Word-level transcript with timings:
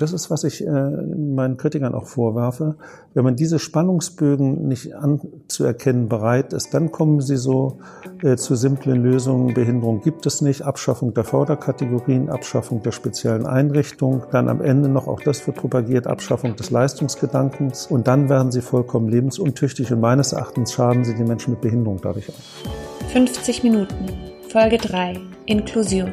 Das 0.00 0.12
ist, 0.12 0.30
was 0.30 0.44
ich 0.44 0.64
äh, 0.64 0.70
meinen 0.70 1.56
Kritikern 1.56 1.92
auch 1.92 2.06
vorwerfe. 2.06 2.76
Wenn 3.14 3.24
man 3.24 3.34
diese 3.34 3.58
Spannungsbögen 3.58 4.68
nicht 4.68 4.94
anzuerkennen 4.94 6.08
bereit 6.08 6.52
ist, 6.52 6.72
dann 6.72 6.92
kommen 6.92 7.20
sie 7.20 7.36
so 7.36 7.80
äh, 8.22 8.36
zu 8.36 8.54
simplen 8.54 9.02
Lösungen. 9.02 9.54
Behinderung 9.54 10.00
gibt 10.00 10.24
es 10.26 10.40
nicht, 10.40 10.62
Abschaffung 10.62 11.14
der 11.14 11.24
Förderkategorien, 11.24 12.30
Abschaffung 12.30 12.80
der 12.84 12.92
speziellen 12.92 13.44
Einrichtungen, 13.44 14.22
dann 14.30 14.48
am 14.48 14.60
Ende 14.60 14.88
noch 14.88 15.08
auch 15.08 15.20
das 15.20 15.44
wird 15.48 15.56
propagiert, 15.56 16.06
Abschaffung 16.06 16.54
des 16.54 16.70
Leistungsgedankens 16.70 17.88
und 17.88 18.06
dann 18.06 18.28
werden 18.28 18.52
sie 18.52 18.60
vollkommen 18.60 19.08
lebensuntüchtig 19.08 19.92
und 19.92 19.98
meines 19.98 20.32
Erachtens 20.32 20.74
schaden 20.74 21.04
sie 21.04 21.16
den 21.16 21.26
Menschen 21.26 21.54
mit 21.54 21.60
Behinderung 21.60 21.98
dadurch 22.00 22.28
auch. 22.28 23.10
50 23.10 23.64
Minuten, 23.64 24.06
Folge 24.48 24.78
3, 24.78 25.18
Inklusion. 25.46 26.12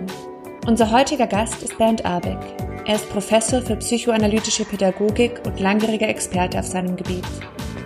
Unser 0.65 0.89
heutiger 0.89 1.27
Gast 1.27 1.61
ist 1.61 1.77
Bernd 1.77 2.03
Abeck. 2.03 2.64
Er 2.87 2.95
ist 2.95 3.09
Professor 3.09 3.63
für 3.63 3.77
psychoanalytische 3.77 4.63
Pädagogik 4.63 5.41
und 5.43 5.59
langjähriger 5.59 6.07
Experte 6.07 6.59
auf 6.59 6.67
seinem 6.67 6.95
Gebiet. 6.95 7.25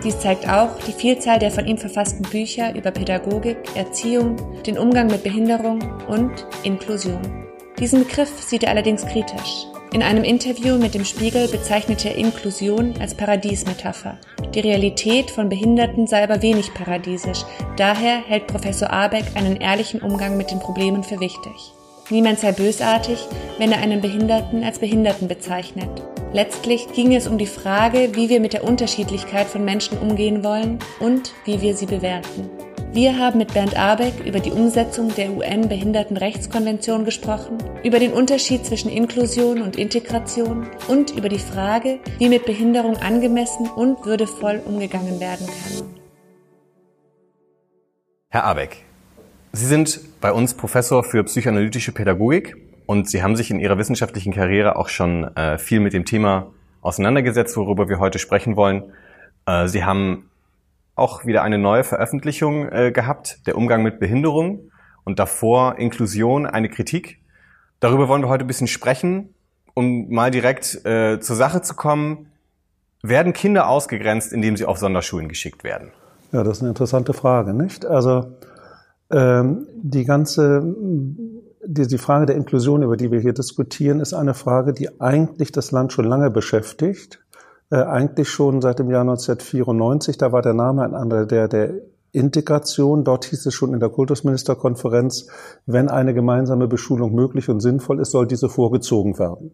Dies 0.04 0.18
zeigt 0.18 0.46
auch 0.46 0.78
die 0.86 0.92
Vielzahl 0.92 1.38
der 1.38 1.50
von 1.50 1.66
ihm 1.66 1.78
verfassten 1.78 2.22
Bücher 2.22 2.74
über 2.74 2.90
Pädagogik, 2.90 3.56
Erziehung, 3.74 4.36
den 4.62 4.76
Umgang 4.76 5.06
mit 5.06 5.22
Behinderung 5.22 5.80
und 6.06 6.46
Inklusion. 6.64 7.20
Diesen 7.78 8.00
Begriff 8.04 8.42
sieht 8.42 8.64
er 8.64 8.70
allerdings 8.70 9.06
kritisch. 9.06 9.66
In 9.94 10.02
einem 10.02 10.22
Interview 10.22 10.76
mit 10.76 10.92
dem 10.92 11.06
Spiegel 11.06 11.48
bezeichnete 11.48 12.10
er 12.10 12.16
Inklusion 12.16 12.94
als 13.00 13.14
Paradiesmetapher. 13.14 14.18
Die 14.54 14.60
Realität 14.60 15.30
von 15.30 15.48
Behinderten 15.48 16.06
sei 16.06 16.22
aber 16.22 16.42
wenig 16.42 16.74
paradiesisch. 16.74 17.44
Daher 17.76 18.22
hält 18.26 18.46
Professor 18.48 18.90
Abeck 18.90 19.24
einen 19.34 19.56
ehrlichen 19.56 20.02
Umgang 20.02 20.36
mit 20.36 20.50
den 20.50 20.60
Problemen 20.60 21.02
für 21.02 21.20
wichtig. 21.20 21.72
Niemand 22.10 22.40
sei 22.40 22.52
bösartig, 22.52 23.18
wenn 23.58 23.70
er 23.70 23.78
einen 23.78 24.00
Behinderten 24.00 24.64
als 24.64 24.80
Behinderten 24.80 25.28
bezeichnet. 25.28 25.88
Letztlich 26.32 26.92
ging 26.92 27.14
es 27.14 27.26
um 27.26 27.38
die 27.38 27.46
Frage, 27.46 28.10
wie 28.14 28.28
wir 28.28 28.40
mit 28.40 28.52
der 28.52 28.64
Unterschiedlichkeit 28.64 29.46
von 29.46 29.64
Menschen 29.64 29.98
umgehen 29.98 30.42
wollen 30.44 30.78
und 30.98 31.32
wie 31.44 31.60
wir 31.60 31.74
sie 31.76 31.86
bewerten. 31.86 32.50
Wir 32.92 33.18
haben 33.18 33.38
mit 33.38 33.54
Bernd 33.54 33.76
Abeck 33.76 34.26
über 34.26 34.40
die 34.40 34.50
Umsetzung 34.50 35.14
der 35.14 35.30
UN-Behindertenrechtskonvention 35.30 37.04
gesprochen, 37.04 37.58
über 37.84 38.00
den 38.00 38.12
Unterschied 38.12 38.66
zwischen 38.66 38.90
Inklusion 38.90 39.62
und 39.62 39.76
Integration 39.76 40.68
und 40.88 41.16
über 41.16 41.28
die 41.28 41.38
Frage, 41.38 42.00
wie 42.18 42.28
mit 42.28 42.44
Behinderung 42.44 42.96
angemessen 42.96 43.68
und 43.68 44.04
würdevoll 44.04 44.60
umgegangen 44.66 45.20
werden 45.20 45.46
kann. 45.46 45.94
Herr 48.28 48.44
Abeck, 48.44 48.84
Sie 49.52 49.66
sind 49.66 50.00
bei 50.20 50.32
uns 50.32 50.54
Professor 50.54 51.02
für 51.02 51.24
psychoanalytische 51.24 51.90
Pädagogik 51.90 52.56
und 52.86 53.08
Sie 53.08 53.20
haben 53.20 53.34
sich 53.34 53.50
in 53.50 53.58
Ihrer 53.58 53.78
wissenschaftlichen 53.78 54.32
Karriere 54.32 54.76
auch 54.76 54.88
schon 54.88 55.24
äh, 55.36 55.58
viel 55.58 55.80
mit 55.80 55.92
dem 55.92 56.04
Thema 56.04 56.52
auseinandergesetzt, 56.82 57.56
worüber 57.56 57.88
wir 57.88 57.98
heute 57.98 58.20
sprechen 58.20 58.54
wollen. 58.54 58.92
Äh, 59.46 59.66
Sie 59.66 59.84
haben 59.84 60.30
auch 60.94 61.26
wieder 61.26 61.42
eine 61.42 61.58
neue 61.58 61.82
Veröffentlichung 61.82 62.68
äh, 62.68 62.92
gehabt, 62.92 63.44
der 63.48 63.56
Umgang 63.56 63.82
mit 63.82 63.98
Behinderung 63.98 64.70
und 65.02 65.18
davor 65.18 65.78
Inklusion, 65.78 66.46
eine 66.46 66.68
Kritik. 66.68 67.18
Darüber 67.80 68.06
wollen 68.06 68.22
wir 68.22 68.28
heute 68.28 68.44
ein 68.44 68.48
bisschen 68.48 68.68
sprechen, 68.68 69.34
um 69.74 70.10
mal 70.10 70.30
direkt 70.30 70.84
äh, 70.84 71.18
zur 71.18 71.34
Sache 71.34 71.60
zu 71.60 71.74
kommen. 71.74 72.30
Werden 73.02 73.32
Kinder 73.32 73.68
ausgegrenzt, 73.68 74.32
indem 74.32 74.56
sie 74.56 74.64
auf 74.64 74.78
Sonderschulen 74.78 75.28
geschickt 75.28 75.64
werden? 75.64 75.90
Ja, 76.30 76.44
das 76.44 76.58
ist 76.58 76.62
eine 76.62 76.68
interessante 76.68 77.14
Frage, 77.14 77.52
nicht? 77.52 77.84
Also 77.84 78.36
die 79.12 80.04
ganze, 80.04 80.62
die, 81.66 81.86
die 81.86 81.98
Frage 81.98 82.26
der 82.26 82.36
Inklusion, 82.36 82.82
über 82.82 82.96
die 82.96 83.10
wir 83.10 83.20
hier 83.20 83.32
diskutieren, 83.32 84.00
ist 84.00 84.14
eine 84.14 84.34
Frage, 84.34 84.72
die 84.72 85.00
eigentlich 85.00 85.52
das 85.52 85.72
Land 85.72 85.92
schon 85.92 86.04
lange 86.04 86.30
beschäftigt. 86.30 87.20
Äh, 87.70 87.82
eigentlich 87.82 88.28
schon 88.28 88.60
seit 88.60 88.78
dem 88.78 88.90
Jahr 88.90 89.02
1994, 89.02 90.18
da 90.18 90.32
war 90.32 90.42
der 90.42 90.54
Name 90.54 90.82
ein 90.82 90.94
anderer, 90.94 91.26
der, 91.26 91.48
der 91.48 91.74
Integration. 92.12 93.04
Dort 93.04 93.26
hieß 93.26 93.46
es 93.46 93.54
schon 93.54 93.72
in 93.72 93.80
der 93.80 93.88
Kultusministerkonferenz, 93.88 95.28
wenn 95.66 95.88
eine 95.88 96.12
gemeinsame 96.12 96.66
Beschulung 96.66 97.14
möglich 97.14 97.48
und 97.48 97.60
sinnvoll 97.60 98.00
ist, 98.00 98.10
soll 98.10 98.26
diese 98.26 98.48
vorgezogen 98.48 99.18
werden. 99.18 99.52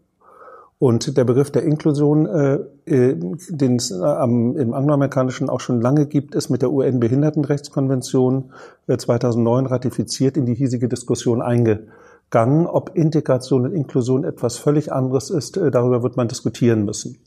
Und 0.79 1.17
der 1.17 1.23
Begriff 1.23 1.49
der 1.49 1.63
Inklusion, 1.63 2.27
äh, 2.27 2.59
äh 2.85 3.15
den 3.49 3.77
es 3.77 3.89
äh, 3.89 4.23
im 4.23 4.73
angloamerikanischen 4.73 5.49
auch 5.49 5.59
schon 5.59 5.81
lange 5.81 6.05
gibt, 6.05 6.35
ist 6.35 6.49
mit 6.49 6.61
der 6.61 6.71
UN-Behindertenrechtskonvention 6.71 8.51
äh, 8.85 8.97
2009 8.97 9.65
ratifiziert 9.65 10.37
in 10.37 10.45
die 10.45 10.53
hiesige 10.53 10.87
Diskussion 10.87 11.41
eingegangen. 11.41 12.67
Ob 12.67 12.91
Integration 12.95 13.65
und 13.65 13.73
Inklusion 13.73 14.23
etwas 14.23 14.57
völlig 14.57 14.93
anderes 14.93 15.31
ist, 15.31 15.57
äh, 15.57 15.71
darüber 15.71 16.03
wird 16.03 16.15
man 16.15 16.27
diskutieren 16.27 16.85
müssen. 16.85 17.17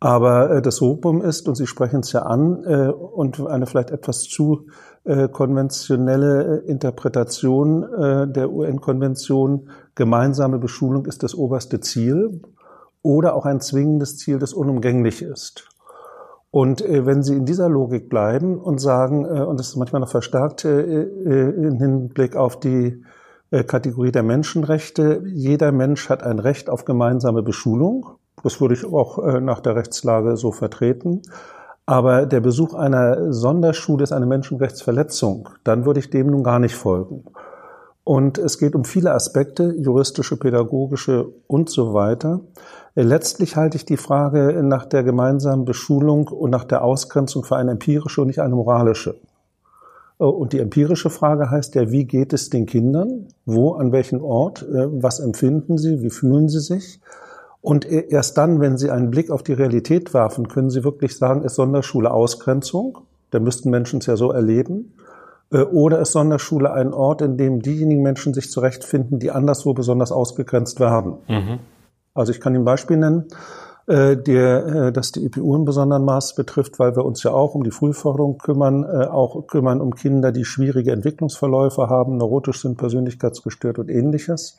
Aber 0.00 0.50
äh, 0.50 0.62
das 0.62 0.80
Rubum 0.80 1.20
ist, 1.20 1.48
und 1.48 1.56
Sie 1.56 1.66
sprechen 1.66 2.00
es 2.00 2.12
ja 2.12 2.22
an, 2.22 2.64
äh, 2.64 2.88
und 2.88 3.46
eine 3.46 3.66
vielleicht 3.66 3.90
etwas 3.90 4.22
zu 4.22 4.68
äh, 5.04 5.28
konventionelle 5.28 6.62
äh, 6.64 6.70
Interpretation 6.70 7.82
äh, 7.82 8.26
der 8.26 8.50
UN-Konvention, 8.50 9.68
gemeinsame 9.94 10.58
Beschulung 10.58 11.04
ist 11.04 11.22
das 11.22 11.34
oberste 11.34 11.80
Ziel 11.80 12.40
oder 13.02 13.34
auch 13.34 13.46
ein 13.46 13.60
zwingendes 13.60 14.16
Ziel, 14.18 14.38
das 14.38 14.52
unumgänglich 14.52 15.22
ist. 15.22 15.68
Und 16.50 16.82
äh, 16.82 17.06
wenn 17.06 17.22
Sie 17.22 17.36
in 17.36 17.46
dieser 17.46 17.68
Logik 17.68 18.08
bleiben 18.08 18.58
und 18.58 18.80
sagen, 18.80 19.24
äh, 19.24 19.42
und 19.42 19.58
das 19.60 19.68
ist 19.68 19.76
manchmal 19.76 20.00
noch 20.00 20.10
verstärkt 20.10 20.64
äh, 20.64 20.80
äh, 20.80 21.66
im 21.66 21.78
Hinblick 21.78 22.36
auf 22.36 22.58
die 22.58 23.04
äh, 23.50 23.62
Kategorie 23.62 24.10
der 24.12 24.24
Menschenrechte, 24.24 25.22
jeder 25.26 25.70
Mensch 25.70 26.08
hat 26.08 26.22
ein 26.22 26.38
Recht 26.40 26.68
auf 26.68 26.84
gemeinsame 26.84 27.42
Beschulung. 27.42 28.06
Das 28.42 28.60
würde 28.60 28.74
ich 28.74 28.84
auch 28.84 29.18
äh, 29.18 29.40
nach 29.40 29.60
der 29.60 29.76
Rechtslage 29.76 30.36
so 30.36 30.50
vertreten. 30.50 31.22
Aber 31.86 32.26
der 32.26 32.40
Besuch 32.40 32.74
einer 32.74 33.32
Sonderschule 33.32 34.04
ist 34.04 34.12
eine 34.12 34.26
Menschenrechtsverletzung. 34.26 35.48
Dann 35.64 35.84
würde 35.84 36.00
ich 36.00 36.10
dem 36.10 36.28
nun 36.28 36.44
gar 36.44 36.58
nicht 36.58 36.76
folgen. 36.76 37.24
Und 38.04 38.38
es 38.38 38.58
geht 38.58 38.74
um 38.74 38.84
viele 38.84 39.12
Aspekte, 39.12 39.74
juristische, 39.76 40.36
pädagogische 40.36 41.32
und 41.46 41.68
so 41.68 41.92
weiter. 41.92 42.40
Äh, 42.94 43.02
letztlich 43.02 43.56
halte 43.56 43.76
ich 43.76 43.84
die 43.84 43.96
Frage 43.96 44.62
nach 44.62 44.86
der 44.86 45.02
gemeinsamen 45.02 45.64
Beschulung 45.64 46.28
und 46.28 46.50
nach 46.50 46.64
der 46.64 46.82
Ausgrenzung 46.82 47.44
für 47.44 47.56
eine 47.56 47.72
empirische 47.72 48.20
und 48.20 48.28
nicht 48.28 48.40
eine 48.40 48.54
moralische. 48.54 49.16
Äh, 50.18 50.24
und 50.24 50.52
die 50.52 50.58
empirische 50.58 51.10
Frage 51.10 51.50
heißt 51.50 51.74
ja, 51.74 51.90
wie 51.90 52.04
geht 52.04 52.32
es 52.32 52.50
den 52.50 52.66
Kindern? 52.66 53.28
Wo, 53.44 53.72
an 53.72 53.92
welchem 53.92 54.22
Ort? 54.22 54.62
Äh, 54.62 55.02
was 55.02 55.20
empfinden 55.20 55.78
sie? 55.78 56.02
Wie 56.02 56.10
fühlen 56.10 56.48
sie 56.48 56.60
sich? 56.60 57.00
Und 57.62 57.84
erst 57.84 58.38
dann, 58.38 58.58
wenn 58.60 58.78
Sie 58.78 58.90
einen 58.90 59.10
Blick 59.10 59.30
auf 59.30 59.42
die 59.42 59.52
Realität 59.52 60.14
werfen, 60.14 60.48
können 60.48 60.70
Sie 60.70 60.82
wirklich 60.82 61.18
sagen, 61.18 61.42
ist 61.42 61.56
Sonderschule 61.56 62.10
Ausgrenzung? 62.10 62.96
Da 63.30 63.38
müssten 63.38 63.68
Menschen 63.68 63.98
es 63.98 64.06
ja 64.06 64.16
so 64.16 64.32
erleben. 64.32 64.94
Oder 65.50 65.98
ist 65.98 66.12
Sonderschule 66.12 66.72
ein 66.72 66.94
Ort, 66.94 67.20
in 67.20 67.36
dem 67.36 67.60
diejenigen 67.60 68.00
Menschen 68.00 68.32
sich 68.32 68.50
zurechtfinden, 68.50 69.18
die 69.18 69.30
anderswo 69.30 69.74
besonders 69.74 70.10
ausgegrenzt 70.10 70.80
werden? 70.80 71.16
Mhm. 71.28 71.58
Also 72.14 72.32
ich 72.32 72.40
kann 72.40 72.54
ein 72.54 72.64
Beispiel 72.64 72.96
nennen, 72.96 73.28
äh, 73.86 74.16
der, 74.16 74.66
äh, 74.66 74.92
das 74.92 75.12
die 75.12 75.24
EPU 75.24 75.56
in 75.56 75.64
besonderem 75.64 76.04
Maß 76.04 76.34
betrifft, 76.34 76.78
weil 76.78 76.96
wir 76.96 77.04
uns 77.04 77.22
ja 77.22 77.32
auch 77.32 77.54
um 77.54 77.62
die 77.62 77.70
Frühförderung 77.70 78.38
kümmern, 78.38 78.84
äh, 78.84 79.06
auch 79.06 79.46
kümmern 79.46 79.80
um 79.80 79.94
Kinder, 79.94 80.32
die 80.32 80.44
schwierige 80.44 80.92
Entwicklungsverläufe 80.92 81.88
haben, 81.88 82.16
neurotisch 82.16 82.62
sind, 82.62 82.78
persönlichkeitsgestört 82.78 83.78
und 83.78 83.88
ähnliches. 83.88 84.56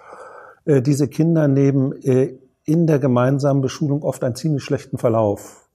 Äh, 0.65 0.81
diese 0.81 1.07
Kinder 1.07 1.47
nehmen 1.47 1.93
äh, 2.03 2.37
in 2.63 2.87
der 2.87 2.99
gemeinsamen 2.99 3.61
Beschulung 3.61 4.03
oft 4.03 4.23
einen 4.23 4.35
ziemlich 4.35 4.63
schlechten 4.63 4.97
Verlauf. 4.97 5.69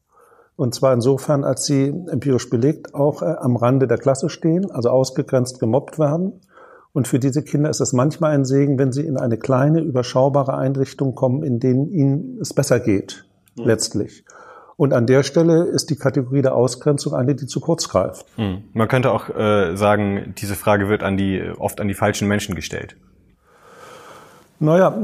Und 0.57 0.75
zwar 0.75 0.95
insofern, 0.95 1.45
als 1.45 1.67
sie 1.67 1.89
empirisch 2.09 2.49
belegt 2.49 2.95
auch 2.95 3.23
äh, 3.23 3.27
am 3.27 3.57
Rande 3.57 3.87
der 3.87 3.99
Klasse 3.99 4.29
stehen, 4.29 4.71
also 4.71 4.89
ausgegrenzt 4.91 5.61
gemobbt 5.61 5.99
werden 5.99 6.41
und 6.97 7.07
für 7.07 7.19
diese 7.19 7.43
Kinder 7.43 7.69
ist 7.69 7.81
es 7.81 7.93
manchmal 7.93 8.33
ein 8.33 8.47
Segen, 8.47 8.79
wenn 8.79 8.91
sie 8.91 9.03
in 9.03 9.19
eine 9.19 9.37
kleine, 9.37 9.81
überschaubare 9.81 10.57
Einrichtung 10.57 11.15
kommen, 11.15 11.43
in 11.43 11.61
denen 11.61 11.91
ihnen 11.93 12.39
es 12.41 12.55
besser 12.55 12.81
geht, 12.81 13.27
mhm. 13.55 13.65
letztlich. 13.67 14.25
Und 14.79 14.95
an 14.95 15.07
der 15.07 15.23
Stelle 15.23 15.65
ist 15.65 15.91
die 15.91 15.97
Kategorie 15.97 16.41
der 16.41 16.55
Ausgrenzung 16.55 17.13
eine, 17.13 17.35
die 17.35 17.45
zu 17.45 17.61
kurz 17.61 17.91
greift. 17.91 18.25
Mhm. 18.39 18.65
Man 18.73 18.89
könnte 18.89 19.11
auch 19.13 19.29
äh, 19.29 19.77
sagen, 19.77 20.33
diese 20.39 20.55
Frage 20.55 20.89
wird 20.89 21.03
an 21.03 21.19
die, 21.19 21.43
oft 21.59 21.83
an 21.83 21.89
die 21.89 21.93
falschen 21.93 22.29
Menschen 22.29 22.55
gestellt. 22.55 22.97
Naja, 24.59 24.99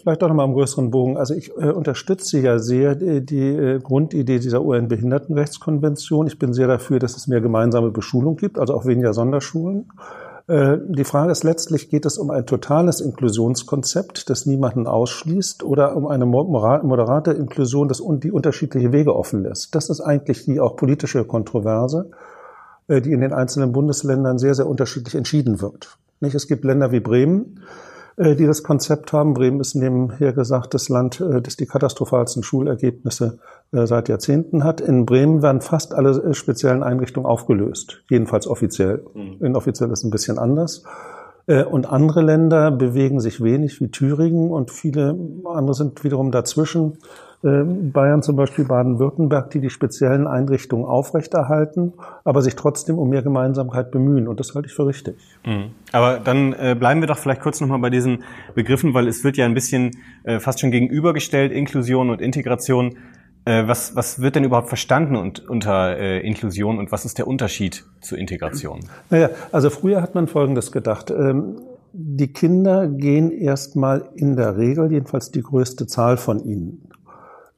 vielleicht 0.00 0.24
auch 0.24 0.28
nochmal 0.28 0.46
im 0.46 0.54
größeren 0.54 0.90
Bogen. 0.90 1.18
Also 1.18 1.34
ich 1.34 1.50
äh, 1.58 1.68
unterstütze 1.68 2.40
ja 2.40 2.58
sehr 2.58 2.94
die, 2.94 3.26
die 3.26 3.46
äh, 3.46 3.78
Grundidee 3.78 4.38
dieser 4.38 4.64
UN-Behindertenrechtskonvention. 4.64 6.28
Ich 6.28 6.38
bin 6.38 6.54
sehr 6.54 6.66
dafür, 6.66 6.98
dass 6.98 7.14
es 7.14 7.26
mehr 7.26 7.42
gemeinsame 7.42 7.90
Beschulung 7.90 8.36
gibt, 8.36 8.58
also 8.58 8.72
auch 8.72 8.86
weniger 8.86 9.12
Sonderschulen. 9.12 9.90
Äh, 10.48 10.78
die 10.88 11.04
Frage 11.04 11.30
ist 11.30 11.44
letztlich, 11.44 11.90
geht 11.90 12.06
es 12.06 12.16
um 12.18 12.30
ein 12.30 12.46
totales 12.46 13.00
Inklusionskonzept, 13.00 14.30
das 14.30 14.46
niemanden 14.46 14.86
ausschließt, 14.86 15.62
oder 15.62 15.94
um 15.94 16.06
eine 16.06 16.24
moderate 16.26 17.32
Inklusion, 17.32 17.88
das 17.88 18.02
die 18.20 18.32
unterschiedliche 18.32 18.90
Wege 18.90 19.14
offen 19.14 19.42
lässt? 19.42 19.74
Das 19.74 19.90
ist 19.90 20.00
eigentlich 20.00 20.46
die 20.46 20.58
auch 20.58 20.76
politische 20.76 21.24
Kontroverse, 21.24 22.10
äh, 22.88 23.02
die 23.02 23.12
in 23.12 23.20
den 23.20 23.34
einzelnen 23.34 23.72
Bundesländern 23.72 24.38
sehr, 24.38 24.54
sehr 24.54 24.66
unterschiedlich 24.66 25.14
entschieden 25.14 25.60
wird. 25.60 25.98
Es 26.20 26.48
gibt 26.48 26.64
Länder 26.64 26.90
wie 26.90 27.00
Bremen, 27.00 27.60
die 28.18 28.46
das 28.46 28.62
Konzept 28.62 29.12
haben. 29.12 29.34
Bremen 29.34 29.60
ist 29.60 29.74
nebenher 29.74 30.32
gesagt 30.32 30.74
das 30.74 30.88
Land, 30.88 31.20
äh, 31.20 31.40
das 31.40 31.56
die 31.56 31.66
katastrophalsten 31.66 32.42
Schulergebnisse 32.42 33.38
äh, 33.72 33.86
seit 33.86 34.08
Jahrzehnten 34.08 34.64
hat. 34.64 34.80
In 34.80 35.06
Bremen 35.06 35.42
werden 35.42 35.60
fast 35.60 35.94
alle 35.94 36.34
speziellen 36.34 36.82
Einrichtungen 36.82 37.26
aufgelöst, 37.26 38.02
jedenfalls 38.10 38.46
offiziell. 38.46 39.04
Mhm. 39.14 39.44
Inoffiziell 39.44 39.90
ist 39.90 40.04
ein 40.04 40.10
bisschen 40.10 40.38
anders. 40.38 40.84
Und 41.70 41.90
andere 41.90 42.20
Länder 42.20 42.70
bewegen 42.70 43.20
sich 43.20 43.42
wenig, 43.42 43.80
wie 43.80 43.90
Thüringen, 43.90 44.50
und 44.50 44.70
viele 44.70 45.18
andere 45.46 45.72
sind 45.72 46.04
wiederum 46.04 46.30
dazwischen. 46.30 46.98
Ähm, 47.44 47.92
Bayern 47.92 48.22
zum 48.22 48.34
Beispiel 48.34 48.64
Baden-Württemberg, 48.64 49.50
die 49.50 49.60
die 49.60 49.70
speziellen 49.70 50.26
Einrichtungen 50.26 50.84
aufrechterhalten, 50.84 51.92
aber 52.24 52.42
sich 52.42 52.56
trotzdem 52.56 52.98
um 52.98 53.08
mehr 53.08 53.22
Gemeinsamkeit 53.22 53.92
bemühen. 53.92 54.26
Und 54.26 54.40
das 54.40 54.54
halte 54.54 54.66
ich 54.66 54.74
für 54.74 54.86
richtig. 54.86 55.16
Mhm. 55.46 55.70
Aber 55.92 56.18
dann 56.18 56.52
äh, 56.54 56.74
bleiben 56.76 57.00
wir 57.00 57.06
doch 57.06 57.18
vielleicht 57.18 57.40
kurz 57.40 57.60
nochmal 57.60 57.78
bei 57.78 57.90
diesen 57.90 58.24
Begriffen, 58.54 58.92
weil 58.92 59.06
es 59.06 59.22
wird 59.22 59.36
ja 59.36 59.44
ein 59.44 59.54
bisschen 59.54 59.92
äh, 60.24 60.40
fast 60.40 60.58
schon 60.58 60.72
gegenübergestellt, 60.72 61.52
Inklusion 61.52 62.10
und 62.10 62.20
Integration. 62.20 62.96
Äh, 63.44 63.68
was, 63.68 63.94
was 63.94 64.20
wird 64.20 64.34
denn 64.34 64.42
überhaupt 64.42 64.68
verstanden 64.68 65.14
und, 65.14 65.48
unter 65.48 65.96
äh, 65.96 66.26
Inklusion 66.26 66.78
und 66.78 66.90
was 66.90 67.04
ist 67.04 67.18
der 67.18 67.28
Unterschied 67.28 67.84
zur 68.00 68.18
Integration? 68.18 68.80
Naja, 69.10 69.30
also 69.52 69.70
früher 69.70 70.02
hat 70.02 70.16
man 70.16 70.26
Folgendes 70.26 70.72
gedacht. 70.72 71.12
Ähm, 71.12 71.60
die 71.92 72.32
Kinder 72.32 72.86
gehen 72.86 73.30
erstmal 73.30 74.08
in 74.14 74.36
der 74.36 74.58
Regel, 74.58 74.92
jedenfalls 74.92 75.30
die 75.30 75.42
größte 75.42 75.86
Zahl 75.86 76.16
von 76.16 76.44
ihnen, 76.44 76.87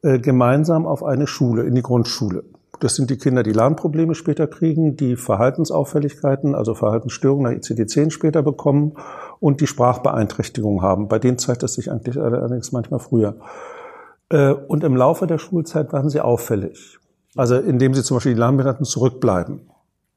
äh, 0.03 0.19
gemeinsam 0.19 0.87
auf 0.87 1.05
eine 1.05 1.27
Schule, 1.27 1.63
in 1.65 1.75
die 1.75 1.83
Grundschule. 1.83 2.45
Das 2.81 2.95
sind 2.95 3.11
die 3.11 3.19
Kinder, 3.19 3.43
die 3.43 3.53
Lernprobleme 3.53 4.15
später 4.15 4.47
kriegen, 4.47 4.97
die 4.97 5.17
Verhaltensauffälligkeiten, 5.17 6.55
also 6.55 6.75
Verhaltensstörungen 6.75 7.53
nach 7.53 7.61
ICD-10 7.61 8.11
später 8.11 8.43
bekommen 8.43 8.95
und 9.39 9.61
die 9.61 9.67
Sprachbeeinträchtigung 9.67 10.81
haben. 10.81 11.09
Bei 11.09 11.19
denen 11.19 11.37
zeigt 11.37 11.63
es 11.63 11.75
sich 11.75 11.91
eigentlich 11.93 12.19
allerdings 12.19 12.73
manchmal 12.73 13.01
früher. 13.01 13.37
Äh, 14.31 14.53
und 14.53 14.83
im 14.85 14.97
Laufe 14.97 15.27
der 15.27 15.39
Schulzeit 15.39 15.93
werden 15.93 16.09
sie 16.09 16.23
auffällig. 16.23 16.99
Also 17.37 17.57
indem 17.57 17.93
sie 17.95 18.03
zum 18.03 18.17
Beispiel 18.17 18.33
die 18.33 18.41
Lernbehinderten 18.41 18.87
zurückbleiben. 18.87 19.71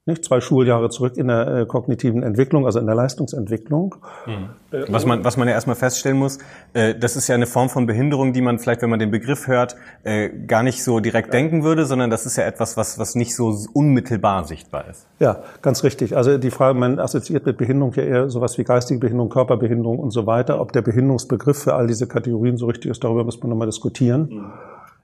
Nicht? 0.05 0.25
Zwei 0.25 0.41
Schuljahre 0.41 0.89
zurück 0.89 1.15
in 1.15 1.29
der 1.29 1.47
äh, 1.47 1.65
kognitiven 1.65 2.23
Entwicklung, 2.23 2.65
also 2.65 2.77
in 2.77 2.85
der 2.85 2.95
Leistungsentwicklung. 2.95 3.95
Mhm. 4.25 4.49
Was 4.89 5.05
man, 5.05 5.23
was 5.23 5.37
man 5.37 5.47
ja 5.47 5.53
erstmal 5.53 5.77
feststellen 5.77 6.17
muss, 6.17 6.39
äh, 6.73 6.93
das 6.93 7.15
ist 7.15 7.29
ja 7.29 7.35
eine 7.35 7.45
Form 7.45 7.69
von 7.69 7.85
Behinderung, 7.85 8.33
die 8.33 8.41
man 8.41 8.59
vielleicht, 8.59 8.81
wenn 8.81 8.89
man 8.89 8.99
den 8.99 9.11
Begriff 9.11 9.47
hört, 9.47 9.77
äh, 10.03 10.27
gar 10.29 10.61
nicht 10.61 10.83
so 10.83 10.99
direkt 10.99 11.27
ja. 11.27 11.39
denken 11.39 11.63
würde, 11.63 11.85
sondern 11.85 12.09
das 12.09 12.25
ist 12.25 12.35
ja 12.35 12.43
etwas, 12.43 12.75
was, 12.75 12.99
was 12.99 13.15
nicht 13.15 13.33
so 13.33 13.57
unmittelbar 13.71 14.43
sichtbar 14.43 14.89
ist. 14.89 15.07
Ja, 15.19 15.41
ganz 15.61 15.85
richtig. 15.85 16.17
Also 16.17 16.37
die 16.37 16.51
Frage, 16.51 16.77
man 16.77 16.99
assoziiert 16.99 17.45
mit 17.45 17.55
Behinderung 17.55 17.93
ja 17.93 18.03
eher 18.03 18.29
sowas 18.29 18.57
wie 18.57 18.65
geistige 18.65 18.99
Behinderung, 18.99 19.29
Körperbehinderung 19.29 19.99
und 19.99 20.11
so 20.11 20.25
weiter. 20.27 20.59
Ob 20.59 20.73
der 20.73 20.81
Behinderungsbegriff 20.81 21.63
für 21.63 21.75
all 21.75 21.87
diese 21.87 22.07
Kategorien 22.07 22.57
so 22.57 22.65
richtig 22.65 22.91
ist, 22.91 23.01
darüber 23.05 23.23
muss 23.23 23.39
man 23.41 23.51
nochmal 23.51 23.67
diskutieren. 23.67 24.27
Mhm. 24.29 24.51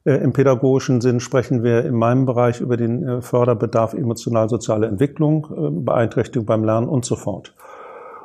Äh, 0.06 0.16
Im 0.16 0.34
pädagogischen 0.34 1.02
Sinn 1.02 1.20
sprechen 1.20 1.64
wir 1.64 1.86
in 1.86 1.96
meinem 1.96 2.26
Bereich 2.26 2.62
über 2.62 2.78
den 2.78 3.04
äh, 3.04 3.22
Förderbedarf 3.22 3.94
emotional-soziale 3.94 4.88
Entwicklung, 4.88 5.48
äh, 5.52 5.70
Beeinträchtigung 5.72 6.46
beim 6.46 6.64
Lernen 6.64 6.88
und 6.88 7.06
so 7.06 7.16
fort. 7.16 7.54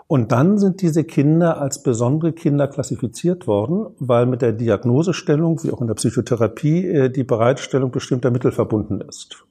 Und 0.06 0.32
dann 0.32 0.58
sind 0.58 0.82
diese 0.82 1.02
Kinder 1.02 1.60
als 1.60 1.82
besondere 1.82 2.32
Kinder 2.32 2.68
klassifiziert 2.68 3.46
worden, 3.46 3.86
weil 3.98 4.26
mit 4.26 4.42
der 4.42 4.52
Diagnosestellung, 4.52 5.64
wie 5.64 5.72
auch 5.72 5.80
in 5.80 5.86
der 5.86 5.94
Psychotherapie, 5.94 7.08
die 7.08 7.24
Bereitstellung 7.24 7.90
bestimmter 7.90 8.30
Mittel 8.30 8.52
verbunden 8.52 9.00
ist. 9.00 9.44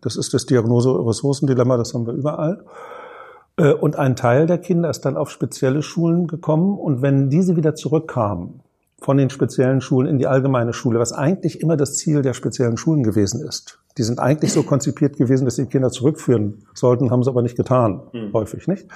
Das 0.00 0.16
ist 0.16 0.32
das 0.32 0.46
Diagnose-Ressourcendilemma, 0.46 1.76
das 1.76 1.92
haben 1.92 2.06
wir 2.06 2.14
überall. 2.14 2.64
Und 3.80 3.96
ein 3.96 4.16
Teil 4.16 4.46
der 4.46 4.58
Kinder 4.58 4.88
ist 4.88 5.02
dann 5.02 5.18
auf 5.18 5.30
spezielle 5.30 5.82
Schulen 5.82 6.26
gekommen. 6.26 6.78
Und 6.78 7.02
wenn 7.02 7.28
diese 7.28 7.56
wieder 7.56 7.74
zurückkamen, 7.74 8.60
von 9.02 9.16
den 9.16 9.30
speziellen 9.30 9.80
Schulen 9.80 10.08
in 10.08 10.18
die 10.18 10.26
allgemeine 10.26 10.72
Schule, 10.72 11.00
was 11.00 11.12
eigentlich 11.12 11.60
immer 11.60 11.76
das 11.76 11.96
Ziel 11.96 12.22
der 12.22 12.34
speziellen 12.34 12.76
Schulen 12.76 13.02
gewesen 13.02 13.44
ist. 13.46 13.80
Die 13.98 14.04
sind 14.04 14.20
eigentlich 14.20 14.52
so 14.52 14.62
konzipiert 14.62 15.16
gewesen, 15.16 15.44
dass 15.44 15.56
die 15.56 15.66
Kinder 15.66 15.90
zurückführen 15.90 16.64
sollten, 16.72 17.10
haben 17.10 17.22
sie 17.22 17.30
aber 17.30 17.42
nicht 17.42 17.56
getan, 17.56 18.00
mhm. 18.12 18.32
häufig 18.32 18.68
nicht. 18.68 18.86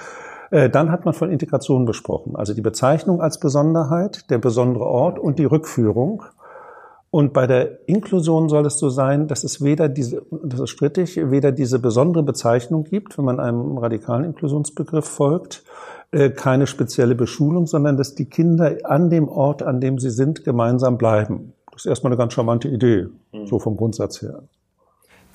Äh, 0.49 0.69
dann 0.69 0.91
hat 0.91 1.03
man 1.03 1.13
von 1.13 1.29
Integration 1.29 1.85
besprochen, 1.85 2.35
also 2.35 2.53
die 2.53 2.61
Bezeichnung 2.61 3.21
als 3.21 3.39
Besonderheit, 3.39 4.29
der 4.29 4.37
besondere 4.37 4.85
Ort 4.85 5.19
und 5.19 5.39
die 5.39 5.45
Rückführung. 5.45 6.23
Und 7.17 7.33
bei 7.33 7.47
der 7.47 7.79
Inklusion 7.89 8.47
soll 8.47 8.67
es 8.67 8.77
so 8.77 8.89
sein, 8.89 9.27
dass 9.27 9.43
es 9.43 9.63
weder 9.63 9.89
diese, 9.89 10.21
das 10.29 10.59
ist 10.59 10.69
strittig, 10.69 11.19
weder 11.31 11.51
diese 11.51 11.79
besondere 11.79 12.21
Bezeichnung 12.21 12.83
gibt, 12.83 13.17
wenn 13.17 13.25
man 13.25 13.39
einem 13.39 13.79
radikalen 13.79 14.23
Inklusionsbegriff 14.23 15.05
folgt, 15.05 15.63
äh, 16.11 16.29
keine 16.29 16.67
spezielle 16.67 17.15
Beschulung, 17.15 17.65
sondern 17.65 17.97
dass 17.97 18.13
die 18.13 18.25
Kinder 18.25 18.77
an 18.83 19.09
dem 19.09 19.29
Ort, 19.29 19.63
an 19.63 19.81
dem 19.81 19.97
sie 19.97 20.11
sind, 20.11 20.43
gemeinsam 20.43 20.99
bleiben. 20.99 21.53
Das 21.71 21.85
ist 21.85 21.85
erstmal 21.87 22.11
eine 22.11 22.19
ganz 22.19 22.33
charmante 22.33 22.67
Idee, 22.67 23.07
mhm. 23.33 23.47
so 23.47 23.57
vom 23.57 23.77
Grundsatz 23.77 24.21
her. 24.21 24.43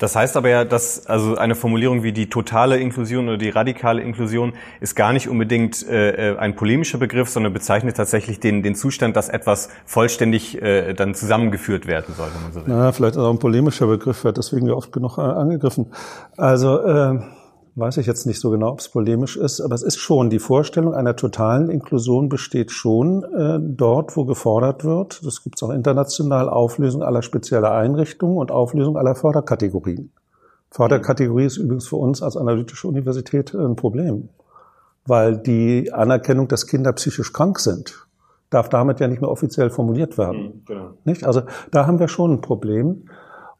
Das 0.03 0.17
heißt 0.17 0.35
aber 0.35 0.49
ja, 0.49 0.65
dass 0.65 1.07
also 1.07 1.37
eine 1.37 1.55
Formulierung 1.55 2.03
wie 2.03 2.11
die 2.11 2.29
totale 2.29 2.77
Inklusion 2.77 3.29
oder 3.29 3.37
die 3.37 3.47
radikale 3.47 4.01
Inklusion 4.01 4.51
ist 4.81 4.95
gar 4.95 5.13
nicht 5.13 5.29
unbedingt 5.29 5.87
äh, 5.87 6.31
äh 6.31 6.37
ein 6.37 6.57
polemischer 6.57 6.97
Begriff, 6.97 7.29
sondern 7.29 7.53
bezeichnet 7.53 7.95
tatsächlich 7.95 8.41
den, 8.41 8.63
den 8.63 8.75
Zustand, 8.75 9.15
dass 9.15 9.29
etwas 9.29 9.69
vollständig 9.85 10.61
äh, 10.61 10.93
dann 10.93 11.15
zusammengeführt 11.15 11.87
werden 11.87 12.13
soll. 12.17 12.27
Wenn 12.35 12.43
man 12.43 12.51
so 12.51 12.59
will. 12.59 12.75
Na, 12.75 12.91
vielleicht 12.91 13.15
auch 13.15 13.29
ein 13.29 13.39
polemischer 13.39 13.87
Begriff 13.87 14.25
wird 14.25 14.35
deswegen 14.35 14.67
ja 14.67 14.73
oft 14.73 14.91
genug 14.91 15.19
äh, 15.19 15.21
angegriffen. 15.21 15.85
Also 16.35 16.81
äh, 16.81 17.19
weiß 17.75 17.97
ich 17.97 18.05
jetzt 18.05 18.25
nicht 18.25 18.39
so 18.39 18.51
genau, 18.51 18.71
ob 18.71 18.79
es 18.79 18.89
polemisch 18.89 19.35
ist, 19.35 19.61
aber 19.61 19.73
es 19.73 19.83
ist 19.83 19.97
schon, 19.97 20.29
die 20.29 20.39
Vorstellung 20.39 20.93
einer 20.93 21.15
totalen 21.15 21.69
Inklusion 21.69 22.29
besteht 22.29 22.71
schon 22.71 23.23
äh, 23.23 23.59
dort, 23.59 24.15
wo 24.15 24.25
gefordert 24.25 24.83
wird. 24.83 25.25
Das 25.25 25.43
gibt 25.43 25.55
es 25.55 25.63
auch 25.63 25.71
international, 25.71 26.49
Auflösung 26.49 27.01
aller 27.01 27.23
spezieller 27.23 27.71
Einrichtungen 27.71 28.37
und 28.37 28.51
Auflösung 28.51 28.97
aller 28.97 29.15
Förderkategorien. 29.15 30.11
Förderkategorie 30.69 31.45
ist 31.45 31.57
übrigens 31.57 31.87
für 31.87 31.97
uns 31.97 32.21
als 32.21 32.37
analytische 32.37 32.87
Universität 32.87 33.53
ein 33.53 33.75
Problem, 33.75 34.29
weil 35.05 35.37
die 35.37 35.93
Anerkennung, 35.93 36.47
dass 36.47 36.67
Kinder 36.67 36.93
psychisch 36.93 37.33
krank 37.33 37.59
sind, 37.59 38.07
darf 38.49 38.69
damit 38.69 38.99
ja 38.99 39.07
nicht 39.07 39.21
mehr 39.21 39.31
offiziell 39.31 39.69
formuliert 39.69 40.17
werden. 40.17 40.41
Mhm, 40.41 40.65
genau. 40.65 40.89
Nicht? 41.05 41.25
Also 41.25 41.41
da 41.71 41.87
haben 41.87 41.99
wir 41.99 42.07
schon 42.07 42.33
ein 42.33 42.41
Problem. 42.41 43.05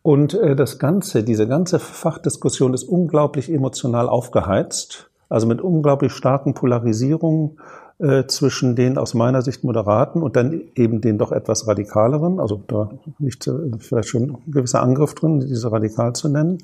Und 0.03 0.33
äh, 0.33 0.55
das 0.55 0.77
Ganze, 0.79 1.23
diese 1.23 1.47
ganze 1.47 1.79
Fachdiskussion 1.79 2.73
ist 2.73 2.83
unglaublich 2.83 3.51
emotional 3.51 4.09
aufgeheizt, 4.09 5.09
also 5.29 5.47
mit 5.47 5.61
unglaublich 5.61 6.11
starken 6.11 6.53
Polarisierungen 6.53 7.57
äh, 7.99 8.25
zwischen 8.27 8.75
den 8.75 8.97
aus 8.97 9.13
meiner 9.13 9.41
Sicht 9.41 9.63
moderaten 9.63 10.21
und 10.21 10.35
dann 10.35 10.61
eben 10.75 10.99
den 10.99 11.17
doch 11.17 11.31
etwas 11.31 11.67
radikaleren, 11.67 12.41
also 12.41 12.61
da 12.67 12.91
äh, 13.21 13.31
vielleicht 13.79 14.09
schon 14.09 14.23
ein 14.31 14.51
gewisser 14.51 14.83
Angriff 14.83 15.15
drin, 15.15 15.39
diese 15.39 15.71
radikal 15.71 16.11
zu 16.13 16.27
nennen. 16.27 16.57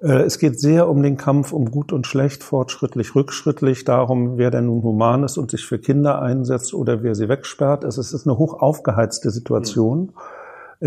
Äh, 0.00 0.22
es 0.22 0.38
geht 0.38 0.58
sehr 0.58 0.88
um 0.88 1.02
den 1.02 1.18
Kampf 1.18 1.52
um 1.52 1.70
gut 1.70 1.92
und 1.92 2.06
schlecht, 2.06 2.42
fortschrittlich, 2.42 3.14
rückschrittlich, 3.14 3.84
darum, 3.84 4.38
wer 4.38 4.50
denn 4.50 4.64
nun 4.64 4.82
human 4.82 5.24
ist 5.24 5.36
und 5.36 5.50
sich 5.50 5.66
für 5.66 5.78
Kinder 5.78 6.22
einsetzt 6.22 6.72
oder 6.72 7.02
wer 7.02 7.14
sie 7.14 7.28
wegsperrt. 7.28 7.84
Es 7.84 7.98
ist 7.98 8.26
eine 8.26 8.38
hoch 8.38 8.62
aufgeheizte 8.62 9.30
Situation. 9.30 10.04
Mhm 10.04 10.10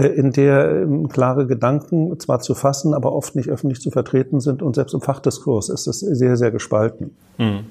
in 0.02 0.32
der 0.32 0.82
ähm, 0.82 1.08
klare 1.08 1.48
Gedanken 1.48 2.20
zwar 2.20 2.40
zu 2.40 2.54
fassen, 2.54 2.94
aber 2.94 3.14
oft 3.14 3.36
nicht 3.36 3.50
öffentlich 3.50 3.82
zu 3.82 3.92
vertreten 3.92 4.42
sind 4.42 4.62
und 4.62 4.76
selbst 4.76 4.94
im 4.94 5.02
Fachdiskurs 5.02 5.70
ist 5.70 5.88
es 5.88 6.00
sehr, 6.00 6.36
sehr 6.36 6.52
gespalten. 6.52 7.16
Mhm. 7.38 7.66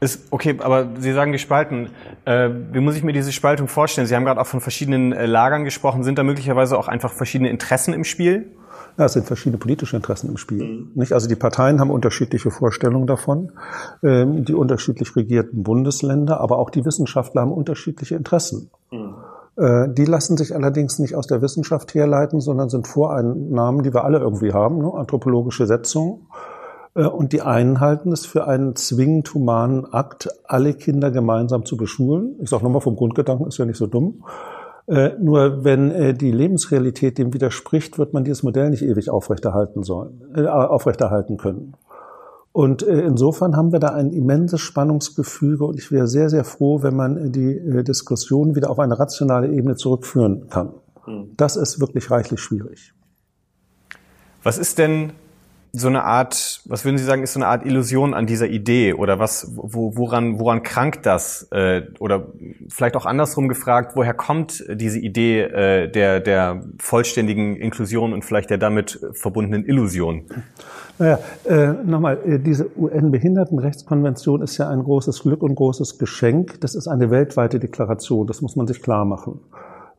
Ist 0.00 0.28
okay, 0.30 0.56
aber 0.60 0.86
Sie 0.98 1.12
sagen 1.12 1.32
gespalten. 1.32 1.90
Äh, 2.24 2.48
wie 2.72 2.80
muss 2.80 2.96
ich 2.96 3.02
mir 3.02 3.12
diese 3.12 3.32
Spaltung 3.32 3.68
vorstellen? 3.68 4.06
Sie 4.06 4.16
haben 4.16 4.24
gerade 4.24 4.40
auch 4.40 4.46
von 4.46 4.62
verschiedenen 4.62 5.12
äh, 5.12 5.26
Lagern 5.26 5.64
gesprochen. 5.64 6.02
Sind 6.02 6.18
da 6.18 6.22
möglicherweise 6.22 6.78
auch 6.78 6.88
einfach 6.88 7.12
verschiedene 7.12 7.50
Interessen 7.50 7.92
im 7.92 8.04
Spiel? 8.04 8.46
Ja, 8.96 9.04
es 9.04 9.12
sind 9.12 9.26
verschiedene 9.26 9.58
politische 9.58 9.96
Interessen 9.96 10.30
im 10.30 10.38
Spiel. 10.38 10.64
Mhm. 10.64 10.90
Nicht? 10.94 11.12
Also 11.12 11.28
die 11.28 11.36
Parteien 11.36 11.80
haben 11.80 11.90
unterschiedliche 11.90 12.50
Vorstellungen 12.50 13.06
davon, 13.06 13.52
ähm, 14.02 14.46
die 14.46 14.54
unterschiedlich 14.54 15.14
regierten 15.14 15.62
Bundesländer, 15.62 16.40
aber 16.40 16.58
auch 16.58 16.70
die 16.70 16.86
Wissenschaftler 16.86 17.42
haben 17.42 17.52
unterschiedliche 17.52 18.16
Interessen. 18.16 18.70
Mhm. 18.90 19.14
Äh, 19.56 19.88
die 19.88 20.04
lassen 20.04 20.36
sich 20.36 20.54
allerdings 20.54 20.98
nicht 20.98 21.14
aus 21.14 21.26
der 21.26 21.42
Wissenschaft 21.42 21.94
herleiten, 21.94 22.40
sondern 22.40 22.68
sind 22.68 22.86
Voreinnahmen, 22.86 23.82
die 23.82 23.92
wir 23.92 24.04
alle 24.04 24.18
irgendwie 24.18 24.52
haben, 24.52 24.78
ne? 24.78 24.92
anthropologische 24.94 25.66
Setzungen. 25.66 26.26
Äh, 26.94 27.06
und 27.06 27.32
die 27.32 27.42
einen 27.42 27.80
halten 27.80 28.12
es 28.12 28.26
für 28.26 28.46
einen 28.46 28.76
zwingend 28.76 29.32
humanen 29.34 29.92
Akt, 29.92 30.28
alle 30.46 30.74
Kinder 30.74 31.10
gemeinsam 31.10 31.64
zu 31.64 31.76
beschulen. 31.76 32.36
Ich 32.40 32.50
sage 32.50 32.64
nochmal, 32.64 32.80
vom 32.80 32.96
Grundgedanken 32.96 33.46
ist 33.46 33.58
ja 33.58 33.64
nicht 33.64 33.78
so 33.78 33.86
dumm. 33.86 34.24
Äh, 34.86 35.10
nur 35.20 35.64
wenn 35.64 36.16
die 36.16 36.32
Lebensrealität 36.32 37.18
dem 37.18 37.32
widerspricht, 37.32 37.98
wird 37.98 38.12
man 38.12 38.24
dieses 38.24 38.42
Modell 38.42 38.70
nicht 38.70 38.82
ewig 38.82 39.10
aufrechterhalten 39.10 39.82
sollen, 39.82 40.20
aufrechterhalten 40.46 41.36
können. 41.36 41.74
Und 42.52 42.82
äh, 42.82 43.02
insofern 43.02 43.56
haben 43.56 43.72
wir 43.72 43.78
da 43.78 43.88
ein 43.88 44.10
immenses 44.10 44.60
Spannungsgefüge 44.60 45.64
und 45.64 45.78
ich 45.78 45.92
wäre 45.92 46.08
sehr, 46.08 46.28
sehr 46.28 46.44
froh, 46.44 46.82
wenn 46.82 46.96
man 46.96 47.16
äh, 47.16 47.30
die 47.30 47.56
äh, 47.56 47.84
Diskussion 47.84 48.56
wieder 48.56 48.70
auf 48.70 48.80
eine 48.80 48.98
rationale 48.98 49.48
Ebene 49.48 49.76
zurückführen 49.76 50.48
kann. 50.50 50.74
Hm. 51.04 51.30
Das 51.36 51.54
ist 51.54 51.80
wirklich 51.80 52.10
reichlich 52.10 52.40
schwierig. 52.40 52.92
Was 54.42 54.58
ist 54.58 54.78
denn 54.78 55.12
so 55.72 55.86
eine 55.86 56.02
Art, 56.02 56.62
was 56.64 56.84
würden 56.84 56.98
Sie 56.98 57.04
sagen, 57.04 57.22
ist 57.22 57.34
so 57.34 57.38
eine 57.38 57.46
Art 57.46 57.64
Illusion 57.64 58.14
an 58.14 58.26
dieser 58.26 58.48
Idee 58.48 58.94
oder 58.94 59.20
was, 59.20 59.52
wo, 59.54 59.96
woran, 59.96 60.40
woran 60.40 60.64
krankt 60.64 61.06
das? 61.06 61.48
Oder 62.00 62.26
vielleicht 62.68 62.96
auch 62.96 63.06
andersrum 63.06 63.46
gefragt, 63.46 63.92
woher 63.94 64.12
kommt 64.12 64.64
diese 64.68 64.98
Idee 64.98 65.46
der, 65.86 66.18
der 66.18 66.64
vollständigen 66.80 67.54
Inklusion 67.54 68.12
und 68.12 68.24
vielleicht 68.24 68.50
der 68.50 68.58
damit 68.58 68.98
verbundenen 69.12 69.64
Illusion? 69.64 70.24
Naja, 71.00 71.18
äh, 71.46 71.72
nochmal, 71.82 72.18
äh, 72.26 72.38
diese 72.38 72.76
UN-Behindertenrechtskonvention 72.76 74.42
ist 74.42 74.58
ja 74.58 74.68
ein 74.68 74.84
großes 74.84 75.22
Glück 75.22 75.42
und 75.42 75.54
großes 75.54 75.98
Geschenk. 75.98 76.60
Das 76.60 76.74
ist 76.74 76.88
eine 76.88 77.10
weltweite 77.10 77.58
Deklaration, 77.58 78.26
das 78.26 78.42
muss 78.42 78.54
man 78.54 78.66
sich 78.66 78.82
klar 78.82 79.06
machen. 79.06 79.40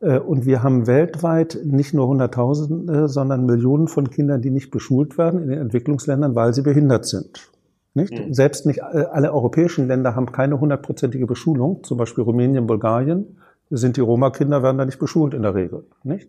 Äh, 0.00 0.20
und 0.20 0.46
wir 0.46 0.62
haben 0.62 0.86
weltweit 0.86 1.58
nicht 1.64 1.92
nur 1.92 2.06
Hunderttausende, 2.06 3.08
sondern 3.08 3.46
Millionen 3.46 3.88
von 3.88 4.10
Kindern, 4.10 4.42
die 4.42 4.50
nicht 4.50 4.70
beschult 4.70 5.18
werden 5.18 5.42
in 5.42 5.48
den 5.48 5.58
Entwicklungsländern, 5.58 6.36
weil 6.36 6.54
sie 6.54 6.62
behindert 6.62 7.04
sind. 7.04 7.50
Nicht? 7.94 8.12
Mhm. 8.12 8.32
Selbst 8.32 8.64
nicht 8.64 8.78
äh, 8.78 9.06
alle 9.10 9.32
europäischen 9.32 9.88
Länder 9.88 10.14
haben 10.14 10.30
keine 10.30 10.60
hundertprozentige 10.60 11.26
Beschulung. 11.26 11.82
Zum 11.82 11.98
Beispiel 11.98 12.22
Rumänien, 12.22 12.68
Bulgarien 12.68 13.38
sind 13.70 13.96
die 13.96 14.02
Roma-Kinder 14.02 14.62
werden 14.62 14.78
da 14.78 14.84
nicht 14.84 15.00
beschult 15.00 15.34
in 15.34 15.42
der 15.42 15.56
Regel. 15.56 15.84
Nicht? 16.04 16.28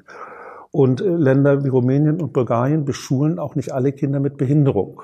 Und 0.74 1.00
äh, 1.01 1.08
Länder 1.08 1.63
wie 1.63 1.70
Rumänien 1.70 2.20
und 2.20 2.34
Bulgarien 2.34 2.84
beschulen 2.84 3.38
auch 3.38 3.53
nicht 3.53 3.72
alle 3.72 3.92
Kinder 3.92 4.20
mit 4.20 4.38
Behinderung. 4.38 5.03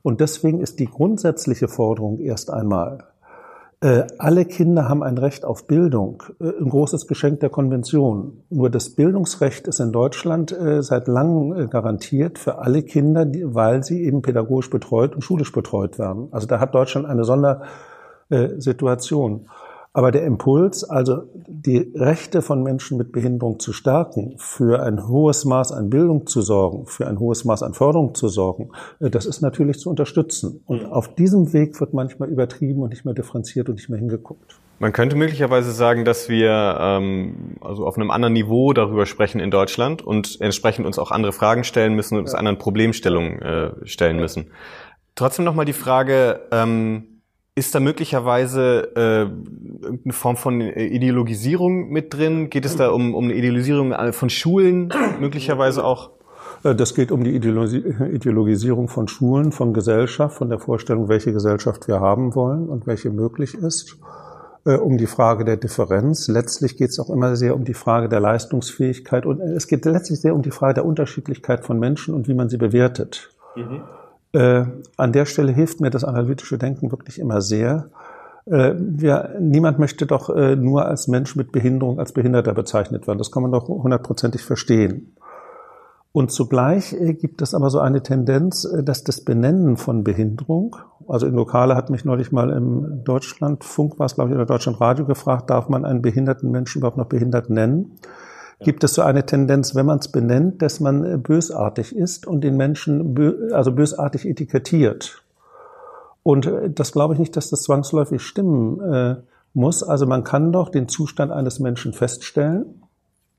Und 0.00 0.22
deswegen 0.22 0.60
ist 0.60 0.80
die 0.80 0.86
grundsätzliche 0.86 1.68
Forderung 1.68 2.20
erst 2.20 2.50
einmal, 2.50 3.04
äh, 3.82 4.04
alle 4.16 4.46
Kinder 4.46 4.88
haben 4.88 5.02
ein 5.02 5.18
Recht 5.18 5.44
auf 5.44 5.66
Bildung, 5.66 6.22
äh, 6.40 6.52
ein 6.58 6.70
großes 6.70 7.06
Geschenk 7.06 7.40
der 7.40 7.50
Konvention. 7.50 8.44
Nur 8.48 8.70
das 8.70 8.94
Bildungsrecht 8.94 9.68
ist 9.68 9.78
in 9.78 9.92
Deutschland 9.92 10.56
seit 10.80 11.06
langem 11.06 11.68
garantiert 11.68 12.38
für 12.38 12.56
alle 12.58 12.82
Kinder, 12.82 13.26
weil 13.26 13.84
sie 13.84 14.04
eben 14.04 14.22
pädagogisch 14.22 14.70
betreut 14.70 15.14
und 15.14 15.20
schulisch 15.20 15.52
betreut 15.52 15.98
werden. 15.98 16.28
Also 16.30 16.46
da 16.46 16.60
hat 16.60 16.74
Deutschland 16.74 17.06
eine 17.06 17.24
Sondersituation. 17.24 19.50
Aber 19.96 20.10
der 20.10 20.24
Impuls, 20.24 20.82
also 20.82 21.22
die 21.46 21.92
Rechte 21.94 22.42
von 22.42 22.64
Menschen 22.64 22.98
mit 22.98 23.12
Behinderung 23.12 23.60
zu 23.60 23.72
stärken, 23.72 24.34
für 24.38 24.82
ein 24.82 25.06
hohes 25.06 25.44
Maß 25.44 25.70
an 25.70 25.88
Bildung 25.88 26.26
zu 26.26 26.42
sorgen, 26.42 26.86
für 26.86 27.06
ein 27.06 27.20
hohes 27.20 27.44
Maß 27.44 27.62
an 27.62 27.74
Förderung 27.74 28.12
zu 28.12 28.26
sorgen, 28.26 28.70
äh, 28.98 29.08
das 29.08 29.24
ist 29.24 29.40
natürlich 29.40 29.78
zu 29.78 29.88
unterstützen. 29.88 30.62
Und 30.66 30.84
auf 30.86 31.14
diesem 31.14 31.52
Weg 31.52 31.80
wird 31.80 31.94
manchmal 31.94 32.28
übertrieben 32.28 32.82
und 32.82 32.90
nicht 32.90 33.04
mehr 33.04 33.14
differenziert 33.14 33.68
und 33.68 33.76
nicht 33.76 33.88
mehr 33.88 34.00
hingeguckt. 34.00 34.58
Man 34.80 34.92
könnte 34.92 35.14
möglicherweise 35.14 35.70
sagen, 35.70 36.04
dass 36.04 36.28
wir 36.28 36.76
ähm, 36.80 37.56
also 37.60 37.86
auf 37.86 37.96
einem 37.96 38.10
anderen 38.10 38.34
Niveau 38.34 38.72
darüber 38.72 39.06
sprechen 39.06 39.40
in 39.40 39.52
Deutschland 39.52 40.02
und 40.02 40.40
entsprechend 40.40 40.86
uns 40.86 40.98
auch 40.98 41.12
andere 41.12 41.32
Fragen 41.32 41.62
stellen 41.62 41.94
müssen 41.94 42.16
und 42.16 42.22
uns 42.22 42.34
anderen 42.34 42.58
Problemstellungen 42.58 43.40
äh, 43.40 43.70
stellen 43.84 44.16
müssen. 44.16 44.50
Trotzdem 45.14 45.44
nochmal 45.44 45.66
die 45.66 45.72
Frage, 45.72 46.40
ähm, 46.50 47.13
ist 47.54 47.74
da 47.74 47.80
möglicherweise 47.80 48.92
äh, 48.96 49.20
irgendeine 49.84 50.12
Form 50.12 50.36
von 50.36 50.60
Ideologisierung 50.60 51.90
mit 51.90 52.12
drin? 52.12 52.50
Geht 52.50 52.64
es 52.64 52.76
da 52.76 52.88
um, 52.88 53.14
um 53.14 53.24
eine 53.24 53.34
Ideologisierung 53.34 54.12
von 54.12 54.30
Schulen 54.30 54.92
möglicherweise 55.20 55.84
auch? 55.84 56.10
Äh, 56.64 56.74
das 56.74 56.94
geht 56.94 57.12
um 57.12 57.22
die 57.22 57.34
Ideologisierung 57.34 58.88
von 58.88 59.06
Schulen, 59.06 59.52
von 59.52 59.72
Gesellschaft, 59.72 60.36
von 60.36 60.48
der 60.48 60.58
Vorstellung, 60.58 61.08
welche 61.08 61.32
Gesellschaft 61.32 61.86
wir 61.86 62.00
haben 62.00 62.34
wollen 62.34 62.68
und 62.68 62.86
welche 62.88 63.10
möglich 63.10 63.54
ist. 63.54 63.98
Äh, 64.66 64.76
um 64.76 64.96
die 64.96 65.06
Frage 65.06 65.44
der 65.44 65.56
Differenz. 65.56 66.26
Letztlich 66.28 66.76
geht 66.76 66.90
es 66.90 66.98
auch 66.98 67.10
immer 67.10 67.36
sehr 67.36 67.54
um 67.54 67.64
die 67.64 67.74
Frage 67.74 68.08
der 68.08 68.20
Leistungsfähigkeit 68.20 69.26
und 69.26 69.40
es 69.40 69.68
geht 69.68 69.84
letztlich 69.84 70.20
sehr 70.20 70.34
um 70.34 70.42
die 70.42 70.50
Frage 70.50 70.74
der 70.74 70.86
Unterschiedlichkeit 70.86 71.64
von 71.64 71.78
Menschen 71.78 72.14
und 72.14 72.28
wie 72.28 72.34
man 72.34 72.48
sie 72.48 72.56
bewertet. 72.56 73.30
Mhm. 73.56 73.82
Äh, 74.34 74.66
an 74.96 75.12
der 75.12 75.26
Stelle 75.26 75.52
hilft 75.52 75.80
mir 75.80 75.90
das 75.90 76.02
analytische 76.02 76.58
Denken 76.58 76.90
wirklich 76.90 77.20
immer 77.20 77.40
sehr. 77.40 77.90
Äh, 78.46 78.74
wir, 78.76 79.36
niemand 79.40 79.78
möchte 79.78 80.06
doch 80.06 80.28
äh, 80.28 80.56
nur 80.56 80.86
als 80.86 81.06
Mensch 81.06 81.36
mit 81.36 81.52
Behinderung 81.52 82.00
als 82.00 82.12
Behinderter 82.12 82.52
bezeichnet 82.52 83.06
werden. 83.06 83.18
Das 83.18 83.30
kann 83.30 83.42
man 83.42 83.52
doch 83.52 83.68
hundertprozentig 83.68 84.42
verstehen. 84.42 85.14
Und 86.10 86.32
zugleich 86.32 86.92
äh, 86.92 87.14
gibt 87.14 87.42
es 87.42 87.54
aber 87.54 87.70
so 87.70 87.78
eine 87.78 88.02
Tendenz, 88.02 88.64
äh, 88.64 88.82
dass 88.82 89.04
das 89.04 89.20
Benennen 89.20 89.76
von 89.76 90.02
Behinderung, 90.02 90.76
also 91.06 91.26
in 91.26 91.34
Lokale 91.34 91.76
hat 91.76 91.90
mich 91.90 92.04
neulich 92.04 92.32
mal 92.32 92.50
im 92.50 93.04
Deutschlandfunk, 93.04 94.00
war 94.00 94.06
es 94.06 94.16
glaube 94.16 94.30
ich, 94.30 94.36
oder 94.36 94.46
Deutschlandradio 94.46 95.06
gefragt, 95.06 95.50
darf 95.50 95.68
man 95.68 95.84
einen 95.84 96.02
behinderten 96.02 96.50
Menschen 96.50 96.78
überhaupt 96.78 96.98
noch 96.98 97.06
behindert 97.06 97.50
nennen? 97.50 97.92
Gibt 98.60 98.84
es 98.84 98.94
so 98.94 99.02
eine 99.02 99.26
Tendenz, 99.26 99.74
wenn 99.74 99.86
man 99.86 99.98
es 99.98 100.08
benennt, 100.08 100.62
dass 100.62 100.80
man 100.80 101.04
äh, 101.04 101.16
bösartig 101.16 101.94
ist 101.94 102.26
und 102.26 102.42
den 102.42 102.56
Menschen 102.56 103.14
bö 103.14 103.52
also 103.52 103.72
bösartig 103.72 104.26
etikettiert. 104.26 105.22
Und 106.22 106.46
äh, 106.46 106.70
das 106.70 106.92
glaube 106.92 107.14
ich 107.14 107.20
nicht, 107.20 107.36
dass 107.36 107.50
das 107.50 107.62
zwangsläufig 107.62 108.22
stimmen 108.22 108.80
äh, 108.80 109.16
muss. 109.52 109.82
Also 109.82 110.06
man 110.06 110.24
kann 110.24 110.52
doch 110.52 110.68
den 110.68 110.88
Zustand 110.88 111.32
eines 111.32 111.60
Menschen 111.60 111.92
feststellen. 111.92 112.82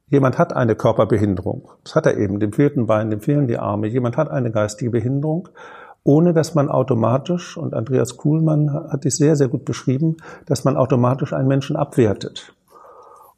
Jemand 0.08 0.38
hat 0.38 0.54
eine 0.54 0.76
Körperbehinderung. 0.76 1.70
Das 1.84 1.96
hat 1.96 2.06
er 2.06 2.18
eben. 2.18 2.40
Dem 2.40 2.54
fehlt 2.54 2.78
ein 2.78 2.86
Bein, 2.86 3.10
dem 3.10 3.22
fehlen 3.22 3.48
die 3.48 3.58
Arme. 3.58 3.88
Jemand 3.88 4.18
hat 4.18 4.30
eine 4.30 4.52
geistige 4.52 4.92
Behinderung 4.92 5.50
ohne 6.06 6.34
dass 6.34 6.54
man 6.54 6.70
automatisch, 6.70 7.58
und 7.58 7.74
Andreas 7.74 8.16
Kuhlmann 8.16 8.72
hat 8.72 9.04
dies 9.04 9.18
sehr, 9.18 9.36
sehr 9.36 9.48
gut 9.48 9.66
beschrieben, 9.66 10.18
dass 10.46 10.64
man 10.64 10.78
automatisch 10.78 11.34
einen 11.34 11.48
Menschen 11.48 11.76
abwertet. 11.76 12.54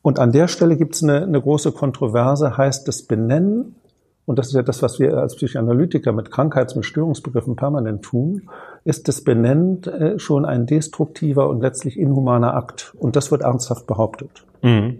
Und 0.08 0.20
an 0.20 0.32
der 0.32 0.48
Stelle 0.48 0.78
gibt 0.78 0.96
es 0.96 1.04
eine, 1.04 1.24
eine 1.24 1.42
große 1.42 1.74
Kontroverse, 1.74 2.56
heißt 2.56 2.88
das 2.88 3.02
Benennen, 3.02 3.76
und 4.24 4.40
das 4.40 4.48
ist 4.48 4.54
ja 4.54 4.62
das, 4.62 4.82
was 4.82 5.00
wir 5.00 5.18
als 5.18 5.36
Psychoanalytiker 5.36 6.14
mit 6.14 6.32
Krankheits-, 6.32 6.78
mit 6.78 6.86
Störungsbegriffen 6.86 7.58
permanent 7.58 8.04
tun, 8.04 8.44
ist 8.86 9.10
das 9.10 9.22
Benennen 9.26 9.84
äh, 9.84 10.18
schon 10.18 10.46
ein 10.46 10.66
destruktiver 10.66 11.50
und 11.50 11.60
letztlich 11.60 12.00
inhumaner 12.00 12.54
Akt. 12.54 12.96
Und 12.98 13.18
das 13.18 13.32
wird 13.32 13.42
ernsthaft 13.42 13.86
behauptet. 13.86 14.46
Mhm. 14.62 15.00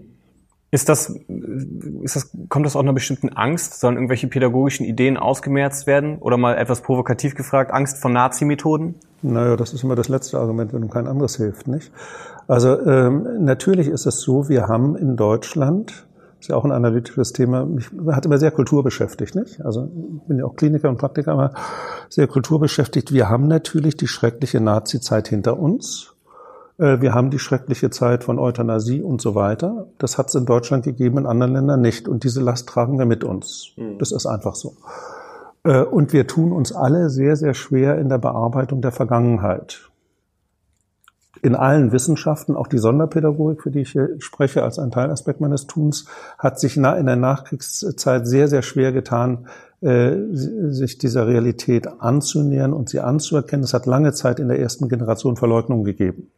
Ist 0.70 0.90
das, 0.90 1.18
ist 2.02 2.16
das, 2.16 2.30
kommt 2.50 2.66
das 2.66 2.76
auch 2.76 2.80
einer 2.80 2.92
bestimmten 2.92 3.30
Angst? 3.30 3.80
Sollen 3.80 3.94
irgendwelche 3.94 4.26
pädagogischen 4.26 4.84
Ideen 4.84 5.16
ausgemerzt 5.16 5.86
werden? 5.86 6.18
Oder 6.18 6.36
mal 6.36 6.58
etwas 6.58 6.82
provokativ 6.82 7.34
gefragt, 7.34 7.72
Angst 7.72 7.96
vor 7.96 8.10
Nazi-Methoden? 8.10 8.96
Naja, 9.22 9.56
das 9.56 9.72
ist 9.72 9.82
immer 9.84 9.96
das 9.96 10.10
letzte 10.10 10.38
Argument, 10.38 10.74
wenn 10.74 10.82
ihm 10.82 10.90
kein 10.90 11.06
anderes 11.06 11.36
hilft, 11.36 11.66
nicht? 11.66 11.90
Also 12.48 12.80
ähm, 12.80 13.44
natürlich 13.44 13.88
ist 13.88 14.06
es 14.06 14.20
so, 14.22 14.48
wir 14.48 14.68
haben 14.68 14.96
in 14.96 15.16
Deutschland, 15.16 16.06
ist 16.40 16.48
ja 16.48 16.56
auch 16.56 16.64
ein 16.64 16.72
analytisches 16.72 17.34
Thema, 17.34 17.66
mich 17.66 17.90
hat 18.10 18.24
immer 18.24 18.38
sehr 18.38 18.50
Kultur 18.50 18.82
beschäftigt, 18.82 19.34
nicht? 19.34 19.64
Also 19.64 19.90
ich 20.16 20.22
bin 20.28 20.38
ja 20.38 20.46
auch 20.46 20.56
Kliniker 20.56 20.88
und 20.88 20.96
Praktiker, 20.96 21.32
aber 21.32 21.52
sehr 22.08 22.26
Kultur 22.26 22.58
beschäftigt. 22.58 23.12
Wir 23.12 23.28
haben 23.28 23.48
natürlich 23.48 23.98
die 23.98 24.06
schreckliche 24.08 24.60
Nazi-Zeit 24.60 25.28
hinter 25.28 25.58
uns. 25.58 26.14
Äh, 26.78 27.02
wir 27.02 27.12
haben 27.12 27.30
die 27.30 27.38
schreckliche 27.38 27.90
Zeit 27.90 28.24
von 28.24 28.38
Euthanasie 28.38 29.02
und 29.02 29.20
so 29.20 29.34
weiter. 29.34 29.88
Das 29.98 30.16
hat 30.16 30.28
es 30.28 30.34
in 30.34 30.46
Deutschland 30.46 30.84
gegeben, 30.84 31.18
in 31.18 31.26
anderen 31.26 31.52
Ländern 31.52 31.82
nicht. 31.82 32.08
Und 32.08 32.24
diese 32.24 32.40
Last 32.40 32.66
tragen 32.66 32.98
wir 32.98 33.06
mit 33.06 33.24
uns. 33.24 33.72
Mhm. 33.76 33.98
Das 33.98 34.10
ist 34.10 34.24
einfach 34.24 34.54
so. 34.54 34.72
Äh, 35.64 35.82
und 35.82 36.14
wir 36.14 36.26
tun 36.26 36.52
uns 36.52 36.72
alle 36.72 37.10
sehr, 37.10 37.36
sehr 37.36 37.52
schwer 37.52 37.98
in 37.98 38.08
der 38.08 38.18
Bearbeitung 38.18 38.80
der 38.80 38.92
Vergangenheit 38.92 39.87
in 41.42 41.54
allen 41.54 41.92
Wissenschaften, 41.92 42.56
auch 42.56 42.66
die 42.66 42.78
Sonderpädagogik, 42.78 43.62
für 43.62 43.70
die 43.70 43.80
ich 43.80 43.92
hier 43.92 44.10
spreche, 44.18 44.62
als 44.62 44.78
ein 44.78 44.90
Teilaspekt 44.90 45.40
meines 45.40 45.66
Tuns, 45.66 46.06
hat 46.38 46.58
sich 46.58 46.76
in 46.76 46.82
der 46.82 47.16
Nachkriegszeit 47.16 48.26
sehr, 48.26 48.48
sehr 48.48 48.62
schwer 48.62 48.92
getan, 48.92 49.46
äh, 49.80 50.16
sich 50.32 50.98
dieser 50.98 51.26
Realität 51.26 51.86
anzunähern 52.00 52.72
und 52.72 52.88
sie 52.88 53.00
anzuerkennen. 53.00 53.64
Es 53.64 53.74
hat 53.74 53.86
lange 53.86 54.12
Zeit 54.12 54.40
in 54.40 54.48
der 54.48 54.58
ersten 54.58 54.88
Generation 54.88 55.36
Verleugnung 55.36 55.84
gegeben. 55.84 56.30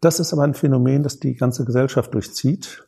Das 0.00 0.20
ist 0.20 0.32
aber 0.32 0.44
ein 0.44 0.54
Phänomen, 0.54 1.02
das 1.02 1.18
die 1.18 1.34
ganze 1.34 1.64
Gesellschaft 1.64 2.14
durchzieht. 2.14 2.87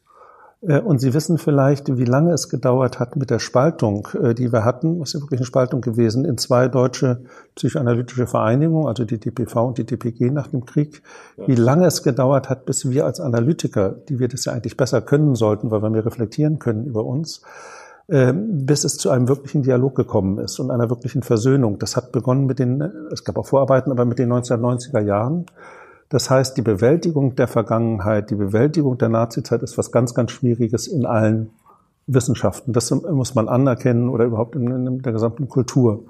Äh, 0.63 0.81
und 0.81 1.01
Sie 1.01 1.15
wissen 1.15 1.39
vielleicht, 1.39 1.97
wie 1.97 2.05
lange 2.05 2.33
es 2.33 2.49
gedauert 2.49 2.99
hat 2.99 3.17
mit 3.17 3.31
der 3.31 3.39
Spaltung, 3.39 4.09
äh, 4.21 4.35
die 4.35 4.53
wir 4.53 4.65
hatten, 4.65 5.01
was 5.01 5.13
ja 5.13 5.21
wirklich 5.21 5.41
eine 5.41 5.47
Spaltung 5.47 5.81
gewesen, 5.81 6.25
in 6.25 6.39
zwei 6.39 6.69
deutsche 6.69 7.23
psychoanalytische 7.55 8.27
Vereinigungen, 8.27 8.87
also 8.87 9.05
die 9.05 9.19
DPV 9.19 9.69
und 9.69 9.79
die 9.79 9.87
DPG 9.87 10.31
nach 10.31 10.49
dem 10.49 10.65
Krieg, 10.65 11.03
wie 11.47 11.55
lange 11.55 11.87
es 11.87 12.03
gedauert 12.03 12.49
hat, 12.49 12.67
bis 12.67 12.91
wir 12.91 13.07
als 13.07 13.21
Analytiker, 13.21 13.91
die 14.09 14.19
wir 14.19 14.29
das 14.29 14.45
ja 14.45 14.53
eigentlich 14.53 14.77
besser 14.77 15.01
können 15.01 15.35
sollten, 15.35 15.71
weil 15.71 15.83
wir 15.83 15.91
mehr 15.91 16.05
reflektieren 16.05 16.59
können 16.59 16.87
über 16.87 17.05
uns, 17.05 17.43
ähm, 18.09 18.67
bis 18.67 18.85
es 18.85 18.97
zu 18.97 19.11
einem 19.11 19.29
wirklichen 19.29 19.63
Dialog 19.63 19.95
gekommen 19.95 20.39
ist 20.39 20.59
und 20.59 20.71
einer 20.71 20.91
wirklichen 20.91 21.23
Versöhnung. 21.23 21.79
Das 21.79 21.97
hat 21.97 22.13
begonnen 22.13 22.47
mit 22.47 22.59
den, 22.59 22.81
es 23.13 23.25
gab 23.25 23.39
auch 23.39 23.47
Vorarbeiten, 23.47 23.93
aber 23.93 24.05
mit 24.05 24.19
den 24.19 24.33
1990er 24.33 25.01
Jahren. 25.01 25.47
Das 26.11 26.29
heißt, 26.29 26.57
die 26.57 26.63
Bewältigung 26.63 27.37
der 27.37 27.49
Vergangenheit, 27.49 28.31
die 28.31 28.35
Bewältigung 28.35 28.99
der 28.99 29.09
Nazizeit 29.09 29.63
ist 29.63 29.79
was 29.79 29.93
ganz, 29.93 30.13
ganz 30.13 30.33
Schwieriges 30.33 30.89
in 30.89 31.07
allen 31.07 31.51
Wissenschaften. 32.09 32.73
Das 32.73 32.91
muss 32.91 33.37
man 33.37 33.49
anerkennen 33.49 34.09
oder 34.09 34.25
überhaupt 34.25 34.57
in, 34.57 35.03
der 35.03 35.13
gesamten 35.13 35.49
Kultur. 35.49 36.05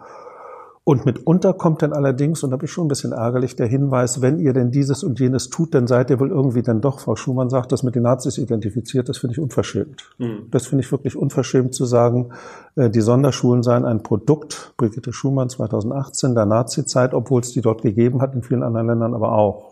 Und 0.85 1.05
mitunter 1.05 1.53
kommt 1.53 1.83
dann 1.83 1.93
allerdings, 1.93 2.43
und 2.43 2.51
da 2.51 2.57
bin 2.57 2.65
ich 2.65 2.73
schon 2.73 2.87
ein 2.87 2.89
bisschen 2.89 3.13
ärgerlich, 3.13 3.55
der 3.55 3.67
Hinweis, 3.67 4.23
wenn 4.23 4.41
ihr 4.41 4.55
denn 4.55 4.71
dieses 4.71 5.05
und 5.05 5.21
jenes 5.21 5.51
tut, 5.51 5.75
dann 5.75 5.87
seid 5.87 6.09
ihr 6.09 6.19
wohl 6.19 6.31
irgendwie 6.31 6.63
dann 6.63 6.81
doch, 6.81 7.01
Frau 7.01 7.15
Schumann 7.15 7.51
sagt, 7.51 7.71
das 7.71 7.83
mit 7.83 7.95
den 7.95 8.05
Nazis 8.05 8.39
identifiziert, 8.39 9.11
das 9.11 9.19
finde 9.19 9.33
ich 9.33 9.39
unverschämt. 9.39 10.11
Mhm. 10.17 10.49
Das 10.51 10.67
finde 10.67 10.83
ich 10.83 10.91
wirklich 10.91 11.15
unverschämt 11.15 11.75
zu 11.75 11.85
sagen, 11.85 12.31
äh, 12.77 12.89
die 12.89 13.03
Sonderschulen 13.03 13.63
seien 13.63 13.85
ein 13.85 14.03
Produkt, 14.03 14.73
Brigitte 14.79 15.13
Schumann 15.13 15.51
2018, 15.51 16.35
der 16.35 16.47
Nazizeit, 16.47 17.13
obwohl 17.13 17.43
es 17.43 17.53
die 17.53 17.61
dort 17.61 17.83
gegeben 17.83 18.23
hat, 18.23 18.35
in 18.35 18.43
vielen 18.43 18.63
anderen 18.63 18.87
Ländern 18.87 19.13
aber 19.13 19.33
auch. 19.33 19.70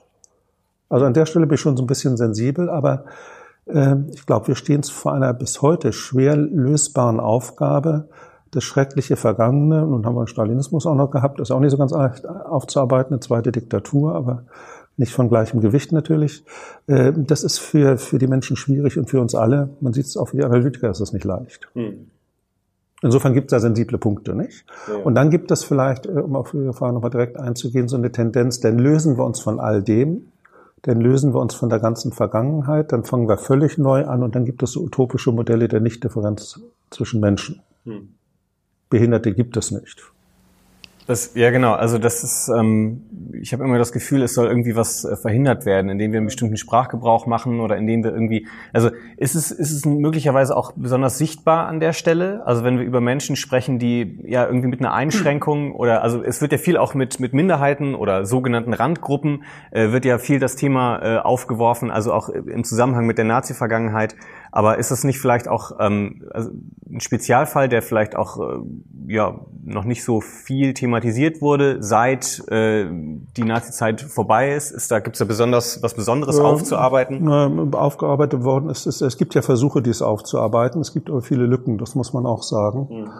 Also 0.89 1.05
an 1.05 1.15
der 1.15 1.27
Stelle 1.27 1.47
bin 1.47 1.55
ich 1.55 1.61
schon 1.61 1.77
so 1.77 1.83
ein 1.83 1.87
bisschen 1.87 2.17
sensibel, 2.17 2.71
aber 2.71 3.05
äh, 3.67 3.97
ich 4.13 4.27
glaube, 4.27 4.49
wir 4.49 4.55
stehen 4.55 4.83
vor 4.83 5.13
einer 5.13 5.33
bis 5.35 5.63
heute 5.63 5.93
schwer 5.93 6.37
lösbaren 6.37 7.21
Aufgabe, 7.21 8.09
das 8.51 8.65
schreckliche 8.65 9.17
Vergangene, 9.17 9.87
nun 9.87 10.07
haben 10.07 10.15
wir 10.15 10.25
den 10.25 10.29
Stalinismus 10.29 10.87
auch 10.87 10.95
noch 10.95 11.11
gehabt, 11.11 11.39
ist 11.41 11.51
auch 11.51 11.61
nicht 11.61 11.71
so 11.71 11.77
ganz 11.77 11.93
leicht 11.93 12.27
aufzuarbeiten, 12.27 13.13
eine 13.13 13.21
zweite 13.21 13.53
Diktatur, 13.53 14.15
aber 14.15 14.45
nicht 14.97 15.13
von 15.13 15.29
gleichem 15.29 15.61
Gewicht 15.61 15.93
natürlich. 15.93 16.45
Äh, 16.87 17.13
das 17.17 17.45
ist 17.45 17.59
für, 17.59 17.99
für 17.99 18.19
die 18.19 18.27
Menschen 18.27 18.57
schwierig 18.57 18.99
und 18.99 19.09
für 19.09 19.21
uns 19.21 19.35
alle, 19.35 19.71
man 19.81 19.93
sieht 19.93 20.07
es 20.07 20.17
auch 20.17 20.29
für 20.29 20.37
die 20.37 20.45
Analytiker, 20.45 20.91
ist 20.91 21.01
es 21.01 21.13
nicht 21.13 21.25
leicht. 21.25 21.69
Hm. 21.75 22.11
Insofern 23.01 23.33
gibt 23.33 23.53
es 23.53 23.57
da 23.57 23.61
sensible 23.61 23.97
Punkte, 23.97 24.35
nicht? 24.35 24.65
Ja. 24.89 24.97
Und 25.05 25.15
dann 25.15 25.31
gibt 25.31 25.53
es 25.53 25.63
vielleicht, 25.63 26.07
äh, 26.07 26.11
um 26.11 26.35
auf 26.35 26.53
Ihre 26.55 26.73
Frage 26.73 26.95
nochmal 26.95 27.11
direkt 27.11 27.39
einzugehen, 27.39 27.87
so 27.87 27.97
eine 27.97 28.11
Tendenz, 28.11 28.61
denn 28.61 28.79
lösen 28.79 29.17
wir 29.17 29.25
uns 29.25 29.41
von 29.41 29.61
all 29.61 29.83
dem, 29.83 30.33
dann 30.83 31.01
lösen 31.01 31.35
wir 31.35 31.41
uns 31.41 31.55
von 31.55 31.69
der 31.69 31.81
ganzen 31.81 32.13
Vergangenheit, 32.13 32.93
dann 32.93 33.05
fangen 33.05 33.29
wir 33.29 33.39
völlig 33.39 33.79
neu 33.79 34.07
an 34.07 34.23
und 34.23 34.35
dann 34.35 34.45
gibt 34.45 34.63
es 34.63 34.73
so 34.73 34.83
utopische 34.83 35.33
Modelle 35.33 35.69
der 35.69 35.81
Nichtdifferenz 35.81 36.61
zwischen 36.91 37.21
Menschen. 37.21 37.63
Hm. 37.85 38.15
Behinderte 38.91 39.35
gibt 39.35 39.57
es 39.57 39.71
nicht. 39.71 40.13
Das, 41.09 41.33
ja, 41.35 41.51
genau. 41.51 41.73
Also 41.73 41.97
das 41.97 42.23
ist, 42.23 42.51
ähm, 42.55 43.01
ich 43.41 43.55
habe 43.55 43.65
immer 43.65 43.79
das 43.79 43.93
Gefühl, 43.93 44.21
es 44.21 44.35
soll 44.35 44.47
irgendwie 44.47 44.77
was 44.77 45.07
äh, 45.07 45.17
verhindert 45.17 45.65
werden, 45.65 45.89
indem 45.89 46.13
wir 46.13 46.19
einen 46.19 46.27
bestimmten 46.27 46.59
Sprachgebrauch 46.59 47.25
machen 47.25 47.61
oder 47.61 47.79
indem 47.79 48.05
wir 48.05 48.13
irgendwie, 48.13 48.47
also 48.75 48.91
ist 49.17 49.35
es, 49.35 49.51
ist 49.51 49.73
es 49.73 49.87
möglicherweise 49.87 50.55
auch 50.55 50.73
besonders 50.77 51.17
sichtbar 51.17 51.67
an 51.67 51.81
der 51.81 51.95
Stelle? 51.95 52.43
Also 52.45 52.63
wenn 52.63 52.79
wir 52.79 52.85
über 52.85 53.01
Menschen 53.01 53.37
sprechen, 53.37 53.79
die 53.79 54.21
ja 54.27 54.45
irgendwie 54.45 54.69
mit 54.69 54.81
einer 54.81 54.93
Einschränkung 54.93 55.73
oder, 55.75 56.03
also 56.03 56.23
es 56.23 56.43
wird 56.43 56.53
ja 56.53 56.59
viel 56.59 56.77
auch 56.77 56.93
mit, 56.93 57.21
mit 57.21 57.33
Minderheiten 57.33 57.95
oder 57.95 58.27
sogenannten 58.27 58.75
Randgruppen, 58.75 59.45
äh, 59.71 59.93
wird 59.93 60.05
ja 60.05 60.19
viel 60.19 60.39
das 60.39 60.57
Thema 60.57 60.99
äh, 60.99 61.19
aufgeworfen, 61.21 61.91
also 61.91 62.13
auch 62.13 62.29
im 62.29 62.65
Zusammenhang 62.65 63.07
mit 63.07 63.17
der 63.17 63.25
Nazi-Vergangenheit. 63.25 64.15
Aber 64.51 64.79
ist 64.79 64.91
das 64.91 65.05
nicht 65.05 65.19
vielleicht 65.19 65.49
auch 65.49 65.73
ähm, 65.81 66.25
also 66.33 66.51
ein 66.91 67.01
Spezialfall, 67.01 67.69
der 67.69 67.83
vielleicht 67.83 68.17
auch 68.17 68.39
äh, 68.39 68.59
ja 69.07 69.41
noch 69.65 69.85
nicht 69.85 70.05
so 70.05 70.21
viel 70.21 70.75
thematisiert 70.75 71.43
wurde, 71.43 71.83
seit 71.83 72.43
äh, 72.49 72.87
die 72.89 73.45
Nazi-Zeit 73.45 74.01
vorbei 74.01 74.55
ist? 74.55 74.71
ist 74.71 74.91
da 74.91 75.01
gibt 75.01 75.17
es 75.17 75.19
da 75.19 75.25
besonders 75.25 75.83
was 75.83 75.95
Besonderes 75.95 76.39
ja, 76.39 76.45
aufzuarbeiten? 76.45 77.75
Aufgearbeitet 77.75 78.45
worden 78.45 78.71
ist 78.71 78.87
es. 78.87 79.01
Es 79.01 79.17
gibt 79.19 79.35
ja 79.35 79.43
Versuche, 79.43 79.83
dies 79.83 80.03
aufzuarbeiten. 80.03 80.81
Es 80.81 80.93
gibt 80.93 81.11
aber 81.11 81.23
viele 81.23 81.47
Lücken, 81.47 81.79
das 81.79 81.95
muss 81.95 82.13
man 82.13 82.27
auch 82.27 82.43
sagen. 82.43 82.89
Mhm. 82.91 83.11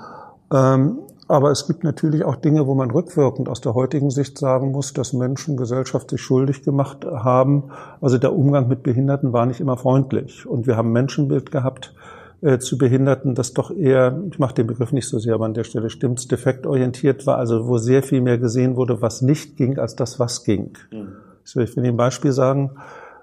Ähm, 0.51 0.99
aber 1.29 1.51
es 1.51 1.67
gibt 1.67 1.85
natürlich 1.85 2.25
auch 2.25 2.37
Dinge, 2.37 2.67
wo 2.67 2.75
man 2.75 2.91
rückwirkend 2.91 3.49
aus 3.51 3.61
der 3.61 3.75
heutigen 3.75 4.11
Sicht 4.11 4.39
sagen 4.39 4.73
muss, 4.73 4.95
dass 4.95 5.13
Menschen 5.13 5.59
Gesellschaft 5.59 6.11
sich 6.11 6.23
schuldig 6.23 6.63
gemacht 6.63 7.05
haben. 7.05 7.65
Also 8.01 8.17
der 8.17 8.35
Umgang 8.35 8.67
mit 8.67 8.83
Behinderten 8.83 9.35
war 9.35 9.45
nicht 9.45 9.61
immer 9.61 9.77
freundlich. 9.77 10.47
Und 10.47 10.67
wir 10.67 10.77
haben 10.77 10.91
Menschenbild 10.91 11.51
gehabt 11.51 11.95
äh, 12.41 12.59
zu 12.59 12.79
Behinderten, 12.79 13.35
das 13.35 13.53
doch 13.53 13.71
eher, 13.71 14.23
ich 14.31 14.39
mache 14.39 14.55
den 14.55 14.67
Begriff 14.67 14.93
nicht 14.93 15.07
so 15.07 15.19
sehr, 15.19 15.35
aber 15.35 15.45
an 15.45 15.55
der 15.55 15.65
Stelle 15.65 15.91
stimmt's, 15.91 16.29
defektorientiert 16.29 17.27
war, 17.27 17.37
also 17.37 17.69
wo 17.69 17.77
sehr 17.77 18.03
viel 18.03 18.23
mehr 18.23 18.39
gesehen 18.39 18.77
wurde, 18.77 19.03
was 19.03 19.21
nicht 19.21 19.57
ging, 19.59 19.79
als 19.79 19.97
das, 19.97 20.19
was 20.19 20.45
ging. 20.45 20.73
Mhm. 20.91 21.09
Ich 21.45 21.57
will 21.57 21.69
Ihnen 21.77 21.87
ein 21.87 21.97
Beispiel 21.97 22.33
sagen. 22.33 22.71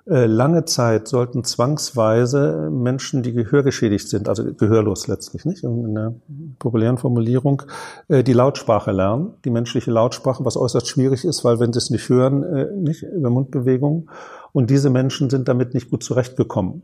Äh, 0.08 0.28
lange 0.28 0.66
Zeit 0.66 1.08
sollten 1.08 1.44
zwangsweise 1.44 2.70
Menschen, 2.72 3.24
die 3.24 3.34
gehörgeschädigt 3.34 4.08
sind, 4.08 4.30
also 4.30 4.54
gehörlos 4.54 5.08
letztlich, 5.08 5.46
nicht, 5.46 5.64
in 5.64 5.98
einer 5.98 6.14
populären 6.60 7.00
Formulierung, 7.00 7.64
äh, 8.08 8.24
die 8.24 8.34
Lautsprache 8.34 8.92
lernen, 8.92 9.34
die 9.46 9.50
menschliche 9.50 9.90
Lautsprache, 9.90 10.46
was 10.46 10.58
äußerst 10.58 10.88
schwierig 10.88 11.26
ist, 11.26 11.44
weil 11.44 11.60
wenn 11.60 11.74
sie 11.74 11.80
es 11.80 11.90
nicht 11.90 12.08
hören, 12.08 12.44
äh, 12.44 12.72
nicht 12.72 13.02
über 13.02 13.32
Mundbewegungen. 13.32 14.10
Und 14.52 14.70
diese 14.70 14.92
Menschen 14.92 15.32
sind 15.32 15.48
damit 15.48 15.74
nicht 15.74 15.90
gut 15.90 16.04
zurechtgekommen. 16.04 16.84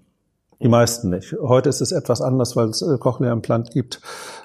Die 0.62 0.68
meisten 0.68 1.10
nicht. 1.10 1.36
Heute 1.42 1.70
ist 1.70 1.82
es 1.82 1.92
etwas 1.92 2.22
anders, 2.22 2.56
weil 2.56 2.70
es 2.70 2.84
äh, 2.84 2.98
Cochlea-Implant 3.00 3.72
gibt, 3.72 4.00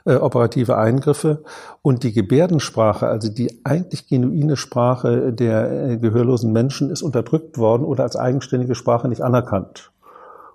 äh, 0.07 0.15
operative 0.15 0.79
Eingriffe. 0.79 1.45
Und 1.83 2.05
die 2.05 2.13
Gebärdensprache, 2.15 3.07
also 3.07 3.29
die 3.29 3.61
eigentlich 3.65 4.09
genuine 4.09 4.57
Sprache 4.57 5.35
der 5.35 5.91
äh, 5.91 5.97
gehörlosen 5.99 6.53
Menschen, 6.53 6.89
ist 6.89 7.03
unterdrückt 7.03 7.59
worden 7.59 7.85
oder 7.85 8.05
als 8.05 8.17
eigenständige 8.17 8.75
Sprache 8.75 9.09
nicht 9.09 9.21
anerkannt. 9.21 9.93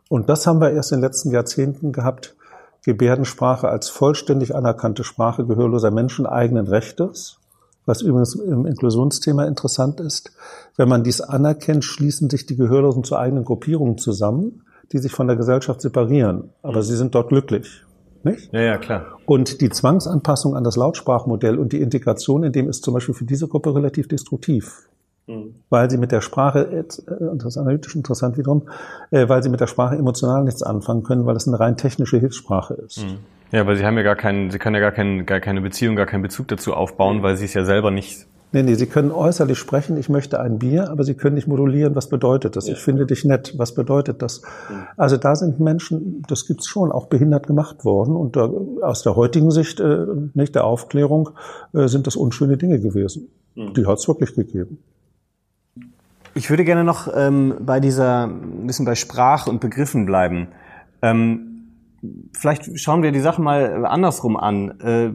Und 0.10 0.30
das 0.30 0.47
haben 0.47 0.62
wir 0.62 0.71
erst 0.71 0.93
in 0.93 0.97
den 0.97 1.04
letzten 1.04 1.30
Jahrzehnten 1.30 1.91
gehabt. 1.91 2.36
Gebärdensprache 2.84 3.69
als 3.69 3.89
vollständig 3.89 4.56
anerkannte 4.56 5.04
Sprache 5.04 5.45
gehörloser 5.45 5.91
Menschen 5.91 6.26
eigenen 6.26 6.67
Rechtes. 6.67 7.38
Was 7.86 8.02
übrigens 8.02 8.34
im 8.34 8.65
Inklusionsthema 8.65 9.45
interessant 9.45 10.00
ist. 10.00 10.32
Wenn 10.76 10.89
man 10.89 11.04
dies 11.04 11.21
anerkennt, 11.21 11.84
schließen 11.86 12.32
sich 12.32 12.47
die 12.47 12.56
Gehörlosen 12.56 13.04
zu 13.04 13.15
eigenen 13.15 13.45
Gruppierungen 13.45 14.00
zusammen 14.00 14.63
die 14.91 14.97
sich 14.97 15.12
von 15.12 15.27
der 15.27 15.36
Gesellschaft 15.36 15.82
separieren. 15.82 16.49
Aber 16.62 16.77
mhm. 16.77 16.82
sie 16.82 16.95
sind 16.95 17.15
dort 17.15 17.30
glücklich. 17.30 17.84
Nicht? 18.23 18.54
Ja, 18.54 18.62
ja, 18.62 18.77
klar. 18.77 19.17
Und 19.25 19.62
die 19.62 19.69
Zwangsanpassung 19.69 20.56
an 20.56 20.63
das 20.63 20.75
Lautsprachmodell 20.75 21.58
und 21.58 21.73
die 21.73 21.82
Integration 21.82 22.43
in 22.43 22.51
dem 22.51 22.69
ist 22.69 22.84
zum 22.84 22.93
Beispiel 22.93 23.15
für 23.15 23.25
diese 23.25 23.47
Gruppe 23.47 23.73
relativ 23.73 24.08
destruktiv. 24.08 24.88
Mhm. 25.27 25.56
Weil 25.69 25.89
sie 25.89 25.97
mit 25.97 26.12
der 26.12 26.21
Sprache, 26.21 26.67
äh, 26.71 26.84
das 26.88 27.45
ist 27.45 27.58
analytisch 27.58 27.95
interessant 27.95 28.38
wiederum, 28.38 28.69
äh, 29.12 29.27
weil 29.27 29.41
sie 29.41 29.49
mit 29.49 29.60
der 29.60 29.67
Sprache 29.67 29.95
emotional 29.95 30.43
nichts 30.43 30.62
anfangen 30.62 31.04
können, 31.04 31.25
weil 31.25 31.36
es 31.36 31.47
eine 31.47 31.60
rein 31.60 31.77
technische 31.77 32.19
Hilfssprache 32.19 32.75
ist. 32.75 33.04
Mhm. 33.04 33.17
Ja, 33.51 33.67
weil 33.67 33.75
sie 33.75 33.86
haben 33.86 33.97
ja 33.97 34.04
gar 34.04 34.15
keinen, 34.15 34.49
sie 34.49 34.60
können 34.60 34.75
ja 34.75 34.82
gar, 34.82 34.91
keinen, 34.91 35.25
gar 35.25 35.39
keine 35.39 35.62
Beziehung, 35.62 35.95
gar 35.95 36.06
keinen 36.06 36.21
Bezug 36.21 36.47
dazu 36.47 36.73
aufbauen, 36.73 37.21
weil 37.21 37.36
sie 37.36 37.45
es 37.45 37.54
ja 37.54 37.65
selber 37.65 37.91
nicht 37.91 38.27
Nee, 38.54 38.64
nee, 38.64 38.76
Sie 38.76 38.86
können 38.86 39.12
äußerlich 39.12 39.58
sprechen, 39.58 39.96
ich 39.96 40.10
möchte 40.10 40.40
ein 40.42 40.60
Bier, 40.60 40.90
aber 40.90 41.06
Sie 41.06 41.14
können 41.14 41.36
nicht 41.36 41.48
modulieren, 41.48 41.96
was 41.96 42.10
bedeutet 42.10 42.58
das? 42.58 42.68
Ja. 42.68 42.74
Ich 42.74 42.80
finde 42.80 43.06
dich 43.06 43.24
nett, 43.24 43.54
was 43.58 43.74
bedeutet 43.74 44.22
das? 44.22 44.42
Mhm. 44.42 44.76
Also 44.98 45.16
da 45.16 45.36
sind 45.36 45.62
Menschen, 45.62 46.24
das 46.28 46.48
gibt's 46.48 46.68
schon, 46.68 46.92
auch 46.92 47.08
behindert 47.08 47.48
gemacht 47.48 47.86
worden. 47.86 48.16
Und 48.16 48.36
da, 48.36 48.52
aus 48.82 49.04
der 49.04 49.16
heutigen 49.16 49.52
Sicht, 49.52 49.80
äh, 49.80 50.06
nicht 50.34 50.54
der 50.56 50.66
Aufklärung, 50.66 51.30
äh, 51.74 51.88
sind 51.88 52.08
das 52.08 52.18
unschöne 52.18 52.58
Dinge 52.58 52.82
gewesen. 52.82 53.30
Mhm. 53.56 53.74
Die 53.74 53.86
hat's 53.86 54.08
wirklich 54.10 54.36
gegeben. 54.36 54.80
Ich 56.34 56.50
würde 56.50 56.66
gerne 56.66 56.84
noch 56.84 57.10
ähm, 57.14 57.56
bei 57.62 57.80
dieser, 57.80 58.26
ein 58.26 58.68
bisschen 58.68 58.86
bei 58.86 58.96
Sprache 58.96 59.50
und 59.50 59.62
Begriffen 59.62 60.06
bleiben. 60.06 60.50
Ähm, 61.02 61.52
vielleicht 62.34 62.80
schauen 62.80 63.04
wir 63.04 63.12
die 63.12 63.20
Sache 63.20 63.42
mal 63.42 63.86
andersrum 63.86 64.36
an. 64.36 64.80
Äh, 64.82 65.12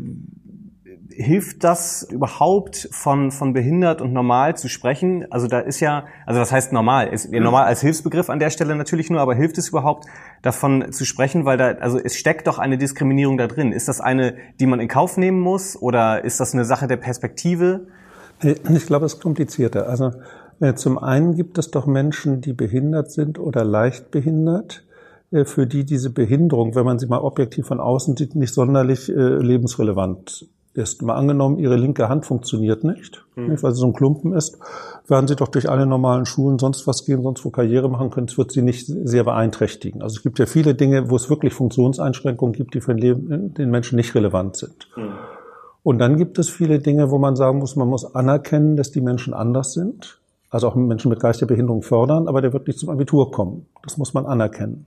hilft 1.17 1.65
das 1.65 2.03
überhaupt 2.03 2.89
von, 2.93 3.31
von 3.31 3.53
behindert 3.55 4.03
und 4.03 4.13
normal 4.13 4.57
zu 4.57 4.69
sprechen? 4.69 5.31
Also 5.31 5.47
da 5.47 5.61
ist 5.61 5.81
ja, 5.81 6.05
also 6.27 6.41
was 6.41 6.53
heißt 6.53 6.73
normal? 6.73 7.09
Ist 7.09 7.33
ja 7.33 7.41
normal 7.41 7.65
als 7.65 7.81
Hilfsbegriff 7.81 8.29
an 8.29 8.39
der 8.39 8.51
Stelle 8.51 8.77
natürlich 8.77 9.09
nur, 9.09 9.21
aber 9.21 9.35
hilft 9.35 9.57
es 9.57 9.71
überhaupt 9.71 10.07
davon 10.43 10.93
zu 10.93 11.07
sprechen? 11.07 11.45
Weil 11.47 11.57
da, 11.57 11.69
also 11.81 11.99
es 11.99 12.17
steckt 12.17 12.47
doch 12.47 12.59
eine 12.59 12.77
Diskriminierung 12.77 13.39
da 13.39 13.47
drin. 13.47 13.73
Ist 13.73 13.89
das 13.89 14.01
eine, 14.01 14.35
die 14.61 14.67
man 14.67 14.79
in 14.79 14.89
Kauf 14.89 15.17
nehmen 15.17 15.41
muss 15.41 15.81
oder 15.81 16.23
ist 16.23 16.39
das 16.39 16.53
eine 16.53 16.65
Sache 16.65 16.87
der 16.87 16.99
Perspektive? 16.99 17.87
Ich 18.43 18.87
glaube, 18.87 19.07
es 19.07 19.15
ist 19.15 19.21
komplizierter. 19.21 19.89
Also 19.89 20.13
äh, 20.61 20.75
zum 20.75 20.99
einen 20.99 21.35
gibt 21.35 21.57
es 21.57 21.71
doch 21.71 21.87
Menschen, 21.87 22.43
die 22.43 22.53
behindert 22.53 23.11
sind 23.11 23.39
oder 23.39 23.65
leicht 23.65 24.11
behindert 24.11 24.85
äh, 25.31 25.47
für 25.47 25.67
die 25.67 25.85
diese 25.85 26.11
Behinderung, 26.11 26.75
wenn 26.75 26.85
man 26.85 26.99
sie 26.99 27.07
mal 27.07 27.21
objektiv 27.21 27.67
von 27.67 27.81
außen 27.81 28.17
sieht, 28.17 28.35
nicht 28.35 28.53
sonderlich 28.53 29.09
äh, 29.09 29.13
lebensrelevant 29.13 30.47
ist. 30.77 31.03
Mal 31.03 31.15
angenommen, 31.15 31.59
Ihre 31.59 31.77
linke 31.77 32.09
Hand 32.09 32.27
funktioniert 32.27 32.85
nicht, 32.85 33.25
mhm. 33.35 33.49
nicht, 33.49 33.63
weil 33.63 33.73
sie 33.73 33.81
so 33.81 33.87
ein 33.87 33.93
Klumpen 33.93 34.33
ist, 34.33 34.59
werden 35.09 35.27
Sie 35.27 35.37
doch 35.37 35.49
durch 35.49 35.69
alle 35.69 35.87
normalen 35.87 36.27
Schulen 36.27 36.59
sonst 36.59 36.87
was 36.87 37.05
gehen, 37.05 37.23
sonst 37.23 37.45
wo 37.45 37.51
Karriere 37.51 37.89
machen 37.89 38.11
können, 38.11 38.27
es 38.29 38.39
wird 38.39 38.53
Sie 38.53 38.63
nicht 38.63 38.87
sehr 38.87 39.25
beeinträchtigen. 39.25 40.03
Also 40.03 40.17
es 40.17 40.23
gibt 40.23 40.39
ja 40.39 40.47
viele 40.47 40.75
Dinge, 40.75 41.11
wo 41.11 41.17
es 41.17 41.31
wirklich 41.31 41.55
Funktionseinschränkungen 41.55 42.53
gibt, 42.53 42.75
die 42.75 42.81
für 42.81 42.95
den 42.95 43.71
Menschen 43.71 43.97
nicht 43.97 44.15
relevant 44.15 44.57
sind. 44.57 44.89
Mhm. 44.97 45.13
Und 45.83 45.99
dann 45.99 46.17
gibt 46.17 46.39
es 46.41 46.49
viele 46.49 46.81
Dinge, 46.81 47.13
wo 47.13 47.19
man 47.19 47.37
sagen 47.37 47.61
muss, 47.61 47.77
man 47.77 47.87
muss 47.87 48.15
anerkennen, 48.15 48.77
dass 48.77 48.91
die 48.91 49.01
Menschen 49.01 49.35
anders 49.35 49.73
sind. 49.73 50.21
Also 50.51 50.69
auch 50.69 50.75
Menschen 50.75 51.11
mit 51.11 51.21
geistiger 51.21 51.47
Behinderung 51.47 51.83
fördern, 51.83 52.27
aber 52.27 52.43
der 52.43 52.53
wird 52.53 52.67
nicht 52.67 52.79
zum 52.79 52.91
Abitur 52.91 53.31
kommen. 53.31 53.67
Das 53.85 53.97
muss 53.97 54.13
man 54.13 54.27
anerkennen. 54.27 54.87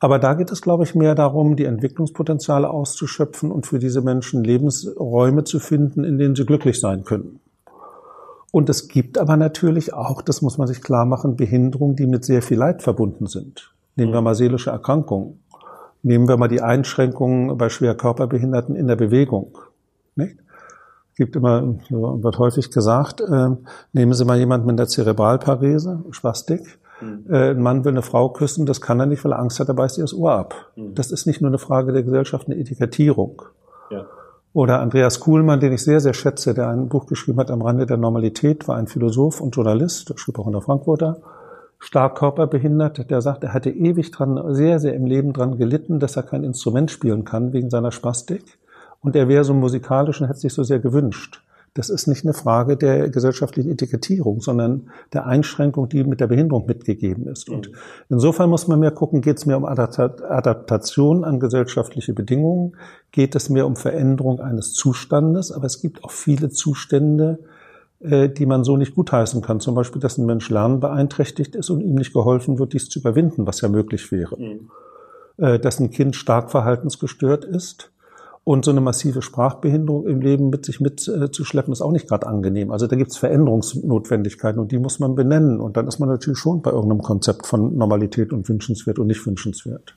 Aber 0.00 0.18
da 0.18 0.34
geht 0.34 0.52
es, 0.52 0.62
glaube 0.62 0.84
ich, 0.84 0.94
mehr 0.94 1.14
darum, 1.14 1.56
die 1.56 1.64
Entwicklungspotenziale 1.64 2.70
auszuschöpfen 2.70 3.50
und 3.50 3.66
für 3.66 3.78
diese 3.78 4.00
Menschen 4.00 4.44
Lebensräume 4.44 5.44
zu 5.44 5.58
finden, 5.58 6.04
in 6.04 6.18
denen 6.18 6.36
sie 6.36 6.46
glücklich 6.46 6.80
sein 6.80 7.04
können. 7.04 7.40
Und 8.52 8.68
es 8.68 8.88
gibt 8.88 9.18
aber 9.18 9.36
natürlich 9.36 9.92
auch, 9.92 10.22
das 10.22 10.40
muss 10.40 10.56
man 10.56 10.68
sich 10.68 10.80
klar 10.82 11.04
machen, 11.04 11.36
Behinderungen, 11.36 11.96
die 11.96 12.06
mit 12.06 12.24
sehr 12.24 12.42
viel 12.42 12.58
Leid 12.58 12.82
verbunden 12.82 13.26
sind. 13.26 13.74
Nehmen 13.96 14.12
wir 14.12 14.22
mal 14.22 14.34
seelische 14.34 14.70
Erkrankungen. 14.70 15.40
Nehmen 16.02 16.28
wir 16.28 16.36
mal 16.36 16.48
die 16.48 16.62
Einschränkungen 16.62 17.58
bei 17.58 17.68
schwer 17.68 17.96
Körperbehinderten 17.96 18.76
in 18.76 18.86
der 18.86 18.96
Bewegung. 18.96 19.58
Nicht? 20.14 20.38
gibt 21.18 21.34
immer, 21.34 21.62
wird 21.90 22.38
häufig 22.38 22.70
gesagt, 22.70 23.20
äh, 23.20 23.48
nehmen 23.92 24.14
Sie 24.14 24.24
mal 24.24 24.38
jemanden 24.38 24.68
mit 24.68 24.78
der 24.78 24.86
Zerebralparese, 24.86 26.04
Spastik. 26.12 26.78
Mhm. 27.00 27.24
Äh, 27.28 27.50
ein 27.50 27.62
Mann 27.62 27.84
will 27.84 27.92
eine 27.92 28.02
Frau 28.02 28.30
küssen, 28.30 28.66
das 28.66 28.80
kann 28.80 29.00
er 29.00 29.06
nicht, 29.06 29.24
weil 29.24 29.32
er 29.32 29.38
Angst 29.38 29.60
hat, 29.60 29.68
er 29.68 29.74
beißt 29.74 29.98
ihr 29.98 30.04
das 30.04 30.14
Ohr 30.14 30.32
ab. 30.32 30.54
Mhm. 30.76 30.94
Das 30.94 31.10
ist 31.10 31.26
nicht 31.26 31.40
nur 31.40 31.50
eine 31.50 31.58
Frage 31.58 31.92
der 31.92 32.02
Gesellschaft, 32.02 32.46
eine 32.46 32.58
Etikettierung. 32.58 33.42
Ja. 33.90 34.06
Oder 34.52 34.80
Andreas 34.80 35.20
Kuhlmann, 35.20 35.60
den 35.60 35.72
ich 35.72 35.84
sehr, 35.84 36.00
sehr 36.00 36.14
schätze, 36.14 36.54
der 36.54 36.68
ein 36.68 36.88
Buch 36.88 37.06
geschrieben 37.06 37.38
hat 37.38 37.50
am 37.50 37.62
Rande 37.62 37.86
der 37.86 37.96
Normalität, 37.96 38.66
war 38.66 38.76
ein 38.76 38.86
Philosoph 38.86 39.40
und 39.40 39.54
Journalist, 39.54 40.18
schrieb 40.18 40.38
auch 40.38 40.46
in 40.46 40.52
der 40.52 40.62
Frankfurter, 40.62 41.18
stark 41.78 42.16
körperbehindert, 42.16 43.10
der 43.10 43.20
sagt, 43.20 43.44
er 43.44 43.52
hatte 43.52 43.70
ewig 43.70 44.10
dran, 44.10 44.54
sehr, 44.54 44.80
sehr 44.80 44.94
im 44.94 45.06
Leben 45.06 45.32
dran 45.32 45.58
gelitten, 45.58 46.00
dass 46.00 46.16
er 46.16 46.22
kein 46.24 46.44
Instrument 46.44 46.90
spielen 46.90 47.24
kann 47.24 47.52
wegen 47.52 47.70
seiner 47.70 47.92
Spastik. 47.92 48.58
Und 49.00 49.14
er 49.14 49.28
wäre 49.28 49.44
so 49.44 49.54
musikalisch 49.54 50.20
und 50.20 50.26
hätte 50.26 50.40
sich 50.40 50.52
so 50.52 50.64
sehr 50.64 50.80
gewünscht. 50.80 51.40
Das 51.78 51.90
ist 51.90 52.08
nicht 52.08 52.24
eine 52.24 52.34
Frage 52.34 52.76
der 52.76 53.08
gesellschaftlichen 53.08 53.70
Etikettierung, 53.70 54.40
sondern 54.40 54.90
der 55.12 55.26
Einschränkung, 55.26 55.88
die 55.88 56.02
mit 56.02 56.18
der 56.18 56.26
Behinderung 56.26 56.66
mitgegeben 56.66 57.28
ist. 57.28 57.48
Und 57.48 57.70
insofern 58.08 58.50
muss 58.50 58.66
man 58.66 58.80
mehr 58.80 58.90
gucken, 58.90 59.20
geht 59.20 59.38
es 59.38 59.46
mehr 59.46 59.56
um 59.56 59.64
Adaptation 59.64 61.22
an 61.22 61.38
gesellschaftliche 61.38 62.14
Bedingungen, 62.14 62.72
geht 63.12 63.36
es 63.36 63.48
mehr 63.48 63.64
um 63.64 63.76
Veränderung 63.76 64.40
eines 64.40 64.72
Zustandes, 64.72 65.52
aber 65.52 65.66
es 65.66 65.80
gibt 65.80 66.02
auch 66.02 66.10
viele 66.10 66.50
Zustände, 66.50 67.38
äh, 68.00 68.28
die 68.28 68.46
man 68.46 68.64
so 68.64 68.76
nicht 68.76 68.96
gutheißen 68.96 69.40
kann. 69.40 69.60
Zum 69.60 69.76
Beispiel, 69.76 70.00
dass 70.02 70.18
ein 70.18 70.26
Mensch 70.26 70.50
lernbeeinträchtigt 70.50 71.54
ist 71.54 71.70
und 71.70 71.80
ihm 71.80 71.94
nicht 71.94 72.12
geholfen 72.12 72.58
wird, 72.58 72.72
dies 72.72 72.88
zu 72.88 72.98
überwinden, 72.98 73.46
was 73.46 73.60
ja 73.60 73.68
möglich 73.68 74.10
wäre. 74.10 74.36
Mhm. 74.36 74.70
Äh, 75.36 75.60
dass 75.60 75.78
ein 75.78 75.90
Kind 75.90 76.16
stark 76.16 76.50
verhaltensgestört 76.50 77.44
ist 77.44 77.92
und 78.48 78.64
so 78.64 78.70
eine 78.70 78.80
massive 78.80 79.20
Sprachbehinderung 79.20 80.06
im 80.06 80.22
Leben 80.22 80.48
mit 80.48 80.64
sich 80.64 80.80
mitzuschleppen, 80.80 81.70
ist 81.70 81.82
auch 81.82 81.92
nicht 81.92 82.08
gerade 82.08 82.26
angenehm. 82.26 82.70
Also 82.70 82.86
da 82.86 82.96
gibt 82.96 83.10
es 83.10 83.18
Veränderungsnotwendigkeiten 83.18 84.58
und 84.58 84.72
die 84.72 84.78
muss 84.78 85.00
man 85.00 85.14
benennen. 85.14 85.60
Und 85.60 85.76
dann 85.76 85.86
ist 85.86 85.98
man 85.98 86.08
natürlich 86.08 86.38
schon 86.38 86.62
bei 86.62 86.70
irgendeinem 86.70 87.02
Konzept 87.02 87.46
von 87.46 87.76
Normalität 87.76 88.32
und 88.32 88.48
wünschenswert 88.48 88.98
und 88.98 89.08
nicht 89.08 89.26
wünschenswert. 89.26 89.94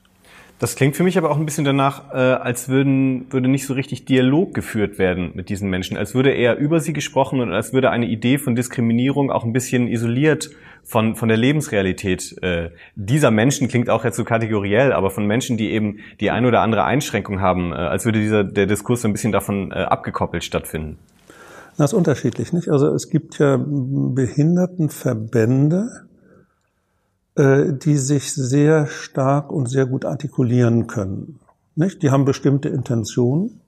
Das 0.58 0.76
klingt 0.76 0.96
für 0.96 1.02
mich 1.02 1.16
aber 1.16 1.30
auch 1.30 1.38
ein 1.38 1.46
bisschen 1.46 1.64
danach, 1.64 2.12
äh, 2.12 2.18
als 2.18 2.68
würden, 2.68 3.24
würde 3.30 3.48
nicht 3.48 3.64
so 3.64 3.72
richtig 3.72 4.04
Dialog 4.04 4.52
geführt 4.52 4.98
werden 4.98 5.30
mit 5.32 5.48
diesen 5.48 5.70
Menschen, 5.70 5.96
als 5.96 6.14
würde 6.14 6.30
eher 6.30 6.58
über 6.58 6.78
sie 6.78 6.92
gesprochen 6.92 7.40
und 7.40 7.52
als 7.52 7.72
würde 7.72 7.88
eine 7.88 8.06
Idee 8.06 8.36
von 8.36 8.54
Diskriminierung 8.54 9.30
auch 9.30 9.44
ein 9.44 9.54
bisschen 9.54 9.88
isoliert 9.88 10.50
von, 10.84 11.16
von 11.16 11.28
der 11.28 11.38
Lebensrealität 11.38 12.36
äh, 12.42 12.70
dieser 12.96 13.30
Menschen, 13.30 13.68
klingt 13.68 13.88
auch 13.88 14.04
jetzt 14.04 14.16
so 14.16 14.24
kategoriell, 14.24 14.92
aber 14.92 15.10
von 15.10 15.24
Menschen, 15.26 15.56
die 15.56 15.70
eben 15.70 16.00
die 16.20 16.30
ein 16.30 16.44
oder 16.44 16.60
andere 16.60 16.84
Einschränkung 16.84 17.40
haben, 17.40 17.72
äh, 17.72 17.76
als 17.76 18.04
würde 18.04 18.20
dieser, 18.20 18.44
der 18.44 18.66
Diskurs 18.66 19.00
so 19.02 19.08
ein 19.08 19.12
bisschen 19.12 19.32
davon 19.32 19.72
äh, 19.72 19.76
abgekoppelt 19.76 20.44
stattfinden. 20.44 20.98
Das 21.76 21.92
ist 21.92 21.96
unterschiedlich, 21.96 22.52
nicht? 22.52 22.68
Also 22.68 22.88
es 22.88 23.08
gibt 23.08 23.38
ja 23.38 23.58
Behindertenverbände, 23.58 26.06
äh, 27.36 27.72
die 27.72 27.96
sich 27.96 28.34
sehr 28.34 28.86
stark 28.86 29.50
und 29.50 29.70
sehr 29.70 29.86
gut 29.86 30.04
artikulieren 30.04 30.86
können. 30.86 31.40
Nicht? 31.74 32.02
Die 32.02 32.10
haben 32.10 32.26
bestimmte 32.26 32.68
Intentionen. 32.68 33.62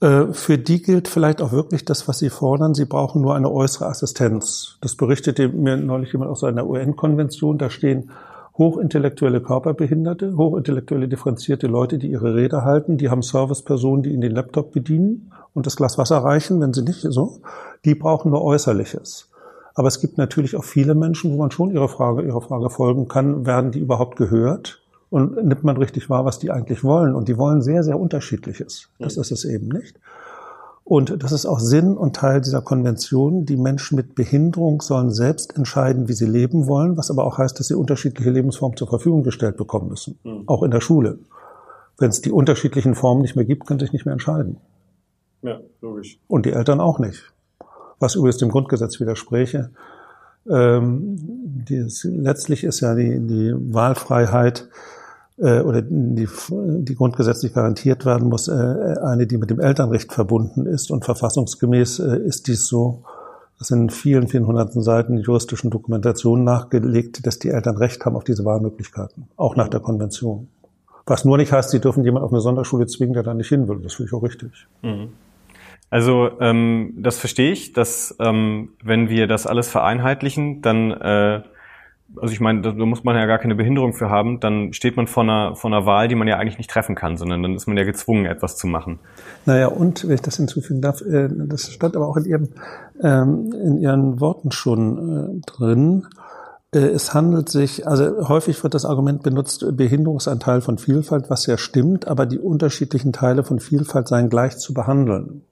Äh, 0.00 0.32
für 0.32 0.58
die 0.58 0.82
gilt 0.82 1.08
vielleicht 1.08 1.40
auch 1.40 1.52
wirklich 1.52 1.84
das, 1.84 2.08
was 2.08 2.18
sie 2.18 2.30
fordern. 2.30 2.74
Sie 2.74 2.84
brauchen 2.84 3.22
nur 3.22 3.34
eine 3.34 3.50
äußere 3.50 3.86
Assistenz. 3.86 4.78
Das 4.80 4.96
berichtete 4.96 5.48
mir 5.48 5.76
neulich 5.76 6.12
jemand 6.12 6.30
aus 6.30 6.44
einer 6.44 6.66
UN-Konvention. 6.66 7.58
Da 7.58 7.70
stehen 7.70 8.10
hochintellektuelle 8.56 9.40
Körperbehinderte, 9.40 10.36
hochintellektuelle 10.36 11.08
differenzierte 11.08 11.66
Leute, 11.66 11.98
die 11.98 12.10
ihre 12.10 12.34
Rede 12.34 12.62
halten. 12.62 12.98
Die 12.98 13.10
haben 13.10 13.22
Servicepersonen, 13.22 14.02
die 14.02 14.10
ihnen 14.10 14.20
den 14.20 14.32
Laptop 14.32 14.72
bedienen 14.72 15.32
und 15.54 15.66
das 15.66 15.76
Glas 15.76 15.98
Wasser 15.98 16.18
reichen, 16.18 16.60
wenn 16.60 16.72
sie 16.72 16.82
nicht 16.82 17.00
so. 17.00 17.40
Die 17.84 17.94
brauchen 17.94 18.30
nur 18.30 18.42
Äußerliches. 18.42 19.30
Aber 19.74 19.88
es 19.88 20.00
gibt 20.00 20.18
natürlich 20.18 20.56
auch 20.56 20.64
viele 20.64 20.94
Menschen, 20.94 21.32
wo 21.32 21.36
man 21.36 21.50
schon 21.50 21.72
ihrer 21.72 21.88
Frage, 21.88 22.22
ihrer 22.22 22.40
Frage 22.40 22.70
folgen 22.70 23.08
kann, 23.08 23.44
werden 23.44 23.72
die 23.72 23.80
überhaupt 23.80 24.16
gehört? 24.16 24.83
Und 25.14 25.44
nimmt 25.44 25.62
man 25.62 25.76
richtig 25.76 26.10
wahr, 26.10 26.24
was 26.24 26.40
die 26.40 26.50
eigentlich 26.50 26.82
wollen? 26.82 27.14
Und 27.14 27.28
die 27.28 27.38
wollen 27.38 27.62
sehr, 27.62 27.84
sehr 27.84 28.00
unterschiedliches. 28.00 28.88
Das 28.98 29.16
ist 29.16 29.30
es 29.30 29.44
eben 29.44 29.68
nicht. 29.68 30.00
Und 30.82 31.22
das 31.22 31.30
ist 31.30 31.46
auch 31.46 31.60
Sinn 31.60 31.96
und 31.96 32.16
Teil 32.16 32.40
dieser 32.40 32.62
Konvention. 32.62 33.46
Die 33.46 33.56
Menschen 33.56 33.94
mit 33.94 34.16
Behinderung 34.16 34.82
sollen 34.82 35.12
selbst 35.12 35.56
entscheiden, 35.56 36.08
wie 36.08 36.14
sie 36.14 36.26
leben 36.26 36.66
wollen, 36.66 36.96
was 36.96 37.12
aber 37.12 37.24
auch 37.24 37.38
heißt, 37.38 37.58
dass 37.60 37.68
sie 37.68 37.74
unterschiedliche 37.74 38.30
Lebensformen 38.30 38.76
zur 38.76 38.88
Verfügung 38.88 39.22
gestellt 39.22 39.56
bekommen 39.56 39.88
müssen. 39.88 40.18
Mhm. 40.24 40.42
Auch 40.46 40.64
in 40.64 40.72
der 40.72 40.80
Schule. 40.80 41.18
Wenn 41.96 42.10
es 42.10 42.20
die 42.20 42.32
unterschiedlichen 42.32 42.96
Formen 42.96 43.22
nicht 43.22 43.36
mehr 43.36 43.44
gibt, 43.44 43.66
können 43.66 43.78
sie 43.78 43.86
sich 43.86 43.92
nicht 43.92 44.06
mehr 44.06 44.14
entscheiden. 44.14 44.56
Ja, 45.42 45.60
logisch. 45.80 46.18
Und 46.26 46.44
die 46.44 46.52
Eltern 46.52 46.80
auch 46.80 46.98
nicht 46.98 47.34
was 48.04 48.14
übrigens 48.14 48.38
dem 48.38 48.50
Grundgesetz 48.50 49.00
widerspräche. 49.00 49.70
Ähm, 50.48 51.16
dies, 51.68 52.04
letztlich 52.04 52.64
ist 52.64 52.80
ja 52.80 52.94
die, 52.94 53.18
die 53.18 53.54
Wahlfreiheit 53.56 54.68
äh, 55.38 55.60
oder 55.60 55.82
die, 55.82 56.28
die 56.50 56.94
grundgesetzlich 56.94 57.54
garantiert 57.54 58.06
werden 58.06 58.28
muss, 58.28 58.48
äh, 58.48 58.52
eine, 58.52 59.26
die 59.26 59.38
mit 59.38 59.50
dem 59.50 59.60
Elternrecht 59.60 60.12
verbunden 60.12 60.66
ist. 60.66 60.90
Und 60.90 61.04
verfassungsgemäß 61.04 61.98
äh, 62.00 62.18
ist 62.18 62.46
dies 62.46 62.66
so, 62.66 63.02
dass 63.58 63.70
in 63.70 63.90
vielen, 63.90 64.28
vielen 64.28 64.46
hunderten 64.46 64.82
Seiten 64.82 65.18
juristischen 65.18 65.70
Dokumentationen 65.70 66.44
nachgelegt, 66.44 67.26
dass 67.26 67.38
die 67.38 67.50
Eltern 67.50 67.76
Recht 67.76 68.04
haben 68.04 68.16
auf 68.16 68.24
diese 68.24 68.44
Wahlmöglichkeiten, 68.44 69.28
auch 69.36 69.56
nach 69.56 69.68
der 69.68 69.80
Konvention. 69.80 70.48
Was 71.06 71.24
nur 71.24 71.36
nicht 71.36 71.52
heißt, 71.52 71.70
sie 71.70 71.80
dürfen 71.80 72.04
jemand 72.04 72.24
auf 72.24 72.32
eine 72.32 72.40
Sonderschule 72.40 72.86
zwingen, 72.86 73.14
der 73.14 73.22
da 73.22 73.34
nicht 73.34 73.48
hin 73.48 73.68
will. 73.68 73.80
Das 73.82 73.94
finde 73.94 74.08
ich 74.08 74.14
auch 74.14 74.22
richtig. 74.22 74.66
Mhm. 74.82 75.08
Also 75.90 76.30
ähm, 76.40 76.94
das 76.96 77.18
verstehe 77.18 77.52
ich, 77.52 77.72
dass 77.72 78.16
ähm, 78.18 78.70
wenn 78.82 79.08
wir 79.08 79.26
das 79.26 79.46
alles 79.46 79.68
vereinheitlichen, 79.68 80.62
dann, 80.62 80.90
äh, 80.90 81.42
also 82.20 82.32
ich 82.32 82.40
meine, 82.40 82.62
da, 82.62 82.72
muss 82.72 83.04
man 83.04 83.16
ja 83.16 83.26
gar 83.26 83.38
keine 83.38 83.54
Behinderung 83.54 83.92
für 83.92 84.10
haben, 84.10 84.40
dann 84.40 84.72
steht 84.72 84.96
man 84.96 85.06
vor 85.06 85.22
einer, 85.22 85.56
vor 85.56 85.70
einer 85.70 85.86
Wahl, 85.86 86.08
die 86.08 86.14
man 86.14 86.28
ja 86.28 86.38
eigentlich 86.38 86.58
nicht 86.58 86.70
treffen 86.70 86.94
kann, 86.94 87.16
sondern 87.16 87.42
dann 87.42 87.54
ist 87.54 87.66
man 87.66 87.76
ja 87.76 87.84
gezwungen, 87.84 88.26
etwas 88.26 88.56
zu 88.56 88.66
machen. 88.66 88.98
Naja, 89.46 89.68
und 89.68 90.06
wenn 90.06 90.14
ich 90.14 90.22
das 90.22 90.36
hinzufügen 90.36 90.80
darf, 90.80 91.00
äh, 91.00 91.28
das 91.30 91.72
stand 91.72 91.96
aber 91.96 92.08
auch 92.08 92.16
in, 92.16 92.24
ihrem, 92.24 92.48
ähm, 93.02 93.52
in 93.52 93.78
Ihren 93.78 94.20
Worten 94.20 94.52
schon 94.52 95.40
äh, 95.40 95.40
drin, 95.46 96.06
äh, 96.74 96.78
es 96.78 97.14
handelt 97.14 97.48
sich, 97.48 97.86
also 97.86 98.28
häufig 98.28 98.62
wird 98.62 98.74
das 98.74 98.84
Argument 98.84 99.22
benutzt, 99.22 99.64
Behinderung 99.76 100.18
ist 100.18 100.28
ein 100.28 100.40
Teil 100.40 100.60
von 100.60 100.78
Vielfalt, 100.78 101.30
was 101.30 101.46
ja 101.46 101.56
stimmt, 101.56 102.08
aber 102.08 102.26
die 102.26 102.38
unterschiedlichen 102.38 103.12
Teile 103.12 103.44
von 103.44 103.60
Vielfalt 103.60 104.08
seien 104.08 104.28
gleich 104.28 104.58
zu 104.58 104.74
behandeln. 104.74 105.42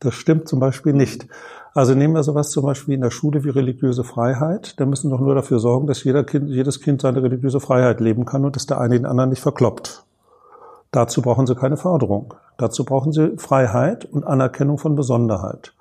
Das 0.00 0.14
stimmt 0.14 0.48
zum 0.48 0.58
Beispiel 0.58 0.92
nicht. 0.92 1.26
Also 1.74 1.94
nehmen 1.94 2.14
wir 2.14 2.22
sowas 2.22 2.50
zum 2.50 2.64
Beispiel 2.64 2.94
in 2.94 3.00
der 3.00 3.10
Schule 3.10 3.44
wie 3.44 3.48
religiöse 3.48 4.04
Freiheit. 4.04 4.78
Da 4.78 4.84
müssen 4.84 5.10
doch 5.10 5.20
nur 5.20 5.34
dafür 5.34 5.58
sorgen, 5.58 5.86
dass 5.86 6.04
jeder 6.04 6.22
kind, 6.22 6.50
jedes 6.50 6.80
Kind 6.80 7.00
seine 7.00 7.22
religiöse 7.22 7.60
Freiheit 7.60 8.00
leben 8.00 8.26
kann 8.26 8.44
und 8.44 8.56
dass 8.56 8.66
der 8.66 8.80
eine 8.80 8.94
den 8.94 9.06
anderen 9.06 9.30
nicht 9.30 9.42
verkloppt. 9.42 10.04
Dazu 10.90 11.22
brauchen 11.22 11.46
sie 11.46 11.54
keine 11.54 11.78
Förderung. 11.78 12.34
Dazu 12.58 12.84
brauchen 12.84 13.12
sie 13.12 13.38
Freiheit 13.38 14.04
und 14.04 14.24
Anerkennung 14.24 14.76
von 14.76 14.94
Besonderheit. 14.94 15.72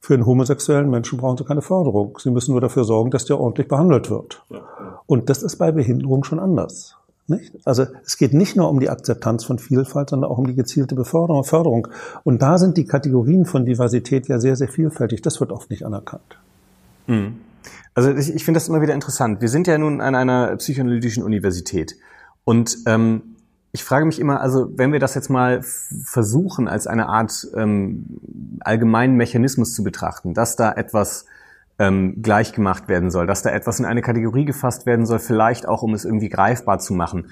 Für 0.00 0.14
einen 0.14 0.26
homosexuellen 0.26 0.90
Menschen 0.90 1.18
brauchen 1.18 1.36
sie 1.36 1.44
keine 1.44 1.62
Förderung. 1.62 2.18
Sie 2.18 2.30
müssen 2.30 2.52
nur 2.52 2.60
dafür 2.60 2.82
sorgen, 2.82 3.10
dass 3.10 3.24
der 3.24 3.38
ordentlich 3.38 3.68
behandelt 3.68 4.10
wird. 4.10 4.44
Und 5.06 5.30
das 5.30 5.44
ist 5.44 5.56
bei 5.56 5.70
Behinderung 5.70 6.24
schon 6.24 6.40
anders. 6.40 6.96
Nicht? 7.28 7.54
Also 7.64 7.86
es 8.04 8.16
geht 8.16 8.32
nicht 8.32 8.56
nur 8.56 8.70
um 8.70 8.80
die 8.80 8.88
Akzeptanz 8.88 9.44
von 9.44 9.58
Vielfalt, 9.58 10.10
sondern 10.10 10.30
auch 10.30 10.38
um 10.38 10.46
die 10.46 10.54
gezielte 10.54 10.94
Beförderung 10.94 11.44
Förderung. 11.44 11.88
Und 12.24 12.40
da 12.40 12.56
sind 12.56 12.78
die 12.78 12.86
Kategorien 12.86 13.44
von 13.44 13.66
Diversität 13.66 14.28
ja 14.28 14.40
sehr, 14.40 14.56
sehr 14.56 14.68
vielfältig. 14.68 15.20
Das 15.20 15.38
wird 15.38 15.52
oft 15.52 15.68
nicht 15.68 15.84
anerkannt. 15.84 16.38
Mhm. 17.06 17.36
Also 17.94 18.14
ich, 18.14 18.34
ich 18.34 18.44
finde 18.44 18.58
das 18.58 18.68
immer 18.68 18.80
wieder 18.80 18.94
interessant. 18.94 19.42
Wir 19.42 19.48
sind 19.48 19.66
ja 19.66 19.76
nun 19.76 20.00
an 20.00 20.14
einer 20.14 20.56
psychoanalytischen 20.56 21.22
Universität. 21.22 21.96
Und 22.44 22.78
ähm, 22.86 23.36
ich 23.72 23.84
frage 23.84 24.06
mich 24.06 24.18
immer, 24.18 24.40
also 24.40 24.70
wenn 24.76 24.92
wir 24.92 24.98
das 24.98 25.14
jetzt 25.14 25.28
mal 25.28 25.60
versuchen, 25.62 26.66
als 26.66 26.86
eine 26.86 27.08
Art 27.08 27.46
ähm, 27.54 28.06
allgemeinen 28.60 29.16
Mechanismus 29.16 29.74
zu 29.74 29.84
betrachten, 29.84 30.32
dass 30.32 30.56
da 30.56 30.72
etwas 30.72 31.26
ähm, 31.78 32.20
gleich 32.22 32.52
gemacht 32.52 32.88
werden 32.88 33.10
soll, 33.10 33.26
dass 33.26 33.42
da 33.42 33.50
etwas 33.50 33.78
in 33.78 33.86
eine 33.86 34.02
Kategorie 34.02 34.44
gefasst 34.44 34.86
werden 34.86 35.06
soll, 35.06 35.18
vielleicht 35.18 35.68
auch, 35.68 35.82
um 35.82 35.94
es 35.94 36.04
irgendwie 36.04 36.28
greifbar 36.28 36.78
zu 36.78 36.94
machen. 36.94 37.28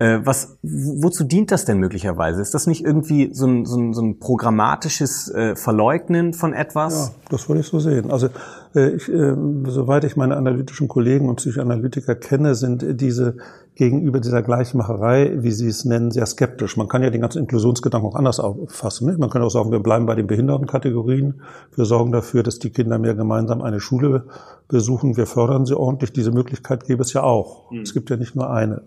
Äh, 0.00 0.20
was, 0.22 0.58
wozu 0.62 1.24
dient 1.24 1.50
das 1.50 1.64
denn 1.64 1.78
möglicherweise? 1.78 2.40
Ist 2.40 2.54
das 2.54 2.68
nicht 2.68 2.84
irgendwie 2.84 3.30
so 3.32 3.46
ein, 3.48 3.66
so 3.66 3.76
ein, 3.76 3.94
so 3.94 4.02
ein 4.02 4.20
programmatisches 4.20 5.28
äh, 5.34 5.56
Verleugnen 5.56 6.34
von 6.34 6.52
etwas? 6.52 7.08
Ja, 7.08 7.14
das 7.30 7.48
würde 7.48 7.62
ich 7.62 7.66
so 7.66 7.80
sehen. 7.80 8.12
Also 8.12 8.28
äh, 8.76 8.90
ich, 8.90 9.08
äh, 9.08 9.34
soweit 9.66 10.04
ich 10.04 10.16
meine 10.16 10.36
analytischen 10.36 10.86
Kollegen 10.86 11.28
und 11.28 11.36
Psychoanalytiker 11.36 12.14
kenne, 12.14 12.54
sind 12.54 13.00
diese 13.00 13.38
gegenüber 13.78 14.18
dieser 14.18 14.42
Gleichmacherei, 14.42 15.34
wie 15.36 15.52
Sie 15.52 15.68
es 15.68 15.84
nennen, 15.84 16.10
sehr 16.10 16.26
skeptisch. 16.26 16.76
Man 16.76 16.88
kann 16.88 17.04
ja 17.04 17.10
den 17.10 17.20
ganzen 17.20 17.38
Inklusionsgedanken 17.38 18.10
auch 18.10 18.16
anders 18.16 18.40
auffassen. 18.40 19.06
Nicht? 19.06 19.20
Man 19.20 19.30
kann 19.30 19.40
auch 19.40 19.50
sagen, 19.50 19.70
wir 19.70 19.78
bleiben 19.78 20.04
bei 20.04 20.16
den 20.16 20.26
Behindertenkategorien. 20.26 21.42
Wir 21.76 21.84
sorgen 21.84 22.10
dafür, 22.10 22.42
dass 22.42 22.58
die 22.58 22.70
Kinder 22.70 22.98
mehr 22.98 23.14
gemeinsam 23.14 23.62
eine 23.62 23.78
Schule 23.78 24.24
besuchen. 24.66 25.16
Wir 25.16 25.26
fördern 25.26 25.64
sie 25.64 25.78
ordentlich. 25.78 26.12
Diese 26.12 26.32
Möglichkeit 26.32 26.86
gäbe 26.86 27.02
es 27.02 27.12
ja 27.12 27.22
auch. 27.22 27.70
Mhm. 27.70 27.82
Es 27.82 27.94
gibt 27.94 28.10
ja 28.10 28.16
nicht 28.16 28.34
nur 28.34 28.50
eine. 28.50 28.82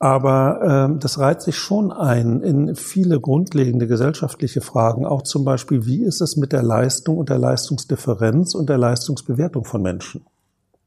Aber 0.00 0.90
äh, 0.90 0.98
das 0.98 1.20
reiht 1.20 1.42
sich 1.42 1.56
schon 1.56 1.92
ein 1.92 2.40
in 2.40 2.74
viele 2.74 3.20
grundlegende 3.20 3.86
gesellschaftliche 3.86 4.60
Fragen, 4.60 5.06
auch 5.06 5.22
zum 5.22 5.44
Beispiel, 5.44 5.86
wie 5.86 6.02
ist 6.02 6.20
es 6.20 6.36
mit 6.36 6.52
der 6.52 6.64
Leistung 6.64 7.16
und 7.16 7.30
der 7.30 7.38
Leistungsdifferenz 7.38 8.56
und 8.56 8.68
der 8.68 8.78
Leistungsbewertung 8.78 9.64
von 9.64 9.82
Menschen? 9.82 10.24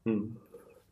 Hm. 0.04 0.36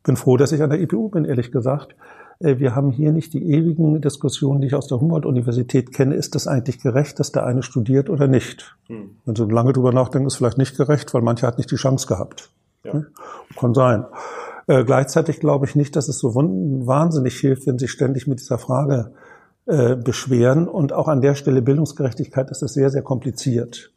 Bin 0.03 0.15
froh, 0.15 0.37
dass 0.37 0.51
ich 0.51 0.61
an 0.61 0.69
der 0.69 0.81
EPU 0.81 1.09
bin, 1.09 1.25
ehrlich 1.25 1.51
gesagt. 1.51 1.95
Äh, 2.39 2.59
wir 2.59 2.75
haben 2.75 2.91
hier 2.91 3.11
nicht 3.11 3.33
die 3.33 3.51
ewigen 3.51 4.01
Diskussionen, 4.01 4.61
die 4.61 4.67
ich 4.67 4.75
aus 4.75 4.87
der 4.87 4.99
Humboldt-Universität 4.99 5.93
kenne. 5.93 6.15
Ist 6.15 6.35
das 6.35 6.47
eigentlich 6.47 6.79
gerecht, 6.79 7.19
dass 7.19 7.31
der 7.31 7.45
eine 7.45 7.63
studiert 7.63 8.09
oder 8.09 8.27
nicht? 8.27 8.75
Hm. 8.87 9.17
Wenn 9.25 9.35
Sie 9.35 9.45
lange 9.45 9.73
drüber 9.73 9.93
nachdenken, 9.93 10.27
ist 10.27 10.35
vielleicht 10.35 10.57
nicht 10.57 10.77
gerecht, 10.77 11.13
weil 11.13 11.21
mancher 11.21 11.47
hat 11.47 11.57
nicht 11.57 11.71
die 11.71 11.75
Chance 11.75 12.07
gehabt. 12.07 12.51
Ja. 12.83 12.93
Hm? 12.93 13.07
Kann 13.57 13.73
sein. 13.73 14.05
Äh, 14.67 14.83
gleichzeitig 14.83 15.39
glaube 15.39 15.65
ich 15.65 15.75
nicht, 15.75 15.95
dass 15.95 16.07
es 16.07 16.19
so 16.19 16.33
wahnsinnig 16.35 17.37
hilft, 17.39 17.67
wenn 17.67 17.79
Sie 17.79 17.87
ständig 17.87 18.27
mit 18.27 18.39
dieser 18.39 18.57
Frage 18.57 19.11
äh, 19.65 19.95
beschweren. 19.95 20.67
Und 20.67 20.93
auch 20.93 21.07
an 21.07 21.21
der 21.21 21.35
Stelle 21.35 21.61
Bildungsgerechtigkeit 21.61 22.49
ist 22.49 22.63
es 22.63 22.73
sehr, 22.73 22.89
sehr 22.89 23.03
kompliziert. 23.03 23.91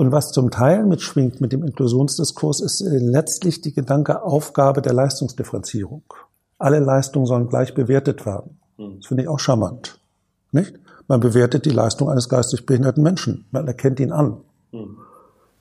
Und 0.00 0.12
was 0.12 0.32
zum 0.32 0.50
Teil 0.50 0.86
mitschwingt 0.86 1.42
mit 1.42 1.52
dem 1.52 1.62
Inklusionsdiskurs, 1.62 2.62
ist 2.62 2.80
äh, 2.80 2.96
letztlich 2.96 3.60
die 3.60 3.74
Gedanke 3.74 4.22
Aufgabe 4.22 4.80
der 4.80 4.94
Leistungsdifferenzierung. 4.94 6.04
Alle 6.56 6.78
Leistungen 6.78 7.26
sollen 7.26 7.48
gleich 7.48 7.74
bewertet 7.74 8.24
werden. 8.24 8.58
Hm. 8.78 8.96
Das 8.96 9.08
finde 9.08 9.24
ich 9.24 9.28
auch 9.28 9.38
charmant. 9.38 10.00
Nicht? 10.52 10.72
Man 11.06 11.20
bewertet 11.20 11.66
die 11.66 11.70
Leistung 11.70 12.08
eines 12.08 12.30
geistig 12.30 12.64
behinderten 12.64 13.02
Menschen. 13.02 13.44
Man 13.50 13.66
erkennt 13.66 14.00
ihn 14.00 14.10
an. 14.10 14.38
Mhm. 14.72 14.96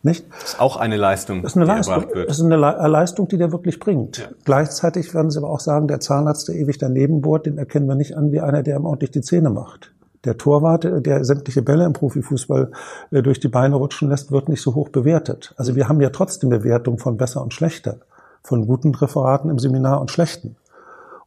Nicht? 0.04 0.25
Das 0.32 0.52
ist 0.52 0.62
auch 0.62 0.78
eine 0.78 0.95
Leistung, 0.95 1.41
das 1.41 1.52
ist 1.52 1.58
eine 1.58 1.65
die 1.65 1.71
Leistung, 1.71 1.93
erbracht 1.95 2.15
wird. 2.15 2.30
Das 2.30 2.38
ist 2.38 2.45
eine 2.45 2.56
Le 2.56 2.88
Leistung, 2.88 3.28
die 3.28 3.38
der 3.38 3.52
wirklich 3.52 3.78
bringt. 3.78 4.19
Ja. 4.19 4.30
Gleichzeitig 4.45 5.13
werden 5.13 5.32
Sie 5.32 5.38
aber 5.39 5.49
auch 5.49 5.60
sagen, 5.60 5.89
der 5.89 5.99
Zahnarzt, 5.99 6.47
der 6.47 6.56
ewig 6.56 6.78
daneben 6.78 7.19
bohrt, 7.19 7.45
den 7.45 7.58
erkennen 7.58 7.89
wir 7.89 7.95
nicht 7.95 8.15
an 8.15 8.32
wie 8.32 8.39
einer, 8.39 8.63
der 8.63 8.78
ihm 8.78 8.86
ordentlich 8.86 9.12
die 9.12 9.21
Zähne 9.21 9.49
macht. 9.49 9.91
Der 10.25 10.38
Torwart, 10.38 10.84
der 10.84 11.23
sämtliche 11.23 11.62
Bälle 11.62 11.86
im 11.86 11.93
Profifußball 11.93 12.71
äh, 13.12 13.21
durch 13.21 13.39
die 13.39 13.47
Beine 13.47 13.75
rutschen 13.75 14.10
lässt, 14.10 14.32
wird 14.32 14.49
nicht 14.49 14.62
so 14.62 14.75
hoch 14.75 14.89
bewertet. 14.89 15.53
Also 15.58 15.75
wir 15.75 15.88
haben 15.88 16.01
ja 16.01 16.10
trotzdem 16.10 16.49
Bewertung 16.49 16.97
von 16.97 17.17
besser 17.17 17.41
und 17.41 17.53
schlechter, 17.53 17.97
von 18.43 18.67
guten 18.67 18.93
Referaten 18.93 19.49
im 19.49 19.60
Seminar 19.60 20.01
und 20.01 20.12
schlechten. 20.12 20.58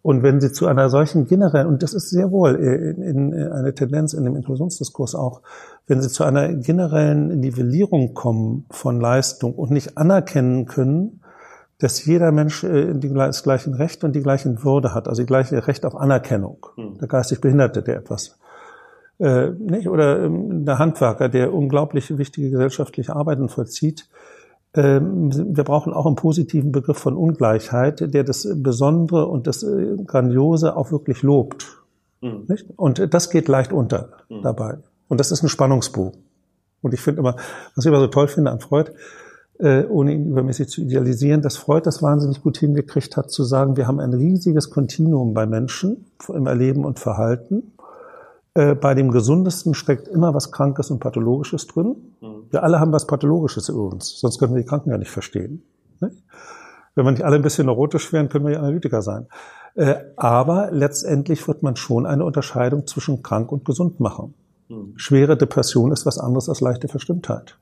Und 0.03 0.25
wenn 0.25 0.41
Sie 0.41 0.51
zu 0.51 0.67
einer 0.67 0.91
solchen 0.91 1.27
generellen, 1.29 1.69
und 1.69 1.83
das 1.83 1.95
ist 1.95 2.11
sehr 2.11 2.33
wohl 2.33 2.57
in, 2.57 3.03
in, 3.03 3.33
in 3.33 3.53
eine 3.53 3.73
Tendenz 3.73 4.15
in 4.15 4.25
dem 4.25 4.35
Inklusionsdiskurs 4.35 5.15
auch, 5.15 5.43
wenn 5.87 6.03
Sie 6.03 6.09
zu 6.09 6.25
einer 6.25 6.53
generellen 6.53 7.39
Nivellierung 7.39 8.13
kommen 8.13 8.67
von 8.71 9.01
Leistung 9.01 9.55
und 9.55 9.71
nicht 9.71 9.97
anerkennen 9.97 10.67
können, 10.67 11.21
dass 11.79 12.05
jeder 12.05 12.33
Mensch 12.33 12.65
äh, 12.65 12.95
die, 12.95 13.13
das 13.13 13.45
gleiche 13.45 13.79
Recht 13.79 14.03
und 14.03 14.15
die 14.15 14.23
gleiche 14.23 14.65
Würde 14.65 14.93
hat, 14.93 15.09
also 15.09 15.23
die 15.23 15.27
gleiche 15.27 15.67
Recht 15.67 15.85
auf 15.85 15.97
Anerkennung. 15.97 16.67
Hm. 16.75 16.99
Der 16.99 17.09
geistig 17.09 17.41
Behinderte, 17.41 17.83
der 17.83 17.97
etwas 17.99 18.39
äh, 19.19 19.51
nicht? 19.51 19.89
oder 19.89 20.25
ähm, 20.25 20.65
der 20.65 20.79
Handwerker, 20.79 21.29
der 21.29 21.53
unglaublich 21.53 22.17
wichtige 22.17 22.51
gesellschaftliche 22.51 23.15
Arbeiten 23.15 23.49
vollzieht, 23.49 24.09
ähm, 24.75 25.31
wir 25.55 25.65
brauchen 25.65 25.93
auch 25.93 26.07
einen 26.07 26.17
positiven 26.17 26.73
Begriff 26.73 26.99
von 26.99 27.17
Ungleichheit, 27.17 28.15
der 28.15 28.25
das 28.25 28.49
Besondere 28.57 29.27
und 29.27 29.47
das 29.47 29.63
äh, 29.63 29.97
Grandiose 30.07 30.77
auch 30.77 30.91
wirklich 30.93 31.23
lobt. 31.23 31.83
Mhm. 32.23 32.45
Nicht? 32.49 32.67
Und 32.77 33.13
das 33.13 33.31
geht 33.31 33.49
leicht 33.49 33.73
unter 33.73 34.11
mhm. 34.29 34.43
dabei. 34.43 34.79
Und 35.09 35.21
das 35.21 35.31
ist 35.31 35.43
ein 35.43 35.49
Spannungsbogen. 35.49 36.23
Und 36.81 36.95
ich 36.95 37.01
finde 37.01 37.21
immer, 37.21 37.37
was 37.75 37.85
ich 37.85 37.89
immer 37.89 38.01
so 38.01 38.07
toll 38.07 38.29
finde 38.29 38.51
an 38.51 38.61
Freud, 38.61 38.93
äh, 39.59 39.85
ohne 39.85 40.15
ihn 40.15 40.31
übermäßig 40.31 40.69
zu 40.69 40.81
idealisieren, 40.81 41.43
dass 41.43 41.57
Freud 41.57 41.83
das 41.85 42.03
wahnsinnig 42.03 42.43
gut 42.43 42.59
hingekriegt 42.59 43.17
hat, 43.17 43.31
zu 43.31 43.45
sagen, 43.45 43.77
wir 43.77 43.87
haben 43.87 44.01
ein 44.01 44.15
riesiges 44.15 44.71
Kontinuum 44.71 45.35
bei 45.35 45.47
Menschen 45.47 46.07
im 46.29 46.47
Erleben 46.47 46.85
und 46.85 46.99
Verhalten. 46.99 47.73
Äh, 48.55 48.75
bei 48.75 48.95
dem 48.95 49.11
Gesundesten 49.11 49.75
steckt 49.75 50.09
immer 50.09 50.35
was 50.35 50.53
Krankes 50.53 50.91
und 50.91 51.01
Pathologisches 51.01 51.67
drin. 51.67 52.15
Mhm. 52.21 52.45
Wir 52.51 52.63
alle 52.63 52.81
haben 52.81 52.93
was 52.93 53.07
Pathologisches 53.07 53.69
in 53.69 53.77
uns, 53.77 54.21
sonst 54.21 54.39
können 54.39 54.55
wir 54.55 54.63
die 54.63 54.69
Kranken 54.69 54.91
ja 54.91 54.99
nicht 54.99 55.11
verstehen. 55.11 55.63
Ne? 56.01 56.13
Wenn 56.95 57.07
wir 57.07 57.13
nicht 57.13 57.25
alle 57.25 57.37
ein 57.37 57.43
bisschen 57.43 57.67
neurotisch 57.67 58.13
wären, 58.13 58.29
können 58.29 58.45
wir 58.45 58.53
ja 58.53 58.59
Analytiker 58.59 59.01
sein. 59.01 59.27
Äh, 59.75 59.95
aber 60.17 60.71
letztendlich 60.71 61.49
wird 61.49 61.63
man 61.63 61.77
schon 61.77 62.05
eine 62.05 62.25
Unterscheidung 62.27 62.87
zwischen 62.87 63.23
krank 63.23 63.51
und 63.51 63.65
gesund 63.65 64.01
machen. 64.01 64.35
Mhm. 64.69 64.93
Schwere 64.97 65.37
Depression 65.39 65.91
ist 65.91 66.05
was 66.05 66.19
anderes 66.19 66.51
als 66.51 66.61
leichte 66.61 66.89
Verstimmtheit. 66.89 67.57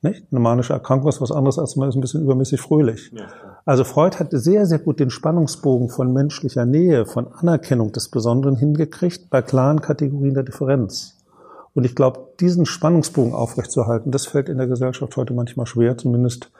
Nicht? 0.00 0.26
Eine 0.30 0.40
manische 0.40 0.72
Erkrankung 0.72 1.08
ist 1.08 1.20
was 1.20 1.32
anderes, 1.32 1.58
als 1.58 1.74
man 1.74 1.88
ist 1.88 1.96
ein 1.96 2.00
bisschen 2.00 2.22
übermäßig 2.22 2.60
fröhlich. 2.60 3.10
Ja, 3.12 3.26
also 3.64 3.84
Freud 3.84 4.16
hat 4.18 4.28
sehr, 4.30 4.64
sehr 4.64 4.78
gut 4.78 5.00
den 5.00 5.10
Spannungsbogen 5.10 5.88
von 5.88 6.12
menschlicher 6.12 6.64
Nähe, 6.64 7.04
von 7.04 7.26
Anerkennung 7.32 7.92
des 7.92 8.08
Besonderen 8.08 8.56
hingekriegt 8.56 9.28
bei 9.28 9.42
klaren 9.42 9.80
Kategorien 9.80 10.34
der 10.34 10.44
Differenz. 10.44 11.18
Und 11.74 11.84
ich 11.84 11.94
glaube, 11.94 12.28
diesen 12.40 12.64
Spannungsbogen 12.64 13.34
aufrechtzuerhalten, 13.34 14.10
das 14.10 14.26
fällt 14.26 14.48
in 14.48 14.58
der 14.58 14.68
Gesellschaft 14.68 15.16
heute 15.16 15.34
manchmal 15.34 15.66
schwer, 15.66 15.98
zumindest 15.98 16.50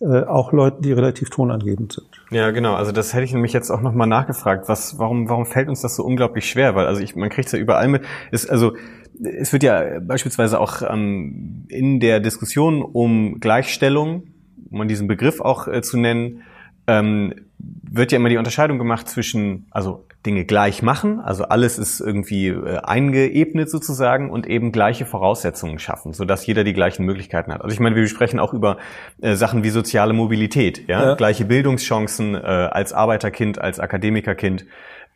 äh, 0.00 0.24
auch 0.24 0.52
Leuten, 0.52 0.82
die 0.82 0.92
relativ 0.92 1.30
tonangebend 1.30 1.92
sind. 1.92 2.08
Ja, 2.30 2.50
genau. 2.50 2.74
Also 2.74 2.92
das 2.92 3.14
hätte 3.14 3.24
ich 3.24 3.32
nämlich 3.32 3.52
jetzt 3.52 3.70
auch 3.70 3.80
nochmal 3.80 4.06
nachgefragt. 4.06 4.68
Was, 4.68 4.98
warum, 4.98 5.28
warum 5.28 5.46
fällt 5.46 5.68
uns 5.68 5.82
das 5.82 5.96
so 5.96 6.02
unglaublich 6.02 6.50
schwer? 6.50 6.74
Weil 6.74 6.86
also 6.86 7.00
ich, 7.00 7.16
man 7.16 7.30
kriegt 7.30 7.46
es 7.46 7.52
ja 7.52 7.58
überall 7.58 7.88
mit. 7.88 8.02
Ist 8.30 8.50
also 8.50 8.74
es 9.22 9.52
wird 9.52 9.62
ja 9.62 10.00
beispielsweise 10.00 10.60
auch 10.60 10.82
ähm, 10.82 11.66
in 11.68 12.00
der 12.00 12.20
Diskussion 12.20 12.82
um 12.82 13.40
Gleichstellung, 13.40 14.24
um 14.70 14.86
diesen 14.88 15.06
Begriff 15.06 15.40
auch 15.40 15.68
äh, 15.68 15.82
zu 15.82 15.96
nennen, 15.96 16.42
ähm, 16.86 17.34
wird 17.58 18.12
ja 18.12 18.16
immer 18.16 18.28
die 18.28 18.36
Unterscheidung 18.36 18.78
gemacht 18.78 19.08
zwischen, 19.08 19.66
also 19.70 20.04
Dinge 20.24 20.44
gleich 20.44 20.82
machen, 20.82 21.20
also 21.20 21.44
alles 21.44 21.78
ist 21.78 22.00
irgendwie 22.00 22.48
äh, 22.48 22.78
eingeebnet 22.78 23.70
sozusagen 23.70 24.30
und 24.30 24.46
eben 24.46 24.72
gleiche 24.72 25.06
Voraussetzungen 25.06 25.78
schaffen, 25.78 26.12
sodass 26.12 26.46
jeder 26.46 26.64
die 26.64 26.72
gleichen 26.72 27.04
Möglichkeiten 27.04 27.52
hat. 27.52 27.62
Also 27.62 27.72
ich 27.72 27.80
meine, 27.80 27.96
wir 27.96 28.06
sprechen 28.08 28.40
auch 28.40 28.52
über 28.52 28.76
äh, 29.20 29.34
Sachen 29.34 29.62
wie 29.62 29.70
soziale 29.70 30.12
Mobilität, 30.12 30.88
ja, 30.88 31.04
ja. 31.04 31.14
gleiche 31.14 31.44
Bildungschancen 31.44 32.34
äh, 32.34 32.38
als 32.38 32.92
Arbeiterkind, 32.92 33.60
als 33.60 33.80
Akademikerkind, 33.80 34.66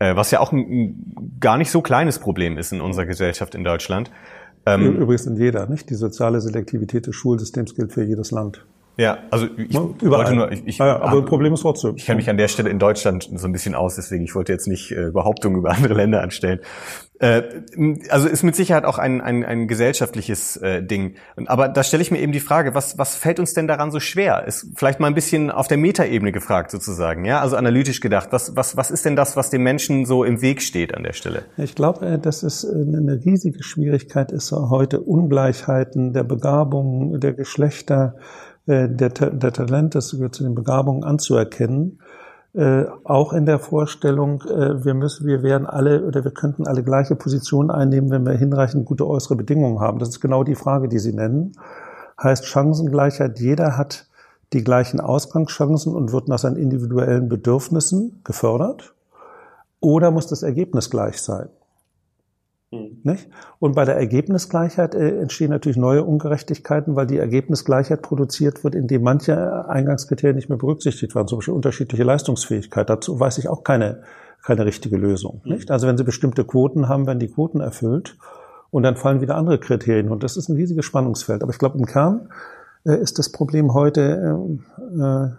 was 0.00 0.30
ja 0.30 0.40
auch 0.40 0.52
ein, 0.52 0.58
ein 0.58 1.36
gar 1.40 1.58
nicht 1.58 1.70
so 1.70 1.82
kleines 1.82 2.18
Problem 2.18 2.58
ist 2.58 2.72
in 2.72 2.80
unserer 2.80 3.06
Gesellschaft 3.06 3.54
in 3.54 3.64
Deutschland. 3.64 4.10
Ähm, 4.66 4.96
Übrigens 4.96 5.26
in 5.26 5.36
jeder, 5.36 5.66
nicht? 5.66 5.90
Die 5.90 5.94
soziale 5.94 6.40
Selektivität 6.40 7.06
des 7.06 7.14
Schulsystems 7.16 7.74
gilt 7.74 7.92
für 7.92 8.02
jedes 8.02 8.30
Land. 8.30 8.64
Ja, 9.00 9.20
also 9.30 9.46
ich 9.56 9.74
Überall. 9.74 10.00
wollte 10.02 10.34
nur, 10.34 10.52
ich, 10.52 10.66
ich 10.66 10.76
ja, 10.76 11.00
aber 11.00 11.20
hab, 11.20 11.26
Problem 11.26 11.54
ist 11.54 11.62
trotzdem. 11.62 11.96
Ich 11.96 12.04
kenne 12.04 12.16
mich 12.16 12.28
an 12.28 12.36
der 12.36 12.48
Stelle 12.48 12.68
in 12.68 12.78
Deutschland 12.78 13.30
so 13.34 13.46
ein 13.48 13.52
bisschen 13.52 13.74
aus, 13.74 13.96
deswegen 13.96 14.24
ich 14.24 14.34
wollte 14.34 14.52
jetzt 14.52 14.68
nicht 14.68 14.92
äh, 14.92 15.10
Behauptungen 15.10 15.56
über 15.56 15.70
andere 15.70 15.94
Länder 15.94 16.20
anstellen. 16.22 16.60
Äh, 17.18 17.42
also 18.10 18.28
ist 18.28 18.42
mit 18.42 18.54
Sicherheit 18.56 18.84
auch 18.84 18.98
ein, 18.98 19.22
ein, 19.22 19.42
ein 19.42 19.68
gesellschaftliches 19.68 20.58
äh, 20.58 20.82
Ding. 20.82 21.14
Aber 21.46 21.68
da 21.68 21.82
stelle 21.82 22.02
ich 22.02 22.10
mir 22.10 22.18
eben 22.18 22.32
die 22.32 22.40
Frage, 22.40 22.74
was, 22.74 22.98
was 22.98 23.16
fällt 23.16 23.40
uns 23.40 23.54
denn 23.54 23.66
daran 23.66 23.90
so 23.90 24.00
schwer? 24.00 24.44
Ist 24.46 24.66
vielleicht 24.74 25.00
mal 25.00 25.06
ein 25.06 25.14
bisschen 25.14 25.50
auf 25.50 25.66
der 25.66 25.78
Metaebene 25.78 26.30
gefragt 26.30 26.70
sozusagen, 26.70 27.24
ja, 27.24 27.40
also 27.40 27.56
analytisch 27.56 28.00
gedacht. 28.00 28.28
Was, 28.32 28.54
was, 28.54 28.76
was 28.76 28.90
ist 28.90 29.06
denn 29.06 29.16
das, 29.16 29.34
was 29.34 29.48
dem 29.48 29.62
Menschen 29.62 30.04
so 30.04 30.24
im 30.24 30.42
Weg 30.42 30.60
steht 30.60 30.94
an 30.94 31.04
der 31.04 31.14
Stelle? 31.14 31.44
Ich 31.56 31.74
glaube, 31.74 32.04
äh, 32.04 32.18
dass 32.18 32.42
es 32.42 32.64
äh, 32.64 32.68
eine 32.68 33.18
riesige 33.24 33.62
Schwierigkeit 33.62 34.30
ist, 34.30 34.52
heute 34.52 35.00
Ungleichheiten 35.00 36.12
der 36.12 36.24
Begabung, 36.24 37.18
der 37.18 37.32
Geschlechter, 37.32 38.16
äh, 38.70 38.88
der, 38.88 39.11
der 39.11 39.52
Talent, 39.52 39.94
das 39.94 40.12
gehört 40.12 40.35
zu 40.35 40.44
den 40.44 40.54
Begabungen 40.54 41.02
anzuerkennen. 41.02 41.98
Äh, 42.52 42.85
auch 43.04 43.33
in 43.33 43.46
der 43.46 43.59
Vorstellung, 43.59 44.42
äh, 44.42 44.85
wir 44.85 44.94
müssen, 44.94 45.26
wir 45.26 45.42
werden 45.42 45.66
alle 45.66 46.04
oder 46.04 46.24
wir 46.24 46.33
könnten 46.33 46.66
alle 46.66 46.83
gleiche 46.83 47.16
Positionen 47.16 47.70
einnehmen, 47.70 48.11
wenn 48.11 48.24
wir 48.24 48.33
hinreichend 48.33 48.87
gute 48.87 49.06
äußere 49.06 49.37
Bedingungen 49.37 49.80
haben. 49.80 49.98
Das 49.98 50.09
ist 50.09 50.20
genau 50.20 50.44
die 50.44 50.54
Frage, 50.54 50.88
die 50.88 50.98
Sie 50.98 51.12
nennen. 51.12 51.52
Heißt 52.20 52.46
Chancengleichheit, 52.46 53.38
jeder 53.38 53.76
hat 53.76 54.06
die 54.52 54.64
gleichen 54.64 55.00
Ausgangschancen 55.00 55.94
und 55.94 56.12
wird 56.12 56.28
nach 56.28 56.38
seinen 56.38 56.56
individuellen 56.56 57.28
Bedürfnissen 57.28 58.20
gefördert? 58.24 58.94
Oder 59.80 60.11
muss 60.11 60.26
das 60.26 60.42
Ergebnis 60.42 60.90
gleich 60.90 61.22
sein? 61.22 61.48
Mhm. 62.72 63.16
Und 63.59 63.74
bei 63.74 63.85
der 63.85 63.96
Ergebnisgleichheit 63.96 64.94
äh, 64.94 65.20
entstehen 65.20 65.50
natürlich 65.50 65.76
neue 65.76 66.04
Ungerechtigkeiten, 66.04 66.94
weil 66.94 67.06
die 67.06 67.18
Ergebnisgleichheit 67.18 68.02
produziert 68.02 68.62
wird, 68.62 68.74
indem 68.74 69.02
manche 69.02 69.68
Eingangskriterien 69.68 70.37
nicht 70.37 70.48
mehr 70.48 70.59
berücksichtigt 70.59 71.14
werden, 71.14 71.26
zum 71.26 71.38
Beispiel 71.38 71.54
unterschiedliche 71.54 72.04
Leistungsfähigkeit. 72.04 72.88
Dazu 72.88 73.18
weiß 73.18 73.38
ich 73.38 73.48
auch 73.48 73.64
keine, 73.64 74.02
keine 74.42 74.64
richtige 74.64 74.96
Lösung. 74.96 75.40
Mhm. 75.44 75.61
Also 75.68 75.88
wenn 75.88 75.98
Sie 75.98 76.04
bestimmte 76.04 76.44
Quoten 76.44 76.88
haben, 76.88 77.06
werden 77.06 77.18
die 77.18 77.28
Quoten 77.28 77.61
erfüllt 77.61 78.16
und 78.70 78.85
dann 78.85 78.96
fallen 78.96 79.20
wieder 79.20 79.37
andere 79.37 79.59
Kriterien. 79.59 80.11
Und 80.11 80.22
das 80.22 80.37
ist 80.37 80.48
ein 80.48 80.56
riesiges 80.56 80.85
Spannungsfeld. 80.85 81.42
Aber 81.42 81.50
ich 81.50 81.59
glaube, 81.59 81.76
im 81.76 81.87
Kern 81.87 82.28
äh, 82.85 82.96
ist 82.96 83.18
das 83.18 83.33
Problem 83.33 83.74
heute, 83.74 84.38
äh, 84.78 85.02
äh 85.02 85.30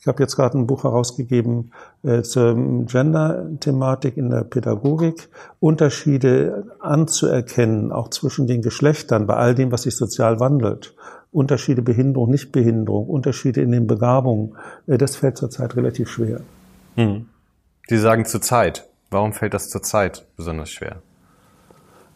ich 0.00 0.06
habe 0.06 0.22
jetzt 0.22 0.36
gerade 0.36 0.58
ein 0.58 0.66
Buch 0.66 0.84
herausgegeben 0.84 1.72
äh, 2.02 2.22
zur 2.22 2.54
Gender-Thematik 2.86 4.16
in 4.16 4.30
der 4.30 4.44
Pädagogik, 4.44 5.28
Unterschiede 5.60 6.64
anzuerkennen, 6.80 7.92
auch 7.92 8.08
zwischen 8.08 8.46
den 8.46 8.62
Geschlechtern, 8.62 9.26
bei 9.26 9.34
all 9.34 9.54
dem, 9.54 9.72
was 9.72 9.82
sich 9.82 9.96
sozial 9.96 10.40
wandelt. 10.40 10.94
Unterschiede 11.32 11.82
Behinderung, 11.82 12.30
Nichtbehinderung, 12.30 13.08
Unterschiede 13.08 13.60
in 13.60 13.72
den 13.72 13.86
Begabungen, 13.86 14.56
äh, 14.86 14.96
das 14.96 15.16
fällt 15.16 15.36
zurzeit 15.36 15.76
relativ 15.76 16.08
schwer. 16.08 16.40
Hm. 16.96 17.26
Sie 17.88 17.98
sagen 17.98 18.24
zurzeit. 18.24 18.86
Warum 19.10 19.32
fällt 19.32 19.54
das 19.54 19.68
zurzeit 19.68 20.26
besonders 20.36 20.70
schwer? 20.70 21.02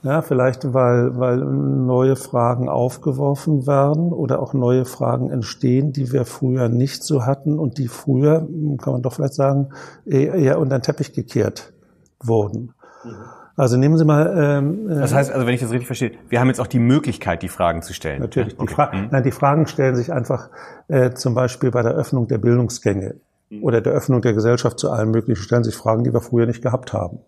Ja, 0.05 0.21
vielleicht 0.21 0.75
weil, 0.75 1.19
weil 1.19 1.39
neue 1.39 2.15
Fragen 2.17 2.69
aufgeworfen 2.69 3.67
werden 3.67 4.13
oder 4.13 4.39
auch 4.41 4.53
neue 4.53 4.85
Fragen 4.85 5.31
entstehen, 5.31 5.95
die 5.95 6.13
wir 6.13 6.27
früher 6.27 6.69
nicht 6.69 7.03
so 7.03 7.25
hatten 7.25 7.59
und 7.59 7.79
die 7.79 7.89
früher, 7.89 8.47
kann 8.83 8.93
man 8.93 9.03
doch 9.03 9.15
vielleicht 9.15 9.33
sagen, 9.33 9.71
eher 10.05 10.59
unter 10.59 10.79
den 10.79 10.83
Teppich 10.83 11.15
gekehrt 11.15 11.73
wurden. 12.21 12.75
Mhm. 13.03 13.15
Also 13.57 13.77
nehmen 13.79 13.97
Sie 13.97 14.05
mal. 14.05 14.35
Ähm, 14.37 14.91
äh, 14.91 14.97
das 14.97 15.15
heißt, 15.15 15.33
also 15.33 15.47
wenn 15.47 15.55
ich 15.55 15.61
das 15.61 15.71
richtig 15.71 15.87
verstehe, 15.87 16.13
wir 16.29 16.41
haben 16.41 16.49
jetzt 16.49 16.61
auch 16.61 16.67
die 16.67 16.81
Möglichkeit, 16.81 17.43
die 17.43 17.49
Fragen 17.49 17.83
zu 17.83 17.95
stellen. 17.95 18.21
Natürlich. 18.21 18.59
Okay. 18.59 18.67
die, 18.67 18.75
Fra 18.75 18.93
mhm. 18.93 19.09
nein, 19.11 19.23
die 19.23 19.31
Fragen 19.31 19.67
stellen 19.67 19.97
sich 19.97 20.13
einfach 20.13 20.51
äh, 20.89 21.13
zum 21.13 21.35
Beispiel 21.35 21.71
bei 21.71 21.83
der 21.83 21.93
Öffnung 21.93 22.29
der 22.29 22.39
Bildungsgänge 22.39 23.15
mhm. 23.49 23.63
oder 23.63 23.81
der 23.81 23.95
Öffnung 23.95 24.21
der 24.21 24.35
Gesellschaft 24.35 24.79
zu 24.79 24.91
allen 24.91 25.11
möglichen, 25.11 25.43
stellen 25.43 25.65
sich 25.65 25.77
Fragen, 25.77 26.05
die 26.05 26.13
wir 26.13 26.21
früher 26.21 26.47
nicht 26.47 26.63
gehabt 26.63 26.93
haben. 26.93 27.21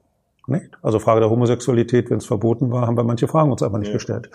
Nicht? 0.46 0.78
Also 0.82 0.98
Frage 0.98 1.20
der 1.20 1.30
Homosexualität, 1.30 2.10
wenn 2.10 2.18
es 2.18 2.26
verboten 2.26 2.70
war, 2.70 2.86
haben 2.86 2.96
wir 2.96 3.04
manche 3.04 3.28
Fragen 3.28 3.50
uns 3.50 3.62
einfach 3.62 3.78
nicht 3.78 3.88
ja. 3.88 3.94
gestellt. 3.94 4.30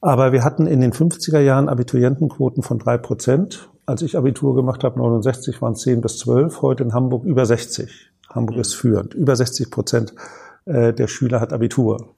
Aber 0.00 0.32
wir 0.32 0.44
hatten 0.44 0.66
in 0.66 0.80
den 0.80 0.92
50er 0.92 1.40
Jahren 1.40 1.68
Abiturientenquoten 1.68 2.62
von 2.62 2.78
drei 2.78 2.98
Prozent. 2.98 3.70
Als 3.86 4.02
ich 4.02 4.18
Abitur 4.18 4.54
gemacht 4.54 4.84
habe, 4.84 4.98
69 4.98 5.62
waren 5.62 5.72
es 5.72 5.80
10 5.80 6.02
bis 6.02 6.18
12, 6.18 6.60
heute 6.60 6.84
in 6.84 6.92
Hamburg 6.92 7.24
über 7.24 7.46
60. 7.46 8.10
Hamburg 8.28 8.58
ist 8.58 8.74
führend. 8.74 9.14
Über 9.14 9.34
60 9.34 9.70
Prozent 9.70 10.14
äh, 10.66 10.92
der 10.92 11.06
Schüler 11.08 11.40
hat 11.40 11.52
Abitur. 11.52 12.14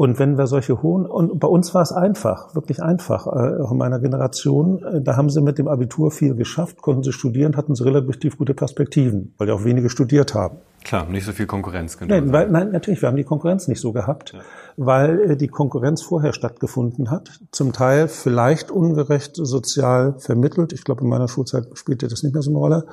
Und 0.00 0.18
wenn 0.18 0.38
wir 0.38 0.46
solche 0.46 0.82
hohen, 0.82 1.04
und 1.04 1.38
bei 1.40 1.46
uns 1.46 1.74
war 1.74 1.82
es 1.82 1.92
einfach, 1.92 2.54
wirklich 2.54 2.82
einfach, 2.82 3.26
äh, 3.26 3.60
auch 3.60 3.70
in 3.70 3.76
meiner 3.76 3.98
Generation, 3.98 4.82
äh, 4.82 5.02
da 5.02 5.18
haben 5.18 5.28
sie 5.28 5.42
mit 5.42 5.58
dem 5.58 5.68
Abitur 5.68 6.10
viel 6.10 6.34
geschafft, 6.34 6.80
konnten 6.80 7.02
sie 7.02 7.12
studieren, 7.12 7.54
hatten 7.54 7.74
sie 7.74 7.84
relativ 7.84 8.38
gute 8.38 8.54
Perspektiven, 8.54 9.34
weil 9.36 9.48
ja 9.48 9.52
auch 9.52 9.62
wenige 9.62 9.90
studiert 9.90 10.34
haben. 10.34 10.56
Klar, 10.84 11.04
nicht 11.04 11.26
so 11.26 11.32
viel 11.32 11.44
Konkurrenz. 11.44 11.98
Nein, 12.00 12.32
weil, 12.32 12.48
nein, 12.48 12.70
natürlich, 12.70 13.02
wir 13.02 13.10
haben 13.10 13.16
die 13.18 13.24
Konkurrenz 13.24 13.68
nicht 13.68 13.82
so 13.82 13.92
gehabt, 13.92 14.32
ja. 14.32 14.40
weil 14.78 15.36
die 15.36 15.48
Konkurrenz 15.48 16.00
vorher 16.00 16.32
stattgefunden 16.32 17.10
hat, 17.10 17.38
zum 17.50 17.74
Teil 17.74 18.08
vielleicht 18.08 18.70
ungerecht 18.70 19.32
sozial 19.36 20.14
vermittelt. 20.16 20.72
Ich 20.72 20.82
glaube, 20.82 21.02
in 21.02 21.10
meiner 21.10 21.28
Schulzeit 21.28 21.66
spielte 21.74 22.08
das 22.08 22.22
nicht 22.22 22.32
mehr 22.32 22.40
so 22.40 22.50
eine 22.50 22.58
Rolle. 22.58 22.86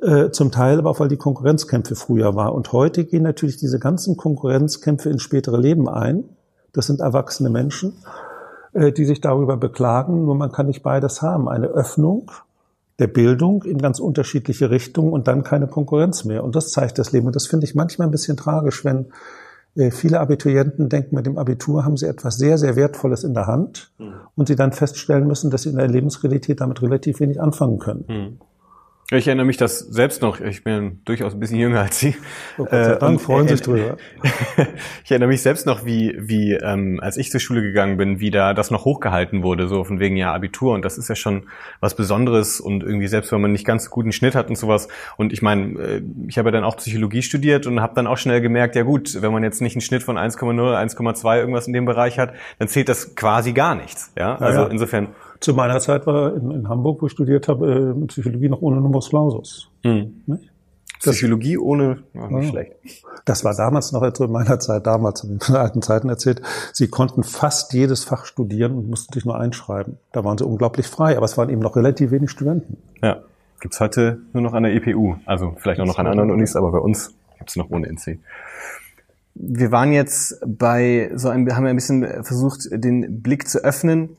Äh, 0.00 0.30
zum 0.30 0.50
Teil 0.50 0.78
aber 0.78 0.90
auch, 0.90 1.00
weil 1.00 1.08
die 1.08 1.16
Konkurrenzkämpfe 1.16 1.94
früher 1.94 2.34
war. 2.34 2.54
Und 2.54 2.72
heute 2.72 3.04
gehen 3.04 3.22
natürlich 3.22 3.56
diese 3.56 3.78
ganzen 3.78 4.16
Konkurrenzkämpfe 4.16 5.08
ins 5.08 5.22
spätere 5.22 5.56
Leben 5.56 5.88
ein. 5.88 6.24
Das 6.72 6.86
sind 6.86 7.00
erwachsene 7.00 7.50
Menschen, 7.50 7.94
äh, 8.72 8.92
die 8.92 9.04
sich 9.04 9.20
darüber 9.20 9.56
beklagen. 9.56 10.24
Nur 10.24 10.34
man 10.34 10.52
kann 10.52 10.66
nicht 10.66 10.82
beides 10.82 11.22
haben. 11.22 11.48
Eine 11.48 11.68
Öffnung 11.68 12.30
der 12.98 13.06
Bildung 13.08 13.64
in 13.64 13.78
ganz 13.78 13.98
unterschiedliche 13.98 14.70
Richtungen 14.70 15.12
und 15.12 15.26
dann 15.26 15.42
keine 15.42 15.66
Konkurrenz 15.66 16.24
mehr. 16.24 16.44
Und 16.44 16.54
das 16.54 16.70
zeigt 16.70 16.98
das 16.98 17.12
Leben. 17.12 17.26
Und 17.26 17.36
das 17.36 17.46
finde 17.46 17.64
ich 17.64 17.74
manchmal 17.74 18.08
ein 18.08 18.12
bisschen 18.12 18.36
tragisch, 18.36 18.84
wenn 18.84 19.06
äh, 19.76 19.90
viele 19.90 20.20
Abiturienten 20.20 20.88
denken, 20.88 21.16
mit 21.16 21.26
dem 21.26 21.38
Abitur 21.38 21.84
haben 21.84 21.96
sie 21.96 22.06
etwas 22.06 22.36
sehr, 22.36 22.58
sehr 22.58 22.76
Wertvolles 22.76 23.24
in 23.24 23.34
der 23.34 23.46
Hand 23.46 23.90
mhm. 23.98 24.14
und 24.36 24.48
sie 24.48 24.56
dann 24.56 24.72
feststellen 24.72 25.26
müssen, 25.26 25.50
dass 25.50 25.62
sie 25.62 25.70
in 25.70 25.76
der 25.76 25.88
Lebensrealität 25.88 26.60
damit 26.60 26.82
relativ 26.82 27.20
wenig 27.20 27.40
anfangen 27.40 27.78
können. 27.78 28.04
Mhm. 28.06 28.38
Ich 29.10 29.26
erinnere 29.26 29.44
mich 29.44 29.58
das 29.58 29.80
selbst 29.80 30.22
noch, 30.22 30.40
ich 30.40 30.64
bin 30.64 31.02
durchaus 31.04 31.34
ein 31.34 31.40
bisschen 31.40 31.58
jünger 31.58 31.80
als 31.80 31.98
Sie. 31.98 32.16
Oh 32.56 32.64
Gott 32.64 33.02
Dank, 33.02 33.20
äh, 33.20 33.22
freuen 33.22 33.48
sich 33.48 33.60
drüber. 33.60 33.98
ich 35.04 35.10
erinnere 35.10 35.28
mich 35.28 35.42
selbst 35.42 35.66
noch, 35.66 35.84
wie, 35.84 36.16
wie 36.18 36.54
ähm, 36.54 37.00
als 37.02 37.18
ich 37.18 37.30
zur 37.30 37.38
Schule 37.38 37.60
gegangen 37.60 37.98
bin, 37.98 38.18
wie 38.18 38.30
da 38.30 38.54
das 38.54 38.70
noch 38.70 38.86
hochgehalten 38.86 39.42
wurde, 39.42 39.68
so 39.68 39.84
von 39.84 40.00
wegen 40.00 40.16
ja 40.16 40.32
Abitur. 40.32 40.72
Und 40.72 40.86
das 40.86 40.96
ist 40.96 41.08
ja 41.08 41.16
schon 41.16 41.48
was 41.80 41.94
Besonderes 41.94 42.60
und 42.60 42.82
irgendwie 42.82 43.06
selbst, 43.06 43.30
wenn 43.30 43.42
man 43.42 43.52
nicht 43.52 43.66
ganz 43.66 43.90
guten 43.90 44.10
Schnitt 44.10 44.34
hat 44.34 44.48
und 44.48 44.56
sowas. 44.56 44.88
Und 45.18 45.34
ich 45.34 45.42
meine, 45.42 45.78
äh, 45.78 46.02
ich 46.26 46.38
habe 46.38 46.48
ja 46.48 46.52
dann 46.52 46.64
auch 46.64 46.78
Psychologie 46.78 47.20
studiert 47.20 47.66
und 47.66 47.80
habe 47.80 47.94
dann 47.94 48.06
auch 48.06 48.16
schnell 48.16 48.40
gemerkt, 48.40 48.74
ja 48.74 48.84
gut, 48.84 49.20
wenn 49.20 49.32
man 49.32 49.42
jetzt 49.42 49.60
nicht 49.60 49.76
einen 49.76 49.82
Schnitt 49.82 50.02
von 50.02 50.16
1,0, 50.16 50.38
1,2 50.40 51.38
irgendwas 51.38 51.66
in 51.66 51.74
dem 51.74 51.84
Bereich 51.84 52.18
hat, 52.18 52.32
dann 52.58 52.68
zählt 52.68 52.88
das 52.88 53.14
quasi 53.14 53.52
gar 53.52 53.74
nichts. 53.74 54.12
Ja, 54.16 54.36
also 54.36 54.60
ja, 54.60 54.64
ja. 54.64 54.70
insofern 54.70 55.08
zu 55.44 55.52
meiner 55.52 55.78
Zeit 55.78 56.06
war 56.06 56.34
in, 56.34 56.50
in 56.50 56.68
Hamburg, 56.68 57.02
wo 57.02 57.06
ich 57.06 57.12
studiert 57.12 57.48
habe, 57.48 57.94
äh, 57.96 58.06
Psychologie 58.06 58.48
noch 58.48 58.62
ohne 58.62 58.80
Numerus 58.80 59.10
Clausus. 59.10 59.68
Hm. 59.82 60.24
Psychologie 61.00 61.58
ohne, 61.58 62.02
oh, 62.14 62.26
nicht 62.28 62.46
ja. 62.46 62.50
schlecht. 62.50 62.72
Das 63.26 63.44
war 63.44 63.54
damals 63.54 63.92
noch, 63.92 64.00
also 64.00 64.24
in 64.24 64.32
meiner 64.32 64.58
Zeit, 64.58 64.86
damals 64.86 65.22
in 65.22 65.38
den 65.38 65.54
alten 65.56 65.82
Zeiten 65.82 66.08
erzählt, 66.08 66.40
sie 66.72 66.88
konnten 66.88 67.22
fast 67.22 67.74
jedes 67.74 68.04
Fach 68.04 68.24
studieren 68.24 68.72
und 68.72 68.88
mussten 68.88 69.12
sich 69.12 69.26
nur 69.26 69.38
einschreiben. 69.38 69.98
Da 70.12 70.24
waren 70.24 70.38
sie 70.38 70.46
unglaublich 70.46 70.86
frei, 70.86 71.14
aber 71.16 71.26
es 71.26 71.36
waren 71.36 71.50
eben 71.50 71.60
noch 71.60 71.76
relativ 71.76 72.10
wenig 72.10 72.30
Studenten. 72.30 72.78
Ja, 73.02 73.20
gibt's 73.60 73.80
heute 73.80 74.20
nur 74.32 74.42
noch 74.42 74.54
an 74.54 74.62
der 74.62 74.72
EPU, 74.72 75.16
also 75.26 75.54
vielleicht 75.58 75.80
auch 75.80 75.86
noch 75.86 75.98
an 75.98 76.06
anderen 76.06 76.30
Unis, 76.30 76.56
aber 76.56 76.72
bei 76.72 76.78
uns 76.78 77.12
gibt's 77.36 77.56
noch 77.56 77.68
ohne 77.70 77.86
NC. 77.88 78.18
Wir 79.34 79.72
waren 79.72 79.92
jetzt 79.92 80.40
bei 80.46 81.10
so 81.14 81.28
einem, 81.28 81.54
haben 81.54 81.64
wir 81.64 81.70
ein 81.70 81.76
bisschen 81.76 82.24
versucht, 82.24 82.68
den 82.70 83.20
Blick 83.20 83.46
zu 83.46 83.62
öffnen 83.62 84.16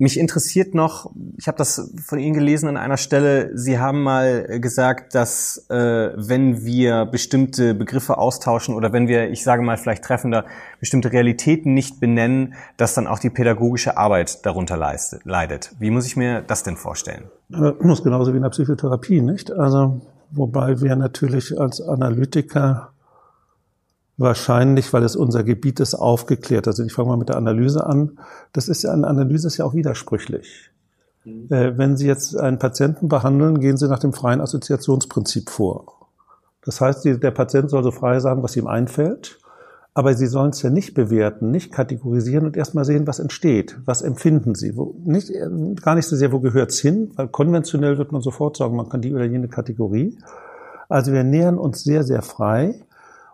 mich 0.00 0.18
interessiert 0.18 0.74
noch, 0.74 1.12
ich 1.36 1.46
habe 1.46 1.58
das 1.58 1.92
von 2.04 2.18
Ihnen 2.18 2.34
gelesen 2.34 2.68
an 2.68 2.76
einer 2.76 2.96
Stelle, 2.96 3.50
Sie 3.54 3.78
haben 3.78 4.02
mal 4.02 4.60
gesagt, 4.60 5.14
dass 5.14 5.66
äh, 5.68 6.10
wenn 6.16 6.64
wir 6.64 7.04
bestimmte 7.04 7.74
Begriffe 7.74 8.18
austauschen 8.18 8.74
oder 8.74 8.92
wenn 8.92 9.08
wir, 9.08 9.30
ich 9.30 9.44
sage 9.44 9.62
mal 9.62 9.76
vielleicht 9.76 10.02
treffender, 10.02 10.46
bestimmte 10.80 11.12
Realitäten 11.12 11.74
nicht 11.74 12.00
benennen, 12.00 12.54
dass 12.76 12.94
dann 12.94 13.06
auch 13.06 13.18
die 13.18 13.30
pädagogische 13.30 13.96
Arbeit 13.98 14.44
darunter 14.46 14.76
leidet. 14.76 15.74
Wie 15.78 15.90
muss 15.90 16.06
ich 16.06 16.16
mir 16.16 16.42
das 16.46 16.62
denn 16.62 16.76
vorstellen? 16.76 17.24
Das 17.50 17.74
muss 17.80 18.02
genauso 18.02 18.32
wie 18.32 18.36
in 18.36 18.42
der 18.42 18.50
Psychotherapie, 18.50 19.20
nicht? 19.20 19.52
Also 19.52 20.00
wobei 20.30 20.80
wir 20.80 20.96
natürlich 20.96 21.60
als 21.60 21.80
Analytiker 21.80 22.92
Wahrscheinlich, 24.20 24.92
weil 24.92 25.02
es 25.02 25.16
unser 25.16 25.44
Gebiet 25.44 25.80
ist, 25.80 25.94
aufgeklärt. 25.94 26.68
Also 26.68 26.84
ich 26.84 26.92
fange 26.92 27.08
mal 27.08 27.16
mit 27.16 27.30
der 27.30 27.38
Analyse 27.38 27.86
an. 27.86 28.18
Das 28.52 28.68
ist 28.68 28.82
ja, 28.82 28.92
eine 28.92 29.06
Analyse 29.06 29.46
ist 29.46 29.56
ja 29.56 29.64
auch 29.64 29.72
widersprüchlich. 29.72 30.70
Mhm. 31.24 31.46
Äh, 31.48 31.78
wenn 31.78 31.96
Sie 31.96 32.06
jetzt 32.06 32.36
einen 32.36 32.58
Patienten 32.58 33.08
behandeln, 33.08 33.60
gehen 33.60 33.78
Sie 33.78 33.88
nach 33.88 33.98
dem 33.98 34.12
freien 34.12 34.42
Assoziationsprinzip 34.42 35.48
vor. 35.48 36.06
Das 36.62 36.82
heißt, 36.82 37.06
der 37.06 37.30
Patient 37.30 37.70
soll 37.70 37.82
so 37.82 37.92
frei 37.92 38.20
sagen, 38.20 38.42
was 38.42 38.54
ihm 38.58 38.66
einfällt. 38.66 39.38
Aber 39.94 40.12
Sie 40.12 40.26
sollen 40.26 40.50
es 40.50 40.60
ja 40.60 40.68
nicht 40.68 40.92
bewerten, 40.92 41.50
nicht 41.50 41.72
kategorisieren 41.72 42.44
und 42.44 42.58
erstmal 42.58 42.84
sehen, 42.84 43.06
was 43.06 43.20
entsteht. 43.20 43.78
Was 43.86 44.02
empfinden 44.02 44.54
Sie? 44.54 44.76
Wo, 44.76 44.96
nicht, 45.02 45.30
äh, 45.30 45.48
gar 45.82 45.94
nicht 45.94 46.06
so 46.06 46.14
sehr, 46.14 46.30
wo 46.30 46.40
gehört's 46.40 46.78
hin? 46.78 47.10
Weil 47.16 47.28
konventionell 47.28 47.96
wird 47.96 48.12
man 48.12 48.20
sofort 48.20 48.58
sagen, 48.58 48.76
man 48.76 48.90
kann 48.90 49.00
die 49.00 49.14
oder 49.14 49.24
jene 49.24 49.48
Kategorie. 49.48 50.18
Also 50.90 51.10
wir 51.10 51.24
nähern 51.24 51.56
uns 51.56 51.84
sehr, 51.84 52.02
sehr 52.02 52.20
frei 52.20 52.84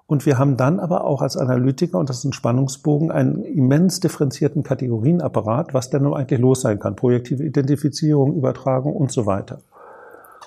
und 0.06 0.24
wir 0.24 0.38
haben 0.38 0.56
dann 0.56 0.78
aber 0.78 1.04
auch 1.04 1.20
als 1.20 1.36
Analytiker, 1.36 1.98
und 1.98 2.08
das 2.08 2.18
ist 2.18 2.24
ein 2.24 2.32
Spannungsbogen, 2.32 3.10
einen 3.10 3.42
immens 3.42 3.98
differenzierten 3.98 4.62
Kategorienapparat, 4.62 5.74
was 5.74 5.90
denn 5.90 6.04
nun 6.04 6.14
eigentlich 6.14 6.40
los 6.40 6.60
sein 6.60 6.78
kann. 6.78 6.94
Projektive 6.94 7.42
Identifizierung, 7.42 8.36
Übertragung 8.36 8.94
und 8.94 9.10
so 9.10 9.26
weiter. 9.26 9.58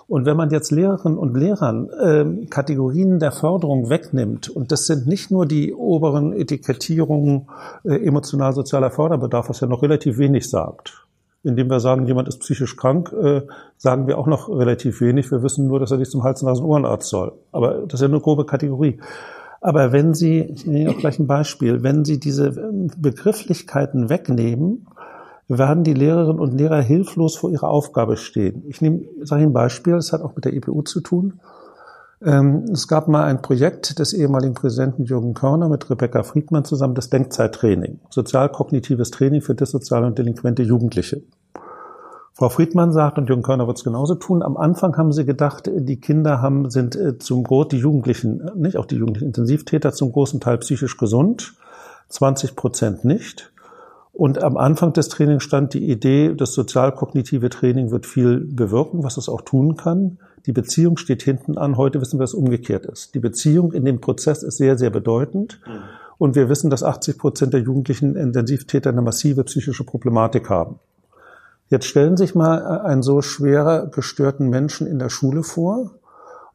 Und 0.08 0.26
wenn 0.26 0.38
man 0.38 0.50
jetzt 0.50 0.72
Lehrerinnen 0.72 1.20
und 1.20 1.38
Lehrern 1.38 1.90
äh, 1.90 2.46
Kategorien 2.48 3.20
der 3.20 3.32
Förderung 3.32 3.90
wegnimmt, 3.90 4.50
und 4.50 4.72
das 4.72 4.86
sind 4.86 5.08
nicht 5.08 5.30
nur 5.30 5.46
die 5.46 5.74
oberen 5.74 6.34
Etikettierungen 6.34 7.48
äh, 7.84 7.96
emotional-sozialer 8.06 8.90
Förderbedarf, 8.92 9.50
was 9.50 9.60
ja 9.60 9.68
noch 9.68 9.84
relativ 9.84 10.18
wenig 10.18 10.50
sagt. 10.50 11.06
Indem 11.44 11.70
wir 11.70 11.80
sagen, 11.80 12.08
jemand 12.08 12.28
ist 12.28 12.40
psychisch 12.40 12.76
krank, 12.76 13.14
äh, 13.14 13.42
sagen 13.78 14.08
wir 14.08 14.18
auch 14.18 14.26
noch 14.26 14.50
relativ 14.50 15.00
wenig. 15.00 15.30
Wir 15.32 15.44
wissen 15.44 15.68
nur, 15.68 15.80
dass 15.80 15.92
er 15.92 15.98
nicht 15.98 16.12
zum 16.12 16.24
Hals-, 16.24 16.42
Nasen-, 16.42 16.66
Ohrenarzt 16.66 17.10
soll. 17.10 17.34
Aber 17.52 17.84
das 17.86 17.96
ist 17.96 18.02
ja 18.02 18.08
eine 18.08 18.20
grobe 18.20 18.46
Kategorie. 18.46 19.00
Aber 19.62 19.92
wenn 19.92 20.14
Sie, 20.14 20.40
ich 20.40 20.66
nenne 20.66 20.90
auch 20.92 20.98
gleich 20.98 21.20
ein 21.20 21.28
Beispiel, 21.28 21.84
wenn 21.84 22.06
Sie 22.06 22.20
diese 22.20 22.48
ähm, 22.48 22.92
Begrifflichkeiten 22.98 24.10
wegnehmen, 24.10 24.88
werden 25.50 25.84
die 25.84 25.94
Lehrerinnen 25.94 26.40
und 26.40 26.54
Lehrer 26.54 26.82
hilflos 26.82 27.36
vor 27.36 27.50
ihrer 27.50 27.70
Aufgabe 27.70 28.18
stehen. 28.18 28.64
Ich 28.68 28.82
nehme, 28.82 29.02
sage 29.24 29.42
Ihnen 29.42 29.52
ein 29.52 29.54
Beispiel, 29.54 29.94
das 29.94 30.14
hat 30.14 30.22
auch 30.22 30.36
mit 30.36 30.46
der 30.46 30.54
EPU 30.54 30.84
zu 30.84 31.02
tun. 31.02 31.40
Ähm, 32.22 32.66
es 32.72 32.88
gab 32.88 33.08
mal 33.08 33.24
ein 33.24 33.42
Projekt 33.42 33.98
des 34.00 34.14
ehemaligen 34.14 34.54
Präsidenten 34.54 35.06
Jürgen 35.06 35.34
Körner 35.34 35.70
mit 35.70 35.90
Rebecca 35.90 36.24
Friedmann 36.24 36.66
zusammen, 36.66 36.96
das 36.96 37.10
Denkzeittraining, 37.10 38.00
sozialkognitives 38.10 39.10
Training 39.12 39.42
für 39.42 39.56
dissoziale 39.56 40.06
und 40.06 40.18
delinquente 40.18 40.64
Jugendliche. 40.64 41.24
Frau 42.40 42.48
Friedmann 42.48 42.94
sagt, 42.94 43.18
und 43.18 43.28
Jürgen 43.28 43.44
Körner 43.44 43.68
wird 43.68 43.80
es 43.80 43.84
genauso 43.84 44.16
tun, 44.16 44.44
am 44.44 44.56
Anfang 44.56 44.96
haben 44.96 45.12
sie 45.12 45.26
gedacht, 45.26 45.70
die 45.70 46.00
Kinder 46.00 46.42
haben, 46.42 46.70
sind 46.70 46.96
äh, 46.96 47.18
zum 47.18 47.44
Groß, 47.44 47.68
die 47.68 47.80
Jugendlichen, 47.80 48.40
äh, 48.40 48.52
nicht 48.56 48.78
auch 48.78 48.86
die 48.86 48.96
jugendlichen 48.96 49.28
Intensivtäter, 49.28 49.92
zum 49.92 50.14
großen 50.14 50.40
Teil 50.40 50.58
psychisch 50.60 50.96
gesund, 50.96 51.56
20 52.08 52.56
Prozent 52.56 53.04
nicht. 53.04 53.52
Und 54.14 54.42
am 54.42 54.56
Anfang 54.56 54.94
des 54.94 55.10
Trainings 55.10 55.44
stand 55.44 55.74
die 55.74 55.92
Idee, 55.92 56.34
das 56.34 56.54
sozialkognitive 56.54 57.50
Training 57.50 57.92
wird 57.92 58.06
viel 58.06 58.40
bewirken, 58.40 59.04
was 59.04 59.18
es 59.18 59.28
auch 59.28 59.42
tun 59.42 59.76
kann. 59.76 60.20
Die 60.46 60.54
Beziehung 60.54 60.96
steht 60.96 61.24
hinten 61.24 61.58
an. 61.58 61.76
Heute 61.76 62.00
wissen 62.00 62.20
wir, 62.20 62.24
dass 62.24 62.32
es 62.32 62.40
umgekehrt 62.40 62.86
ist. 62.86 63.16
Die 63.16 63.20
Beziehung 63.20 63.74
in 63.74 63.84
dem 63.84 64.00
Prozess 64.00 64.44
ist 64.44 64.56
sehr, 64.56 64.78
sehr 64.78 64.92
bedeutend. 64.92 65.60
Mhm. 65.68 65.82
Und 66.18 66.36
wir 66.36 66.48
wissen, 66.48 66.70
dass 66.70 66.84
80 66.84 67.18
Prozent 67.18 67.54
der 67.54 67.60
jugendlichen 67.60 68.16
Intensivtäter 68.16 68.92
eine 68.92 69.02
massive 69.02 69.44
psychische 69.44 69.84
Problematik 69.84 70.50
haben. 70.50 70.80
Jetzt 71.70 71.86
stellen 71.86 72.18
Sie 72.18 72.26
sich 72.26 72.36
mal 72.36 72.82
einen 72.82 73.04
so 73.04 73.22
schwerer 73.22 73.88
gestörten 73.88 74.50
Menschen 74.50 74.88
in 74.88 75.00
der 75.00 75.10
Schule 75.10 75.44
vor 75.44 75.92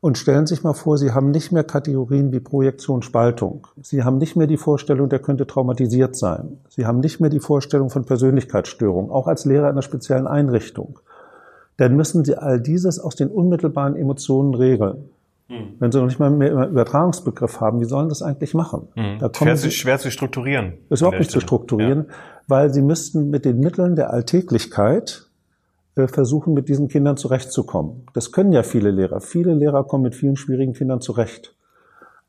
Und 0.05 0.19
stellen 0.19 0.47
Sie 0.47 0.55
sich 0.55 0.63
mal 0.63 0.75
vor, 0.75 0.99
Sie 0.99 1.13
haben 1.13 1.31
nicht 1.31 1.51
mehr 1.51 1.65
Kategorien 1.65 2.31
wie 2.31 2.41
Projektion, 2.41 3.01
Spaltung. 3.01 3.67
Sie 3.81 4.05
haben 4.05 4.19
nicht 4.19 4.37
mehr 4.37 4.47
die 4.47 4.59
Vorstellung, 4.59 5.09
der 5.09 5.19
könnte 5.19 5.47
traumatisiert 5.47 6.15
sein. 6.15 6.59
Sie 6.69 6.85
haben 6.85 7.01
nicht 7.01 7.21
mehr 7.21 7.31
die 7.31 7.41
Vorstellung 7.41 7.89
von 7.89 8.05
Persönlichkeitsstörung, 8.05 9.11
auch 9.11 9.29
als 9.29 9.47
Lehrer 9.47 9.69
in 9.69 9.73
einer 9.73 9.81
speziellen 9.81 10.27
Einrichtung. 10.27 10.99
Dann 11.79 11.97
müssen 11.97 12.23
Sie 12.23 12.37
all 12.37 12.61
dieses 12.61 12.99
aus 12.99 13.17
den 13.17 13.29
unmittelbaren 13.29 13.97
Emotionen 13.97 14.55
regeln. 14.55 15.09
Mhm. 15.49 15.75
Wenn 15.79 15.93
Sie 15.93 15.99
noch 15.99 16.07
nicht 16.07 16.19
mal 16.19 16.31
mehr 16.31 16.69
Übertragungsbegriff 16.69 17.61
haben, 17.61 17.81
wie 17.81 17.85
sollen 17.85 18.09
das 18.09 18.23
eigentlich 18.23 18.55
machen? 18.55 18.89
Mhm. 18.95 19.19
Da 19.19 19.29
kommen 19.29 19.49
schwer, 19.51 19.57
Sie, 19.57 19.71
schwer 19.71 19.99
zu 19.99 20.11
strukturieren. 20.11 20.75
Ist 20.89 21.01
überhaupt 21.01 21.19
nicht 21.19 21.31
Stelle. 21.31 21.41
zu 21.41 21.47
strukturieren, 21.47 22.07
ja. 22.09 22.15
weil 22.49 22.73
Sie 22.73 22.83
müssten 22.83 23.31
mit 23.31 23.45
den 23.45 23.61
Mitteln 23.61 23.97
der 23.97 24.11
Alltäglichkeit 24.11 25.29
äh, 25.97 26.09
versuchen, 26.09 26.55
mit 26.55 26.69
diesen 26.69 26.89
Kindern 26.89 27.17
zurechtzukommen. 27.17 28.07
Das 28.15 28.33
können 28.33 28.53
ja 28.53 28.63
viele 28.63 28.91
Lehrer. 28.91 29.21
Viele 29.21 29.55
Lehrer 29.55 29.85
kommen 29.85 30.05
mit 30.05 30.15
vielen 30.15 30.37
schwierigen 30.37 30.73
Kindern 30.73 31.01
zurecht. 31.01 31.55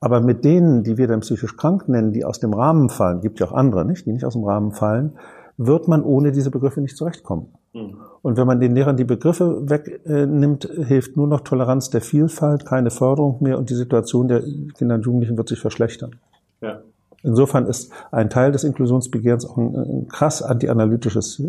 Aber 0.01 0.20
mit 0.20 0.43
denen, 0.43 0.84
die 0.84 0.97
wir 0.97 1.07
dann 1.07 1.22
psychisch 1.22 1.55
krank 1.55 1.88
nennen, 1.88 2.11
die 2.11 2.26
aus 2.26 2.39
dem 2.39 2.53
Rahmen 2.53 2.89
fallen, 2.89 3.22
gibt 3.22 3.39
ja 3.39 3.47
auch 3.47 3.53
andere, 3.53 3.86
nicht, 3.86 4.05
die 4.05 4.11
nicht 4.11 4.26
aus 4.26 4.34
dem 4.34 4.43
Rahmen 4.43 4.72
fallen, 4.72 5.18
wird 5.57 5.88
man 5.88 6.03
ohne 6.03 6.32
diese 6.32 6.51
Begriffe 6.51 6.82
nicht 6.82 6.97
zurechtkommen. 6.97 7.53
Mhm. 7.76 7.97
Und 8.23 8.38
wenn 8.38 8.47
man 8.47 8.59
den 8.59 8.73
Lehrern 8.73 8.97
die 8.97 9.03
Begriffe 9.03 9.69
wegnimmt, 9.69 10.67
hilft 10.88 11.15
nur 11.15 11.28
noch 11.28 11.41
Toleranz 11.41 11.91
der 11.91 12.01
Vielfalt, 12.01 12.65
keine 12.65 12.89
Förderung 12.89 13.43
mehr 13.43 13.59
und 13.59 13.69
die 13.69 13.76
Situation 13.76 14.28
der 14.28 14.41
Kinder 14.78 14.95
und 14.95 15.05
Jugendlichen 15.05 15.38
wird 15.38 15.49
sich 15.49 15.59
verschlechtern. 15.59 16.15
Ja. 16.61 16.82
Insofern 17.21 17.67
ist 17.67 17.91
ein 18.11 18.30
Teil 18.30 18.51
des 18.51 18.63
Inklusionsbegehrens 18.63 19.45
auch 19.45 19.57
ein, 19.57 19.76
ein 19.76 20.07
krass 20.07 20.41
antianalytisches 20.41 21.41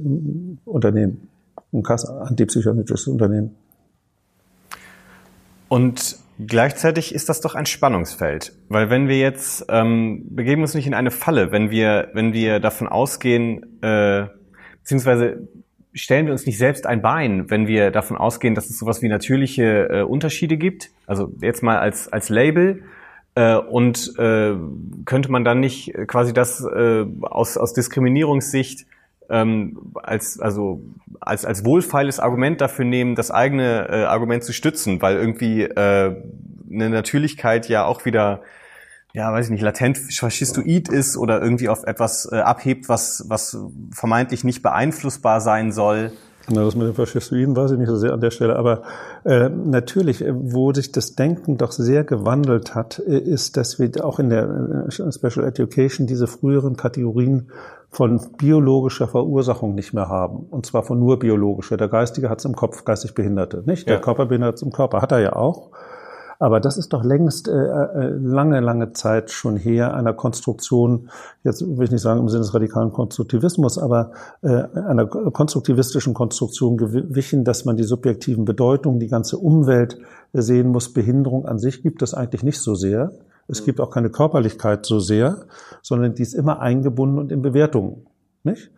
Unternehmen 0.66 1.28
ein 1.72 1.82
krass 1.82 2.08
antipsychotisches 2.08 3.06
Unternehmen. 3.06 3.56
Und 5.68 6.18
gleichzeitig 6.38 7.14
ist 7.14 7.28
das 7.28 7.40
doch 7.40 7.54
ein 7.54 7.66
Spannungsfeld, 7.66 8.52
weil 8.68 8.90
wenn 8.90 9.08
wir 9.08 9.18
jetzt 9.18 9.66
ähm, 9.68 10.26
begeben 10.30 10.62
uns 10.62 10.74
nicht 10.74 10.86
in 10.86 10.94
eine 10.94 11.10
Falle, 11.10 11.50
wenn 11.52 11.70
wir 11.70 12.10
wenn 12.12 12.32
wir 12.32 12.60
davon 12.60 12.88
ausgehen, 12.88 13.82
äh, 13.82 14.26
beziehungsweise 14.82 15.48
stellen 15.96 16.26
wir 16.26 16.32
uns 16.32 16.46
nicht 16.46 16.58
selbst 16.58 16.86
ein 16.86 17.02
Bein, 17.02 17.50
wenn 17.50 17.66
wir 17.66 17.90
davon 17.90 18.16
ausgehen, 18.16 18.54
dass 18.54 18.70
es 18.70 18.78
sowas 18.78 19.02
wie 19.02 19.08
natürliche 19.08 19.88
äh, 19.90 20.02
Unterschiede 20.02 20.56
gibt. 20.56 20.90
Also 21.06 21.32
jetzt 21.40 21.62
mal 21.62 21.78
als 21.78 22.12
als 22.12 22.28
Label. 22.28 22.82
Äh, 23.34 23.56
und 23.56 24.14
äh, 24.18 24.54
könnte 25.04 25.30
man 25.30 25.44
dann 25.44 25.60
nicht 25.60 25.92
quasi 26.06 26.32
das 26.32 26.64
äh, 26.64 27.04
aus, 27.22 27.58
aus 27.58 27.74
Diskriminierungssicht 27.74 28.86
ähm, 29.28 29.92
als, 29.94 30.40
also 30.40 30.82
als, 31.20 31.44
als 31.44 31.64
wohlfeiles 31.64 32.20
Argument 32.20 32.60
dafür 32.60 32.84
nehmen, 32.84 33.14
das 33.14 33.30
eigene 33.30 33.88
äh, 33.88 34.04
Argument 34.04 34.44
zu 34.44 34.52
stützen, 34.52 35.02
weil 35.02 35.16
irgendwie 35.16 35.62
äh, 35.62 36.16
eine 36.70 36.90
Natürlichkeit 36.90 37.68
ja 37.68 37.84
auch 37.84 38.04
wieder, 38.04 38.42
ja, 39.16 39.32
weiß 39.32 39.46
ich 39.46 39.50
nicht, 39.50 39.62
latent 39.62 39.96
faschistoid 39.96 40.90
ist 40.90 41.16
oder 41.16 41.40
irgendwie 41.40 41.70
auf 41.70 41.84
etwas 41.84 42.28
äh, 42.30 42.36
abhebt, 42.36 42.90
was, 42.90 43.24
was 43.28 43.56
vermeintlich 43.90 44.44
nicht 44.44 44.62
beeinflussbar 44.62 45.40
sein 45.40 45.72
soll. 45.72 46.12
Na, 46.50 46.62
das 46.62 46.76
mit 46.76 46.86
den 46.86 46.94
Faschistoiden 46.94 47.56
weiß 47.56 47.70
ich 47.70 47.78
nicht 47.78 47.88
so 47.88 47.96
sehr 47.96 48.12
an 48.12 48.20
der 48.20 48.30
Stelle, 48.30 48.56
aber 48.56 48.82
äh, 49.24 49.48
natürlich, 49.48 50.22
äh, 50.22 50.32
wo 50.34 50.70
sich 50.74 50.92
das 50.92 51.14
Denken 51.14 51.56
doch 51.56 51.72
sehr 51.72 52.04
gewandelt 52.04 52.74
hat, 52.74 53.02
äh, 53.06 53.18
ist, 53.18 53.56
dass 53.56 53.78
wir 53.78 53.90
auch 54.04 54.18
in 54.18 54.28
der 54.28 54.86
äh, 54.86 54.92
Special 55.12 55.46
Education 55.46 56.06
diese 56.06 56.26
früheren 56.26 56.76
Kategorien 56.76 57.48
von 57.88 58.20
biologischer 58.36 59.08
Verursachung 59.08 59.74
nicht 59.74 59.94
mehr 59.94 60.10
haben. 60.10 60.40
Und 60.50 60.66
zwar 60.66 60.82
von 60.82 61.00
nur 61.00 61.18
biologischer. 61.18 61.78
Der 61.78 61.88
Geistige 61.88 62.28
hat 62.28 62.40
es 62.40 62.44
im 62.44 62.54
Kopf, 62.54 62.84
geistig 62.84 63.14
Behinderte. 63.14 63.62
Nicht? 63.64 63.88
Der 63.88 63.94
ja. 63.94 64.00
Körperbehinderte 64.00 64.48
hat 64.48 64.56
es 64.56 64.62
im 64.62 64.72
Körper, 64.72 65.00
hat 65.00 65.12
er 65.12 65.20
ja 65.20 65.32
auch. 65.32 65.70
Aber 66.38 66.60
das 66.60 66.76
ist 66.76 66.92
doch 66.92 67.04
längst 67.04 67.48
äh, 67.48 67.52
äh, 67.52 68.08
lange, 68.10 68.60
lange 68.60 68.92
Zeit 68.92 69.30
schon 69.30 69.56
her 69.56 69.94
einer 69.94 70.12
Konstruktion, 70.12 71.08
jetzt 71.44 71.62
will 71.62 71.84
ich 71.84 71.90
nicht 71.90 72.02
sagen 72.02 72.20
im 72.20 72.28
Sinne 72.28 72.42
des 72.42 72.54
radikalen 72.54 72.92
Konstruktivismus, 72.92 73.78
aber 73.78 74.12
äh, 74.42 74.64
einer 74.74 75.06
konstruktivistischen 75.06 76.14
Konstruktion 76.14 76.76
gewichen, 76.76 77.44
dass 77.44 77.64
man 77.64 77.76
die 77.76 77.84
subjektiven 77.84 78.44
Bedeutungen, 78.44 79.00
die 79.00 79.08
ganze 79.08 79.38
Umwelt 79.38 79.98
sehen 80.32 80.68
muss. 80.68 80.92
Behinderung 80.92 81.46
an 81.46 81.58
sich 81.58 81.82
gibt 81.82 82.02
es 82.02 82.14
eigentlich 82.14 82.42
nicht 82.42 82.60
so 82.60 82.74
sehr. 82.74 83.12
Es 83.48 83.64
gibt 83.64 83.80
auch 83.80 83.90
keine 83.90 84.10
Körperlichkeit 84.10 84.84
so 84.84 84.98
sehr, 84.98 85.44
sondern 85.82 86.14
die 86.14 86.22
ist 86.22 86.34
immer 86.34 86.60
eingebunden 86.60 87.18
und 87.18 87.32
in 87.32 87.42
Bewertungen. 87.42 88.06
Nicht? 88.42 88.70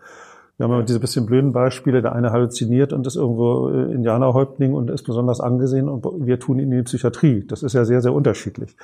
Wir 0.59 0.65
haben 0.65 0.73
ja 0.73 0.83
diese 0.83 0.99
bisschen 0.99 1.25
blöden 1.25 1.53
Beispiele, 1.53 2.03
der 2.03 2.13
eine 2.13 2.33
halluziniert 2.33 2.93
und 2.93 3.07
ist 3.07 3.15
irgendwo 3.15 3.69
äh, 3.69 3.93
Indianerhäuptling 3.93 4.75
und 4.75 4.91
ist 4.91 5.05
besonders 5.05 5.41
angesehen 5.41 5.89
und 5.89 6.05
wir 6.27 6.41
tun 6.41 6.59
ihn 6.59 6.73
in 6.73 6.79
die 6.79 6.83
Psychiatrie. 6.83 7.47
Das 7.47 7.63
ist 7.63 7.75
ja 7.75 7.85
sehr, 7.85 8.03
sehr 8.03 8.13
unterschiedlich 8.13 8.77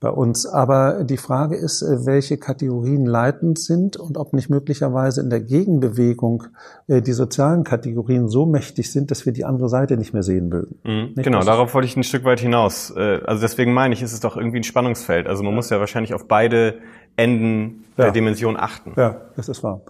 bei 0.00 0.10
uns. 0.10 0.44
Aber 0.44 1.04
die 1.04 1.16
Frage 1.16 1.54
ist, 1.54 1.82
äh, 1.82 2.04
welche 2.04 2.36
Kategorien 2.36 3.06
leitend 3.06 3.60
sind 3.60 3.96
und 3.96 4.18
ob 4.18 4.32
nicht 4.32 4.50
möglicherweise 4.50 5.20
in 5.20 5.30
der 5.30 5.38
Gegenbewegung 5.40 6.48
äh, 6.88 7.00
die 7.00 7.12
sozialen 7.12 7.62
Kategorien 7.62 8.28
so 8.28 8.44
mächtig 8.44 8.90
sind, 8.90 9.12
dass 9.12 9.24
wir 9.24 9.32
die 9.32 9.44
andere 9.44 9.68
Seite 9.68 9.96
nicht 9.96 10.14
mehr 10.14 10.24
sehen 10.24 10.50
würden. 10.50 10.80
Mhm. 10.82 11.22
Genau, 11.22 11.44
darauf 11.44 11.74
wollte 11.74 11.86
ich 11.86 11.96
ein 11.96 12.02
Stück 12.02 12.24
weit 12.24 12.40
hinaus. 12.40 12.92
Also 12.92 13.40
deswegen 13.40 13.72
meine 13.72 13.94
ich, 13.94 14.02
ist 14.02 14.12
es 14.12 14.18
doch 14.18 14.36
irgendwie 14.36 14.58
ein 14.58 14.64
Spannungsfeld. 14.64 15.28
Also 15.28 15.44
man 15.44 15.54
muss 15.54 15.70
ja 15.70 15.78
wahrscheinlich 15.78 16.12
auf 16.12 16.26
beide 16.26 16.78
Enden 17.14 17.84
der 17.96 18.06
ja. 18.06 18.10
Dimension 18.10 18.56
achten. 18.56 18.94
Ja, 18.96 19.20
das 19.36 19.48
ist 19.48 19.62
wahr. 19.62 19.80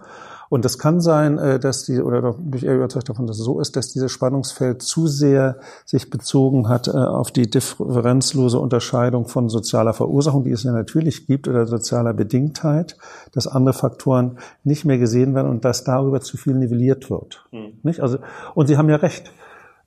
Und 0.49 0.65
es 0.65 0.77
kann 0.77 1.01
sein, 1.01 1.37
äh, 1.37 1.59
dass 1.59 1.85
die, 1.85 2.01
oder 2.01 2.21
doch 2.21 2.37
bin 2.37 2.53
ich 2.55 2.65
eher 2.65 2.75
überzeugt 2.75 3.09
davon, 3.09 3.27
dass 3.27 3.39
es 3.39 3.45
so 3.45 3.59
ist, 3.59 3.75
dass 3.75 3.91
dieses 3.91 4.11
Spannungsfeld 4.11 4.81
zu 4.81 5.07
sehr 5.07 5.57
sich 5.85 6.09
bezogen 6.09 6.69
hat 6.69 6.87
äh, 6.87 6.91
auf 6.91 7.31
die 7.31 7.49
differenzlose 7.49 8.59
Unterscheidung 8.59 9.27
von 9.27 9.49
sozialer 9.49 9.93
Verursachung, 9.93 10.43
die 10.43 10.51
es 10.51 10.63
ja 10.63 10.71
natürlich 10.71 11.27
gibt, 11.27 11.47
oder 11.47 11.65
sozialer 11.65 12.13
Bedingtheit, 12.13 12.97
dass 13.31 13.47
andere 13.47 13.73
Faktoren 13.73 14.37
nicht 14.63 14.85
mehr 14.85 14.97
gesehen 14.97 15.35
werden 15.35 15.49
und 15.49 15.65
dass 15.65 15.83
darüber 15.83 16.21
zu 16.21 16.37
viel 16.37 16.53
nivelliert 16.53 17.09
wird. 17.09 17.45
Mhm. 17.51 17.79
Nicht? 17.83 18.01
Also, 18.01 18.19
und 18.53 18.67
Sie 18.67 18.77
haben 18.77 18.89
ja 18.89 18.97
recht. 18.97 19.31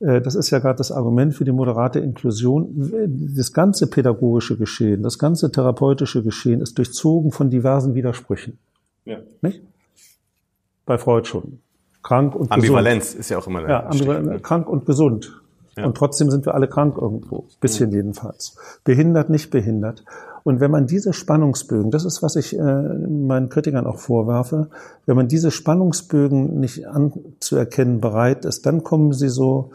Äh, 0.01 0.21
das 0.21 0.35
ist 0.35 0.51
ja 0.51 0.59
gerade 0.59 0.79
das 0.79 0.93
Argument 0.93 1.35
für 1.35 1.45
die 1.45 1.53
moderate 1.53 1.99
Inklusion. 2.01 2.93
Das 3.37 3.53
ganze 3.53 3.89
pädagogische 3.89 4.57
Geschehen, 4.57 5.03
das 5.03 5.19
ganze 5.19 5.51
therapeutische 5.51 6.23
Geschehen 6.23 6.61
ist 6.61 6.79
durchzogen 6.79 7.33
von 7.33 7.51
diversen 7.51 7.95
Widersprüchen. 7.95 8.59
Ja. 9.05 9.19
Nicht? 9.41 9.63
Bei 10.89 10.99
Freud 10.99 11.29
schon. 11.29 11.61
Krank 12.03 12.35
und 12.35 12.51
Ambivalenz 12.51 13.05
gesund. 13.05 13.21
ist 13.21 13.29
ja 13.29 13.39
auch 13.39 13.47
immer 13.47 13.69
ja, 13.69 13.87
Ambivalenz, 13.87 14.43
krank 14.43 14.69
und 14.69 14.87
gesund. 14.87 15.41
Ja. 15.77 15.85
Und 15.87 15.97
trotzdem 15.97 16.31
sind 16.31 16.45
wir 16.47 16.55
alle 16.55 16.67
krank 16.67 16.97
irgendwo. 17.01 17.47
Bisschen 17.61 17.91
mhm. 17.91 17.97
jedenfalls. 17.97 18.57
Behindert, 18.83 19.31
nicht 19.31 19.51
behindert. 19.51 20.05
Und 20.43 20.61
wenn 20.61 20.71
man 20.71 20.87
diese 20.87 21.13
Spannungsbögen, 21.13 21.91
das 21.91 22.05
ist, 22.05 22.23
was 22.23 22.35
ich 22.37 22.59
äh, 22.59 22.63
meinen 22.63 23.49
Kritikern 23.49 23.87
auch 23.87 23.99
vorwerfe, 23.99 24.69
wenn 25.07 25.17
man 25.17 25.29
diese 25.29 25.51
Spannungsbögen 25.51 26.59
nicht 26.59 26.89
anzuerkennen 26.89 28.01
bereit 28.01 28.45
ist, 28.45 28.65
dann 28.65 28.83
kommen 28.83 29.13
sie 29.13 29.29
so 29.29 29.71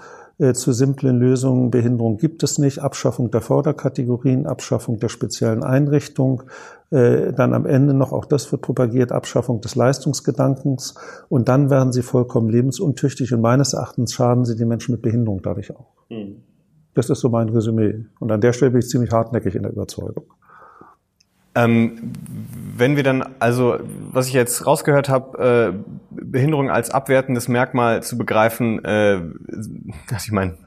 zu 0.52 0.74
simplen 0.74 1.20
Lösungen. 1.20 1.72
Behinderung 1.72 2.18
gibt 2.18 2.44
es 2.44 2.58
nicht, 2.58 2.80
Abschaffung 2.80 3.32
der 3.32 3.40
Förderkategorien, 3.40 4.46
Abschaffung 4.46 5.00
der 5.00 5.08
speziellen 5.08 5.64
Einrichtung, 5.64 6.44
äh, 6.92 7.32
dann 7.32 7.54
am 7.54 7.66
Ende 7.66 7.94
noch, 7.94 8.12
auch 8.12 8.26
das 8.26 8.52
wird 8.52 8.62
propagiert, 8.62 9.14
Abschaffung 9.14 9.62
des 9.62 9.76
Leistungsgedankens 9.76 10.96
und 11.30 11.48
dann 11.48 11.70
werden 11.70 11.94
sie 11.94 12.02
vollkommen 12.02 12.50
lebensuntüchtig 12.50 13.34
und 13.34 13.40
meines 13.40 13.74
Erachtens 13.74 14.14
schaden 14.14 14.44
sie 14.44 14.58
den 14.58 14.68
Menschen 14.68 14.92
mit 14.92 15.02
Behinderung 15.02 15.42
dadurch 15.42 15.74
auch. 15.74 15.94
Mhm. 16.10 16.44
Das 16.94 17.10
ist 17.10 17.22
so 17.22 17.30
mein 17.30 17.50
Resümee. 17.50 18.06
Und 18.20 18.32
an 18.32 18.42
der 18.42 18.54
Stelle 18.54 18.72
bin 18.72 18.82
ich 18.82 18.88
ziemlich 18.88 19.12
hartnäckig 19.12 19.56
in 19.56 19.64
der 19.64 19.72
Überzeugung. 19.72 20.26
Ähm, 21.56 22.14
wenn 22.76 22.96
wir 22.96 23.04
dann, 23.04 23.24
also 23.40 23.78
was 24.12 24.28
ich 24.28 24.34
jetzt 24.34 24.66
rausgehört 24.66 25.10
habe, 25.10 25.74
äh, 25.74 25.94
Behinderung 26.10 26.72
als 26.72 26.90
abwertendes 26.90 27.48
Merkmal 27.48 28.02
zu 28.02 28.18
begreifen, 28.18 28.84
äh, 28.84 29.22
ich 30.18 30.32
meine, 30.32 30.58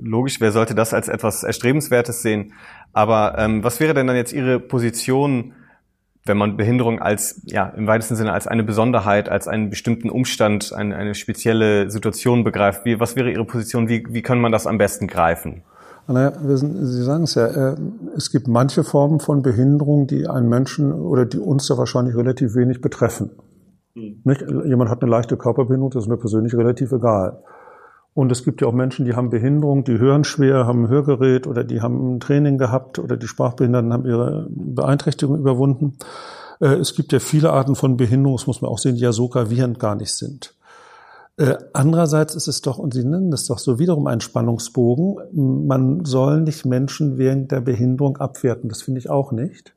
logisch, 0.00 0.40
wer 0.40 0.52
sollte 0.52 0.74
das 0.74 0.94
als 0.94 1.08
etwas 1.08 1.42
Erstrebenswertes 1.42 2.22
sehen? 2.22 2.54
Aber 2.92 3.34
ähm, 3.38 3.62
was 3.62 3.80
wäre 3.80 3.94
denn 3.94 4.06
dann 4.06 4.16
jetzt 4.16 4.32
Ihre 4.32 4.58
Position, 4.58 5.52
wenn 6.24 6.36
man 6.36 6.56
Behinderung 6.56 7.00
als, 7.00 7.42
ja, 7.44 7.68
im 7.76 7.86
weitesten 7.86 8.16
Sinne 8.16 8.32
als 8.32 8.46
eine 8.46 8.62
Besonderheit, 8.62 9.28
als 9.28 9.46
einen 9.48 9.70
bestimmten 9.70 10.10
Umstand, 10.10 10.72
eine, 10.72 10.96
eine 10.96 11.14
spezielle 11.14 11.90
Situation 11.90 12.44
begreift? 12.44 12.84
Wie, 12.84 12.98
was 12.98 13.16
wäre 13.16 13.30
Ihre 13.30 13.44
Position? 13.44 13.88
Wie, 13.88 14.06
wie 14.08 14.22
kann 14.22 14.40
man 14.40 14.52
das 14.52 14.66
am 14.66 14.78
besten 14.78 15.06
greifen? 15.06 15.62
Naja, 16.06 16.32
Sie 16.42 17.02
sagen 17.02 17.24
es 17.24 17.34
ja, 17.34 17.46
äh, 17.46 17.76
es 18.16 18.30
gibt 18.30 18.48
manche 18.48 18.84
Formen 18.84 19.20
von 19.20 19.42
Behinderung, 19.42 20.06
die 20.06 20.26
einen 20.26 20.48
Menschen 20.48 20.92
oder 20.92 21.24
die 21.24 21.38
uns 21.38 21.66
da 21.66 21.78
wahrscheinlich 21.78 22.16
relativ 22.16 22.54
wenig 22.54 22.80
betreffen. 22.80 23.30
Mhm. 23.94 24.20
Nicht? 24.24 24.42
Jemand 24.64 24.90
hat 24.90 25.02
eine 25.02 25.10
leichte 25.10 25.36
Körperbehinderung, 25.36 25.90
das 25.90 26.04
ist 26.04 26.08
mir 26.08 26.16
persönlich 26.16 26.54
relativ 26.54 26.92
egal. 26.92 27.42
Und 28.12 28.32
es 28.32 28.44
gibt 28.44 28.60
ja 28.60 28.66
auch 28.66 28.72
Menschen, 28.72 29.04
die 29.04 29.14
haben 29.14 29.30
Behinderung, 29.30 29.84
die 29.84 29.98
hören 29.98 30.24
schwer, 30.24 30.66
haben 30.66 30.84
ein 30.84 30.88
Hörgerät 30.88 31.46
oder 31.46 31.62
die 31.62 31.80
haben 31.80 32.16
ein 32.16 32.20
Training 32.20 32.58
gehabt 32.58 32.98
oder 32.98 33.16
die 33.16 33.28
Sprachbehinderten 33.28 33.92
haben 33.92 34.04
ihre 34.04 34.48
Beeinträchtigung 34.50 35.38
überwunden. 35.38 35.96
Äh, 36.60 36.74
es 36.74 36.94
gibt 36.94 37.12
ja 37.12 37.20
viele 37.20 37.52
Arten 37.52 37.76
von 37.76 37.96
Behinderung, 37.96 38.36
das 38.36 38.46
muss 38.46 38.62
man 38.62 38.70
auch 38.70 38.78
sehen, 38.78 38.96
die 38.96 39.02
ja 39.02 39.12
so 39.12 39.28
gravierend 39.28 39.78
gar 39.78 39.94
nicht 39.94 40.12
sind. 40.12 40.54
Äh, 41.36 41.56
andererseits 41.72 42.34
ist 42.34 42.48
es 42.48 42.60
doch, 42.60 42.78
und 42.78 42.92
Sie 42.92 43.04
nennen 43.04 43.30
das 43.30 43.46
doch 43.46 43.58
so 43.58 43.78
wiederum 43.78 44.06
ein 44.06 44.20
Spannungsbogen, 44.20 45.16
man 45.66 46.04
soll 46.04 46.42
nicht 46.42 46.66
Menschen 46.66 47.18
während 47.18 47.50
der 47.50 47.60
Behinderung 47.60 48.18
abwerten. 48.18 48.68
Das 48.68 48.82
finde 48.82 49.00
ich 49.00 49.08
auch 49.08 49.32
nicht. 49.32 49.74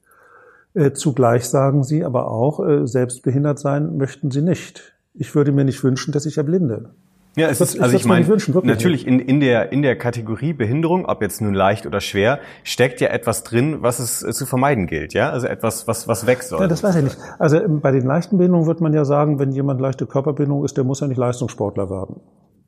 Äh, 0.73 0.93
zugleich 0.93 1.45
sagen 1.45 1.83
Sie 1.83 2.03
aber 2.03 2.29
auch, 2.29 2.59
äh, 2.65 2.87
selbst 2.87 3.21
behindert 3.21 3.59
sein 3.59 3.97
möchten 3.97 4.31
Sie 4.31 4.41
nicht. 4.41 4.93
Ich 5.13 5.35
würde 5.35 5.51
mir 5.51 5.63
nicht 5.63 5.83
wünschen, 5.83 6.11
dass 6.11 6.25
ich 6.25 6.37
erblinde. 6.37 6.89
Ja, 7.35 7.47
es 7.47 7.59
ist, 7.61 7.81
also 7.81 7.95
ich 7.95 8.05
meine, 8.05 8.27
natürlich 8.61 9.07
in, 9.07 9.19
in, 9.19 9.39
der, 9.39 9.71
in 9.71 9.81
der 9.81 9.97
Kategorie 9.97 10.53
Behinderung, 10.53 11.05
ob 11.05 11.23
jetzt 11.23 11.41
nun 11.41 11.55
leicht 11.55 11.87
oder 11.87 11.99
schwer, 11.99 12.39
steckt 12.63 13.01
ja 13.01 13.07
etwas 13.07 13.43
drin, 13.43 13.77
was 13.81 13.97
es 13.97 14.21
äh, 14.21 14.31
zu 14.33 14.45
vermeiden 14.45 14.85
gilt, 14.85 15.15
ja? 15.15 15.31
Also 15.31 15.47
etwas, 15.47 15.87
was, 15.87 16.07
was 16.07 16.27
weg 16.27 16.43
soll. 16.43 16.61
Ja, 16.61 16.67
das 16.67 16.83
weiß 16.83 16.95
ich 16.97 17.03
nicht. 17.03 17.17
Also 17.39 17.57
ähm, 17.57 17.81
bei 17.81 17.91
den 17.91 18.05
leichten 18.05 18.37
Behinderungen 18.37 18.67
wird 18.67 18.81
man 18.81 18.93
ja 18.93 19.03
sagen, 19.03 19.39
wenn 19.39 19.51
jemand 19.51 19.81
leichte 19.81 20.05
Körperbehinderung 20.05 20.63
ist, 20.63 20.77
der 20.77 20.83
muss 20.83 20.99
ja 20.99 21.07
nicht 21.07 21.17
Leistungssportler 21.17 21.89
werden. 21.89 22.21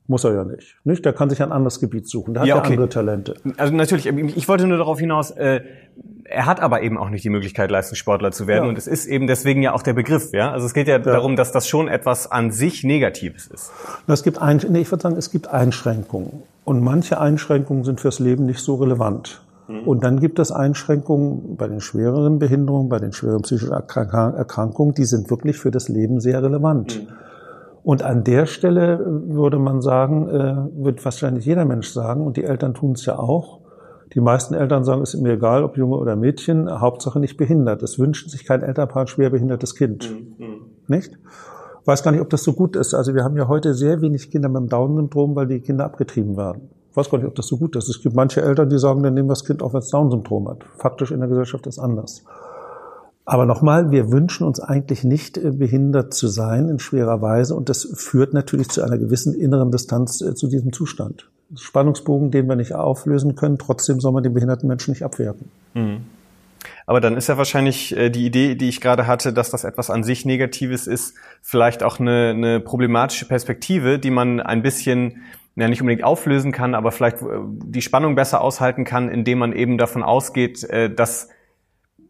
Muss 0.07 0.23
er 0.23 0.35
ja 0.35 0.43
nicht. 0.43 0.77
Nicht? 0.83 1.03
Der 1.03 1.13
kann 1.13 1.29
sich 1.29 1.41
ein 1.41 1.51
anderes 1.51 1.79
Gebiet 1.79 2.07
suchen. 2.07 2.35
Der 2.35 2.41
hat 2.41 2.47
ja, 2.47 2.57
okay. 2.57 2.73
andere 2.73 2.89
Talente. 2.89 3.35
Also 3.57 3.73
natürlich, 3.73 4.05
ich 4.05 4.47
wollte 4.47 4.67
nur 4.67 4.77
darauf 4.77 4.99
hinaus, 4.99 5.31
äh, 5.31 5.61
er 6.25 6.45
hat 6.45 6.59
aber 6.59 6.81
eben 6.81 6.97
auch 6.97 7.09
nicht 7.09 7.23
die 7.23 7.29
Möglichkeit, 7.29 7.71
Leistungssportler 7.71 8.31
zu 8.31 8.45
werden. 8.45 8.65
Ja. 8.65 8.69
Und 8.69 8.77
es 8.77 8.87
ist 8.87 9.07
eben 9.07 9.25
deswegen 9.27 9.63
ja 9.63 9.73
auch 9.73 9.81
der 9.81 9.93
Begriff, 9.93 10.31
ja. 10.31 10.51
Also 10.51 10.65
es 10.65 10.73
geht 10.73 10.87
ja, 10.87 10.97
ja. 10.97 10.99
darum, 10.99 11.35
dass 11.35 11.51
das 11.51 11.67
schon 11.67 11.87
etwas 11.87 12.31
an 12.31 12.51
sich 12.51 12.83
Negatives 12.83 13.47
ist. 13.47 13.71
Es 14.07 14.23
gibt 14.23 14.41
ein, 14.41 14.61
nee, 14.69 14.81
ich 14.81 14.91
würde 14.91 15.01
sagen, 15.01 15.17
es 15.17 15.31
gibt 15.31 15.47
Einschränkungen. 15.47 16.43
Und 16.63 16.83
manche 16.83 17.19
Einschränkungen 17.19 17.83
sind 17.83 17.99
fürs 17.99 18.19
Leben 18.19 18.45
nicht 18.45 18.59
so 18.59 18.75
relevant. 18.75 19.41
Mhm. 19.67 19.87
Und 19.87 20.03
dann 20.03 20.19
gibt 20.19 20.39
es 20.39 20.51
Einschränkungen 20.51 21.57
bei 21.57 21.67
den 21.67 21.81
schwereren 21.81 22.39
Behinderungen, 22.39 22.89
bei 22.89 22.99
den 22.99 23.13
schweren 23.13 23.41
psychischen 23.41 23.73
Erkrankungen, 23.73 24.93
die 24.93 25.05
sind 25.05 25.29
wirklich 25.29 25.57
für 25.57 25.71
das 25.71 25.89
Leben 25.89 26.19
sehr 26.19 26.41
relevant. 26.43 27.01
Mhm. 27.01 27.13
Und 27.85 28.01
an 28.01 28.23
der 28.23 28.47
Stelle 28.47 28.99
würde 29.27 29.59
man 29.59 29.79
sagen, 29.79 30.27
äh, 30.27 30.83
wird 30.83 31.05
wahrscheinlich 31.05 31.45
jeder 31.45 31.65
Mensch 31.65 31.89
sagen, 31.89 32.25
und 32.25 32.35
die 32.35 32.43
Eltern 32.43 32.73
tun 32.73 32.93
es 32.93 33.05
ja 33.05 33.19
auch, 33.19 33.59
die 34.15 34.21
meisten 34.21 34.55
Eltern 34.55 34.83
sagen, 34.83 35.03
es 35.03 35.13
ist 35.13 35.21
mir 35.21 35.33
egal, 35.33 35.63
ob 35.63 35.77
Junge 35.77 35.97
oder 35.97 36.15
Mädchen, 36.15 36.67
Hauptsache 36.81 37.19
nicht 37.19 37.37
behindert. 37.37 37.83
Es 37.83 37.99
wünschen 37.99 38.29
sich 38.29 38.43
kein 38.43 38.63
Elternpaar 38.63 39.03
ein 39.03 39.07
schwer 39.07 39.29
behindertes 39.29 39.75
Kind. 39.75 40.09
Mhm. 40.39 40.61
Nicht? 40.87 41.11
Weiß 41.85 42.01
gar 42.01 42.11
nicht, 42.11 42.21
ob 42.21 42.29
das 42.31 42.43
so 42.43 42.53
gut 42.53 42.75
ist. 42.75 42.95
Also 42.95 43.13
wir 43.13 43.23
haben 43.23 43.37
ja 43.37 43.47
heute 43.47 43.75
sehr 43.75 44.01
wenig 44.01 44.31
Kinder 44.31 44.49
mit 44.49 44.63
dem 44.63 44.69
Down-Syndrom, 44.69 45.35
weil 45.35 45.45
die 45.45 45.59
Kinder 45.59 45.85
abgetrieben 45.85 46.37
werden. 46.37 46.69
Weiß 46.95 47.11
gar 47.11 47.19
nicht, 47.19 47.27
ob 47.27 47.35
das 47.35 47.45
so 47.45 47.57
gut 47.57 47.75
ist. 47.75 47.87
Es 47.87 48.01
gibt 48.01 48.15
manche 48.15 48.41
Eltern, 48.41 48.67
die 48.67 48.79
sagen, 48.79 49.03
dann 49.03 49.13
nehmen 49.13 49.27
wir 49.27 49.33
das 49.33 49.45
Kind 49.45 49.61
auch, 49.61 49.73
wenn 49.73 49.81
es 49.81 49.89
Down-Syndrom 49.89 50.49
hat. 50.49 50.63
Faktisch 50.77 51.11
in 51.11 51.19
der 51.19 51.29
Gesellschaft 51.29 51.67
ist 51.67 51.77
anders. 51.77 52.23
Aber 53.25 53.47
nochmal, 53.47 53.89
wir 53.89 54.11
wünschen 54.11 54.45
uns 54.45 54.59
eigentlich 54.59 55.03
nicht 55.03 55.37
äh, 55.37 55.51
behindert 55.51 56.13
zu 56.13 56.27
sein 56.27 56.69
in 56.69 56.79
schwerer 56.79 57.21
Weise 57.21 57.55
und 57.55 57.69
das 57.69 57.83
führt 57.95 58.33
natürlich 58.33 58.69
zu 58.69 58.83
einer 58.83 58.99
gewissen 58.99 59.33
inneren 59.33 59.71
Distanz 59.71 60.21
äh, 60.21 60.35
zu 60.35 60.47
diesem 60.47 60.71
Zustand. 60.71 61.29
Spannungsbogen, 61.55 62.31
den 62.31 62.47
wir 62.47 62.55
nicht 62.55 62.73
auflösen 62.73 63.35
können, 63.35 63.57
trotzdem 63.57 63.99
soll 63.99 64.11
man 64.11 64.23
den 64.23 64.33
behinderten 64.33 64.67
Menschen 64.67 64.91
nicht 64.91 65.03
abwerten. 65.03 65.49
Mhm. 65.73 66.05
Aber 66.87 67.01
dann 67.01 67.17
ist 67.17 67.27
ja 67.27 67.37
wahrscheinlich 67.37 67.97
äh, 67.97 68.11
die 68.11 68.27
Idee, 68.27 68.53
die 68.53 68.69
ich 68.69 68.79
gerade 68.79 69.07
hatte, 69.07 69.33
dass 69.33 69.49
das 69.49 69.63
etwas 69.63 69.89
an 69.89 70.03
sich 70.03 70.25
Negatives 70.25 70.85
ist, 70.85 71.15
vielleicht 71.41 71.81
auch 71.81 71.99
eine, 71.99 72.29
eine 72.29 72.59
problematische 72.59 73.25
Perspektive, 73.25 73.97
die 73.97 74.11
man 74.11 74.39
ein 74.39 74.61
bisschen 74.61 75.23
ja 75.55 75.67
nicht 75.67 75.81
unbedingt 75.81 76.03
auflösen 76.03 76.51
kann, 76.51 76.75
aber 76.75 76.91
vielleicht 76.91 77.17
die 77.21 77.81
Spannung 77.81 78.13
besser 78.13 78.41
aushalten 78.41 78.83
kann, 78.83 79.07
indem 79.09 79.39
man 79.39 79.53
eben 79.53 79.77
davon 79.77 80.03
ausgeht, 80.03 80.67
dass 80.97 81.29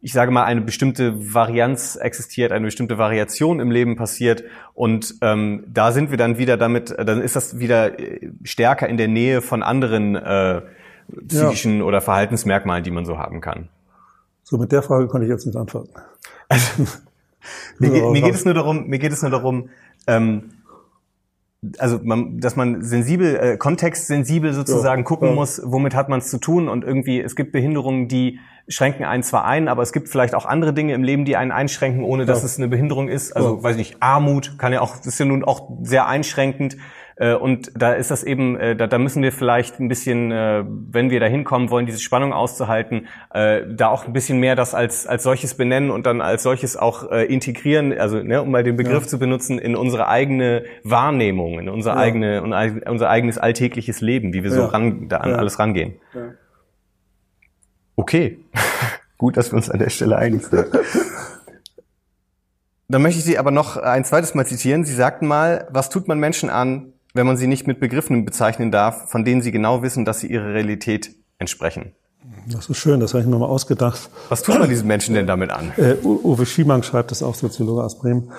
ich 0.05 0.13
sage 0.13 0.29
mal, 0.29 0.43
eine 0.43 0.61
bestimmte 0.61 1.33
Varianz 1.33 1.95
existiert, 1.95 2.51
eine 2.51 2.65
bestimmte 2.65 2.99
Variation 2.99 3.59
im 3.59 3.71
Leben 3.71 3.95
passiert. 3.95 4.43
Und 4.75 5.15
ähm, 5.21 5.63
da 5.65 5.91
sind 5.91 6.11
wir 6.11 6.17
dann 6.19 6.37
wieder 6.37 6.57
damit, 6.57 6.95
dann 6.95 7.21
ist 7.21 7.35
das 7.35 7.57
wieder 7.57 7.99
äh, 7.99 8.29
stärker 8.43 8.87
in 8.87 8.97
der 8.97 9.07
Nähe 9.07 9.41
von 9.41 9.63
anderen 9.63 10.15
äh, 10.15 10.61
psychischen 11.27 11.79
ja. 11.79 11.85
oder 11.85 12.01
Verhaltensmerkmalen, 12.01 12.83
die 12.83 12.91
man 12.91 13.03
so 13.03 13.17
haben 13.17 13.41
kann. 13.41 13.69
So, 14.43 14.59
mit 14.59 14.71
der 14.71 14.83
Frage 14.83 15.07
konnte 15.07 15.25
ich 15.25 15.31
jetzt 15.31 15.47
nicht 15.47 15.57
antworten. 15.57 15.89
Also, 16.49 16.83
mir, 17.79 17.89
mir, 18.11 18.21
geht 18.21 18.35
es 18.35 18.45
nur 18.45 18.53
darum, 18.53 18.85
mir 18.85 18.99
geht 18.99 19.11
es 19.11 19.23
nur 19.23 19.31
darum, 19.31 19.69
ähm, 20.05 20.51
also 21.77 21.99
man, 22.03 22.39
dass 22.39 22.55
man 22.55 22.81
sensibel, 22.81 23.35
äh, 23.35 23.57
kontextsensibel 23.57 24.53
sozusagen 24.53 25.01
ja, 25.01 25.05
gucken 25.05 25.29
ja. 25.29 25.35
muss, 25.35 25.61
womit 25.63 25.95
hat 25.95 26.09
man 26.09 26.19
es 26.19 26.29
zu 26.29 26.37
tun 26.37 26.67
und 26.67 26.83
irgendwie, 26.83 27.19
es 27.19 27.35
gibt 27.35 27.51
Behinderungen, 27.51 28.07
die 28.07 28.39
schränken 28.67 29.05
einen 29.05 29.23
zwar 29.23 29.45
ein, 29.45 29.67
aber 29.67 29.83
es 29.83 29.93
gibt 29.93 30.09
vielleicht 30.09 30.33
auch 30.33 30.45
andere 30.45 30.73
Dinge 30.73 30.93
im 30.93 31.03
Leben, 31.03 31.25
die 31.25 31.37
einen 31.37 31.51
einschränken, 31.51 32.03
ohne 32.03 32.25
dass 32.25 32.39
ja. 32.39 32.45
es 32.45 32.57
eine 32.57 32.67
Behinderung 32.67 33.09
ist. 33.09 33.35
Also, 33.35 33.61
weiß 33.61 33.73
ich 33.73 33.77
nicht, 33.77 33.97
Armut 34.01 34.57
kann 34.57 34.73
ja 34.73 34.81
auch, 34.81 34.95
ist 35.05 35.19
ja 35.19 35.25
nun 35.25 35.43
auch 35.43 35.69
sehr 35.83 36.07
einschränkend. 36.07 36.77
Äh, 37.17 37.35
und 37.35 37.71
da 37.75 37.93
ist 37.93 38.11
das 38.11 38.23
eben, 38.23 38.57
äh, 38.57 38.75
da, 38.75 38.87
da 38.87 38.97
müssen 38.97 39.23
wir 39.23 39.31
vielleicht 39.31 39.79
ein 39.79 39.87
bisschen, 39.87 40.31
äh, 40.31 40.63
wenn 40.67 41.09
wir 41.09 41.19
da 41.19 41.27
hinkommen 41.27 41.69
wollen, 41.69 41.85
diese 41.85 41.99
Spannung 41.99 42.33
auszuhalten, 42.33 43.07
da 43.31 43.89
auch 43.89 44.05
ein 44.05 44.13
bisschen 44.13 44.39
mehr 44.39 44.55
das 44.55 44.73
als, 44.73 45.07
als 45.07 45.23
solches 45.23 45.55
benennen 45.55 45.91
und 45.91 46.05
dann 46.05 46.21
als 46.21 46.43
solches 46.43 46.77
auch 46.77 47.11
integrieren, 47.11 47.97
also 47.97 48.21
ne, 48.21 48.41
um 48.41 48.51
mal 48.51 48.63
den 48.63 48.77
Begriff 48.77 49.03
ja. 49.03 49.07
zu 49.09 49.19
benutzen, 49.19 49.59
in 49.59 49.75
unsere 49.75 50.07
eigene 50.07 50.63
Wahrnehmung, 50.83 51.59
in 51.59 51.69
unser, 51.69 51.93
ja. 51.93 51.97
eigene, 51.97 52.41
unser 52.85 53.09
eigenes 53.09 53.37
alltägliches 53.37 54.01
Leben, 54.01 54.33
wie 54.33 54.43
wir 54.43 54.51
so 54.51 54.65
ran, 54.65 55.09
da 55.09 55.17
an 55.17 55.33
alles 55.33 55.59
rangehen. 55.59 55.95
Okay, 57.95 58.39
gut, 59.17 59.37
dass 59.37 59.51
wir 59.51 59.57
uns 59.57 59.69
an 59.69 59.79
der 59.79 59.89
Stelle 59.89 60.17
einig 60.17 60.45
sind. 60.45 60.67
Dann 62.87 63.01
möchte 63.01 63.19
ich 63.19 63.25
Sie 63.25 63.37
aber 63.37 63.51
noch 63.51 63.77
ein 63.77 64.05
zweites 64.05 64.33
Mal 64.35 64.45
zitieren. 64.45 64.85
Sie 64.85 64.93
sagten 64.93 65.27
mal, 65.27 65.67
was 65.71 65.89
tut 65.89 66.07
man 66.07 66.19
Menschen 66.19 66.49
an, 66.49 66.93
wenn 67.15 67.25
man 67.25 67.37
sie 67.37 67.47
nicht 67.47 67.65
mit 67.65 67.79
Begriffen 67.79 68.25
bezeichnen 68.25 68.71
darf, 68.71 69.09
von 69.09 69.25
denen 69.25 69.41
sie 69.41 69.51
genau 69.51 69.81
wissen, 69.81 70.05
dass 70.05 70.19
sie 70.19 70.27
ihrer 70.27 70.53
Realität 70.53 71.15
entsprechen? 71.39 71.93
Das 72.47 72.69
ist 72.69 72.77
schön, 72.77 72.99
das 72.99 73.13
habe 73.13 73.23
ich 73.23 73.29
mir 73.29 73.37
mal 73.37 73.47
ausgedacht. 73.47 74.09
Was 74.29 74.43
tut 74.43 74.59
man 74.59 74.69
diesen 74.69 74.87
Menschen 74.87 75.15
denn 75.15 75.25
damit 75.25 75.51
an? 75.51 75.71
Äh, 75.77 75.95
Uwe 76.03 76.45
Schiemang 76.45 76.83
schreibt 76.83 77.11
das 77.11 77.23
auch, 77.23 77.35
Soziologe 77.35 77.83
aus 77.83 77.97
Bremen. 77.97 78.31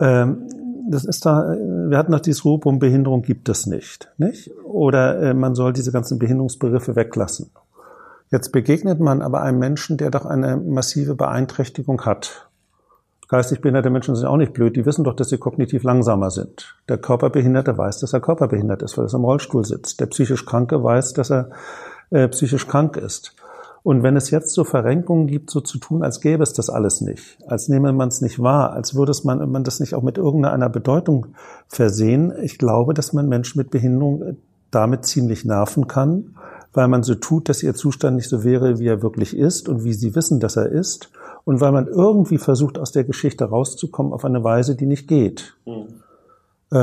Ähm, 0.00 0.48
das 0.90 1.04
ist 1.04 1.24
da, 1.24 1.54
wir 1.88 1.96
hatten 1.96 2.12
noch 2.12 2.20
dieses 2.20 2.44
Rubrum, 2.44 2.78
Behinderung 2.78 3.22
gibt 3.22 3.48
es 3.48 3.66
nicht, 3.66 4.10
nicht? 4.18 4.50
Oder 4.64 5.22
äh, 5.22 5.34
man 5.34 5.54
soll 5.54 5.72
diese 5.72 5.92
ganzen 5.92 6.18
Behinderungsbegriffe 6.18 6.96
weglassen. 6.96 7.50
Jetzt 8.30 8.50
begegnet 8.52 9.00
man 9.00 9.22
aber 9.22 9.42
einem 9.42 9.58
Menschen, 9.58 9.96
der 9.96 10.10
doch 10.10 10.26
eine 10.26 10.56
massive 10.56 11.14
Beeinträchtigung 11.14 12.04
hat. 12.04 12.50
Geistig 13.34 13.62
behinderte 13.62 13.90
Menschen 13.90 14.14
sind 14.14 14.28
auch 14.28 14.36
nicht 14.36 14.52
blöd, 14.52 14.76
die 14.76 14.86
wissen 14.86 15.02
doch, 15.02 15.16
dass 15.16 15.28
sie 15.28 15.38
kognitiv 15.38 15.82
langsamer 15.82 16.30
sind. 16.30 16.76
Der 16.88 16.98
Körperbehinderte 16.98 17.76
weiß, 17.76 17.98
dass 17.98 18.12
er 18.12 18.20
körperbehindert 18.20 18.80
ist, 18.82 18.96
weil 18.96 19.06
er 19.06 19.12
im 19.12 19.24
Rollstuhl 19.24 19.64
sitzt. 19.64 19.98
Der 19.98 20.06
psychisch 20.06 20.46
Kranke 20.46 20.84
weiß, 20.84 21.14
dass 21.14 21.32
er 21.32 21.50
äh, 22.10 22.28
psychisch 22.28 22.68
krank 22.68 22.96
ist. 22.96 23.34
Und 23.82 24.04
wenn 24.04 24.16
es 24.16 24.30
jetzt 24.30 24.54
so 24.54 24.62
Verrenkungen 24.62 25.26
gibt, 25.26 25.50
so 25.50 25.60
zu 25.60 25.78
tun, 25.78 26.04
als 26.04 26.20
gäbe 26.20 26.44
es 26.44 26.52
das 26.52 26.70
alles 26.70 27.00
nicht, 27.00 27.38
als 27.48 27.68
nehme 27.68 27.92
man 27.92 28.06
es 28.06 28.20
nicht 28.20 28.40
wahr, 28.40 28.72
als 28.72 28.94
würde 28.94 29.10
man, 29.24 29.50
man 29.50 29.64
das 29.64 29.80
nicht 29.80 29.96
auch 29.96 30.04
mit 30.04 30.16
irgendeiner 30.16 30.68
Bedeutung 30.68 31.34
versehen, 31.66 32.32
ich 32.40 32.56
glaube, 32.56 32.94
dass 32.94 33.12
man 33.12 33.28
Menschen 33.28 33.58
mit 33.58 33.72
Behinderung 33.72 34.36
damit 34.70 35.06
ziemlich 35.06 35.44
nerven 35.44 35.88
kann 35.88 36.36
weil 36.74 36.88
man 36.88 37.04
so 37.04 37.14
tut, 37.14 37.48
dass 37.48 37.62
ihr 37.62 37.74
Zustand 37.74 38.16
nicht 38.16 38.28
so 38.28 38.42
wäre, 38.42 38.80
wie 38.80 38.88
er 38.88 39.00
wirklich 39.00 39.36
ist 39.36 39.68
und 39.68 39.84
wie 39.84 39.94
sie 39.94 40.14
wissen, 40.14 40.40
dass 40.40 40.56
er 40.56 40.68
ist, 40.68 41.10
und 41.44 41.60
weil 41.60 41.72
man 41.72 41.86
irgendwie 41.86 42.38
versucht, 42.38 42.78
aus 42.78 42.92
der 42.92 43.04
Geschichte 43.04 43.44
rauszukommen 43.44 44.12
auf 44.12 44.24
eine 44.24 44.42
Weise, 44.42 44.76
die 44.76 44.86
nicht 44.86 45.08
geht. 45.08 45.56
Mhm. 45.66 46.00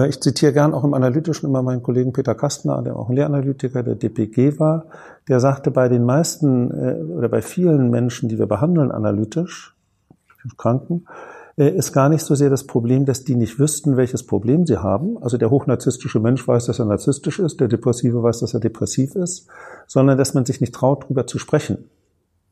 Ich 0.07 0.21
zitiere 0.21 0.53
gern 0.53 0.73
auch 0.73 0.85
im 0.85 0.93
Analytischen 0.93 1.49
immer 1.49 1.63
meinen 1.63 1.83
Kollegen 1.83 2.13
Peter 2.13 2.33
Kastner, 2.33 2.81
der 2.81 2.95
auch 2.95 3.09
ein 3.09 3.15
Lehranalytiker 3.15 3.83
der 3.83 3.95
DPG 3.95 4.57
war, 4.57 4.85
der 5.27 5.41
sagte, 5.41 5.69
bei 5.69 5.89
den 5.89 6.05
meisten 6.05 6.71
äh, 6.71 7.03
oder 7.03 7.27
bei 7.27 7.41
vielen 7.41 7.89
Menschen, 7.89 8.29
die 8.29 8.39
wir 8.39 8.45
behandeln 8.45 8.91
analytisch, 8.91 9.75
Kranken, 10.57 11.07
äh, 11.57 11.69
ist 11.69 11.93
gar 11.93 12.09
nicht 12.09 12.23
so 12.23 12.35
sehr 12.35 12.49
das 12.49 12.65
Problem, 12.65 13.05
dass 13.05 13.23
die 13.23 13.35
nicht 13.35 13.59
wüssten, 13.59 13.97
welches 13.97 14.25
Problem 14.25 14.65
sie 14.65 14.77
haben. 14.77 15.21
Also 15.21 15.37
der 15.37 15.49
hochnarzisstische 15.49 16.19
Mensch 16.19 16.47
weiß, 16.47 16.65
dass 16.67 16.79
er 16.79 16.85
narzisstisch 16.85 17.39
ist, 17.39 17.59
der 17.59 17.67
Depressive 17.67 18.23
weiß, 18.23 18.39
dass 18.39 18.53
er 18.53 18.59
depressiv 18.59 19.15
ist, 19.15 19.47
sondern 19.87 20.17
dass 20.17 20.33
man 20.33 20.45
sich 20.45 20.61
nicht 20.61 20.73
traut, 20.73 21.03
darüber 21.03 21.27
zu 21.27 21.37
sprechen. 21.37 21.89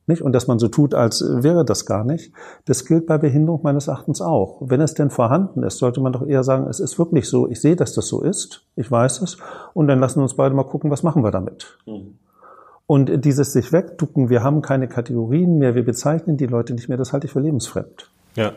Nicht? 0.10 0.24
Und 0.24 0.34
dass 0.34 0.48
man 0.48 0.58
so 0.58 0.70
tut, 0.70 0.96
als 0.96 1.24
wäre 1.24 1.64
das 1.64 1.86
gar 1.86 2.04
nicht. 2.04 2.34
Das 2.66 2.86
gilt 2.86 3.06
bei 3.06 3.20
Behinderung 3.20 3.62
meines 3.62 3.88
Erachtens 3.88 4.22
auch. 4.22 4.58
Wenn 4.60 4.82
es 4.82 4.96
denn 4.96 5.12
vorhanden 5.12 5.62
ist, 5.62 5.78
sollte 5.78 6.02
man 6.02 6.14
doch 6.14 6.26
eher 6.26 6.44
sagen, 6.44 6.66
es 6.68 6.80
ist 6.80 6.98
wirklich 6.98 7.30
so, 7.30 7.48
ich 7.48 7.62
sehe, 7.62 7.76
dass 7.76 7.94
das 7.94 8.08
so 8.08 8.24
ist, 8.24 8.66
ich 8.76 8.90
weiß 8.90 9.22
es, 9.22 9.38
und 9.76 9.88
dann 9.88 10.00
lassen 10.00 10.18
wir 10.18 10.24
uns 10.24 10.34
beide 10.34 10.56
mal 10.56 10.64
gucken, 10.64 10.90
was 10.90 11.04
machen 11.04 11.24
wir 11.24 11.30
damit. 11.30 11.78
Mhm. 11.86 12.16
Und 12.88 13.24
dieses 13.24 13.54
sich 13.54 13.72
wegducken, 13.72 14.32
wir 14.32 14.42
haben 14.42 14.64
keine 14.64 14.88
Kategorien 14.88 15.60
mehr, 15.60 15.76
wir 15.76 15.86
bezeichnen 15.86 16.38
die 16.38 16.48
Leute 16.48 16.74
nicht 16.74 16.90
mehr, 16.90 16.98
das 16.98 17.14
halte 17.14 17.28
ich 17.28 17.34
für 17.34 17.40
lebensfremd. 17.40 18.10
Ja. 18.36 18.54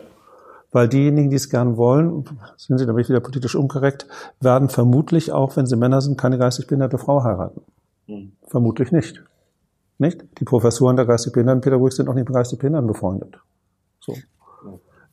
Weil 0.71 0.89
diejenigen, 0.89 1.29
die 1.29 1.35
es 1.35 1.51
gern 1.51 1.77
wollen, 1.77 2.25
sind 2.57 2.79
sie 2.79 2.87
nämlich 2.87 3.09
wieder 3.09 3.19
politisch 3.19 3.53
unkorrekt, 3.53 4.07
werden 4.41 4.69
vermutlich 4.69 5.31
auch, 5.31 5.55
wenn 5.55 5.67
sie 5.67 5.75
Männer 5.75 6.01
sind, 6.01 6.19
keine 6.19 6.39
geistig 6.39 6.65
behinderte 6.65 6.97
Frau 6.97 7.23
heiraten. 7.23 7.61
Mhm. 8.07 8.31
Vermutlich 8.47 8.91
nicht. 8.91 9.23
Nicht? 9.97 10.23
Die 10.39 10.45
Professoren 10.45 10.95
der 10.95 11.05
geistig 11.05 11.33
behinderten 11.33 11.61
Pädagogik 11.61 11.93
sind 11.93 12.09
auch 12.09 12.13
nicht 12.13 12.27
mit 12.27 12.35
geistig 12.35 12.59
behinderten 12.59 12.87
befreundet. 12.87 13.39
So. 13.99 14.15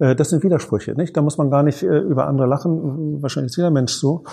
Äh, 0.00 0.16
das 0.16 0.30
sind 0.30 0.42
Widersprüche, 0.42 0.94
nicht? 0.94 1.16
Da 1.16 1.22
muss 1.22 1.38
man 1.38 1.50
gar 1.50 1.62
nicht 1.62 1.82
äh, 1.82 1.98
über 1.98 2.26
andere 2.26 2.46
lachen. 2.46 3.22
Wahrscheinlich 3.22 3.50
ist 3.50 3.56
jeder 3.56 3.70
Mensch 3.70 3.92
so. 3.92 4.24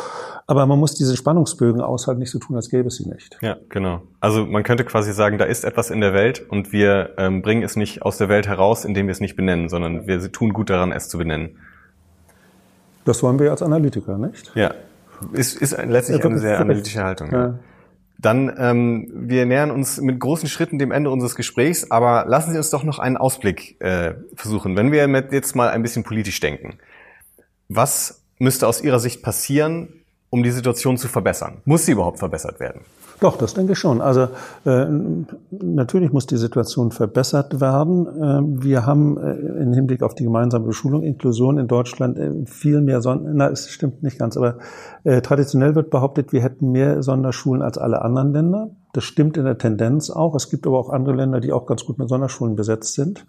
Aber 0.48 0.66
man 0.66 0.80
muss 0.80 0.96
diese 0.96 1.16
Spannungsbögen 1.16 1.82
aushalten, 1.82 2.20
nicht 2.20 2.32
so 2.32 2.40
tun, 2.40 2.56
als 2.56 2.70
gäbe 2.70 2.88
es 2.88 2.96
sie 2.96 3.10
nicht. 3.10 3.38
Ja, 3.42 3.58
genau. 3.70 4.02
Also 4.20 4.46
man 4.46 4.64
könnte 4.64 4.86
quasi 4.86 5.12
sagen, 5.12 5.38
da 5.38 5.46
ist 5.46 5.66
etwas 5.66 5.92
in 5.92 6.02
der 6.02 6.14
Welt 6.14 6.44
und 6.50 6.72
wir 6.72 7.12
ähm, 7.18 7.42
bringen 7.42 7.64
es 7.64 7.76
nicht 7.76 8.02
aus 8.02 8.18
der 8.18 8.30
Welt 8.30 8.48
heraus, 8.48 8.86
indem 8.86 9.08
wir 9.08 9.12
es 9.12 9.20
nicht 9.20 9.36
benennen, 9.36 9.68
sondern 9.68 10.08
wir 10.08 10.32
tun 10.32 10.54
gut 10.54 10.70
daran, 10.70 10.92
es 10.92 11.10
zu 11.10 11.18
benennen. 11.18 11.58
Das 13.04 13.22
wollen 13.24 13.40
wir 13.40 13.52
als 13.52 13.62
Analytiker, 13.62 14.18
nicht? 14.18 14.52
Ja. 14.56 14.74
Ist, 15.34 15.62
ist 15.62 15.78
letztlich 15.78 16.24
eine 16.24 16.40
sehr 16.40 16.60
analytische 16.60 17.04
Haltung. 17.04 17.32
Ja. 17.32 17.60
Dann, 18.20 18.54
ähm, 18.58 19.12
wir 19.14 19.46
nähern 19.46 19.70
uns 19.70 20.02
mit 20.02 20.20
großen 20.20 20.50
Schritten 20.50 20.80
dem 20.80 20.92
Ende 20.92 21.12
unseres 21.12 21.36
Gesprächs, 21.36 21.92
aber 21.92 22.26
lassen 22.28 22.52
Sie 22.52 22.58
uns 22.58 22.72
doch 22.72 22.84
noch 22.84 23.00
einen 23.00 23.18
Ausblick 23.18 23.80
äh, 23.80 24.16
versuchen. 24.36 24.76
Wenn 24.76 24.92
wir 24.92 25.08
jetzt 25.32 25.56
mal 25.56 25.70
ein 25.70 25.84
bisschen 25.84 26.04
politisch 26.04 26.40
denken. 26.40 26.80
Was 27.70 28.24
müsste 28.40 28.68
aus 28.68 28.82
Ihrer 28.82 29.00
Sicht 29.00 29.22
passieren, 29.22 29.90
um 30.30 30.44
die 30.44 30.52
Situation 30.52 30.98
zu 30.98 31.08
verbessern? 31.08 31.62
Muss 31.66 31.86
sie 31.86 31.92
überhaupt 31.92 32.20
verbessert 32.20 32.60
werden? 32.60 32.82
Doch, 33.20 33.36
das 33.36 33.56
denke 33.56 33.74
ich 33.74 33.80
schon. 33.80 34.00
Also 34.00 34.28
äh, 34.66 34.86
natürlich 35.50 36.12
muss 36.14 36.28
die 36.28 36.38
Situation 36.38 36.92
verbessert 36.92 37.60
werden. 37.60 38.06
Äh, 38.06 38.64
wir 38.64 38.86
haben 38.86 39.18
äh, 39.18 39.32
im 39.64 39.74
Hinblick 39.74 40.04
auf 40.04 40.14
die 40.14 40.24
gemeinsame 40.24 40.66
Beschulung, 40.66 41.02
Inklusion 41.02 41.58
in 41.58 41.68
Deutschland 41.68 42.20
viel 42.48 42.82
mehr 42.82 43.02
Sonder... 43.02 43.32
Na, 43.34 43.50
es 43.50 43.70
stimmt 43.70 44.04
nicht 44.04 44.20
ganz, 44.20 44.38
aber 44.38 44.58
traditionell 45.24 45.76
wird 45.76 45.90
behauptet, 45.90 46.32
wir 46.34 46.42
hätten 46.42 46.72
mehr 46.72 47.02
Sonderschulen 47.02 47.62
als 47.62 47.78
alle 47.78 48.02
anderen 48.02 48.34
Länder. 48.34 48.70
Das 48.94 49.04
stimmt 49.04 49.38
in 49.38 49.46
der 49.46 49.58
Tendenz 49.58 50.10
auch. 50.10 50.36
Es 50.36 50.50
gibt 50.50 50.68
aber 50.68 50.78
auch 50.78 50.90
andere 50.90 51.16
Länder, 51.16 51.40
die 51.40 51.54
auch 51.54 51.66
ganz 51.66 51.86
gut 51.86 51.98
mit 51.98 52.10
Sonderschulen 52.10 52.56
besetzt 52.56 52.94
sind. 52.94 53.26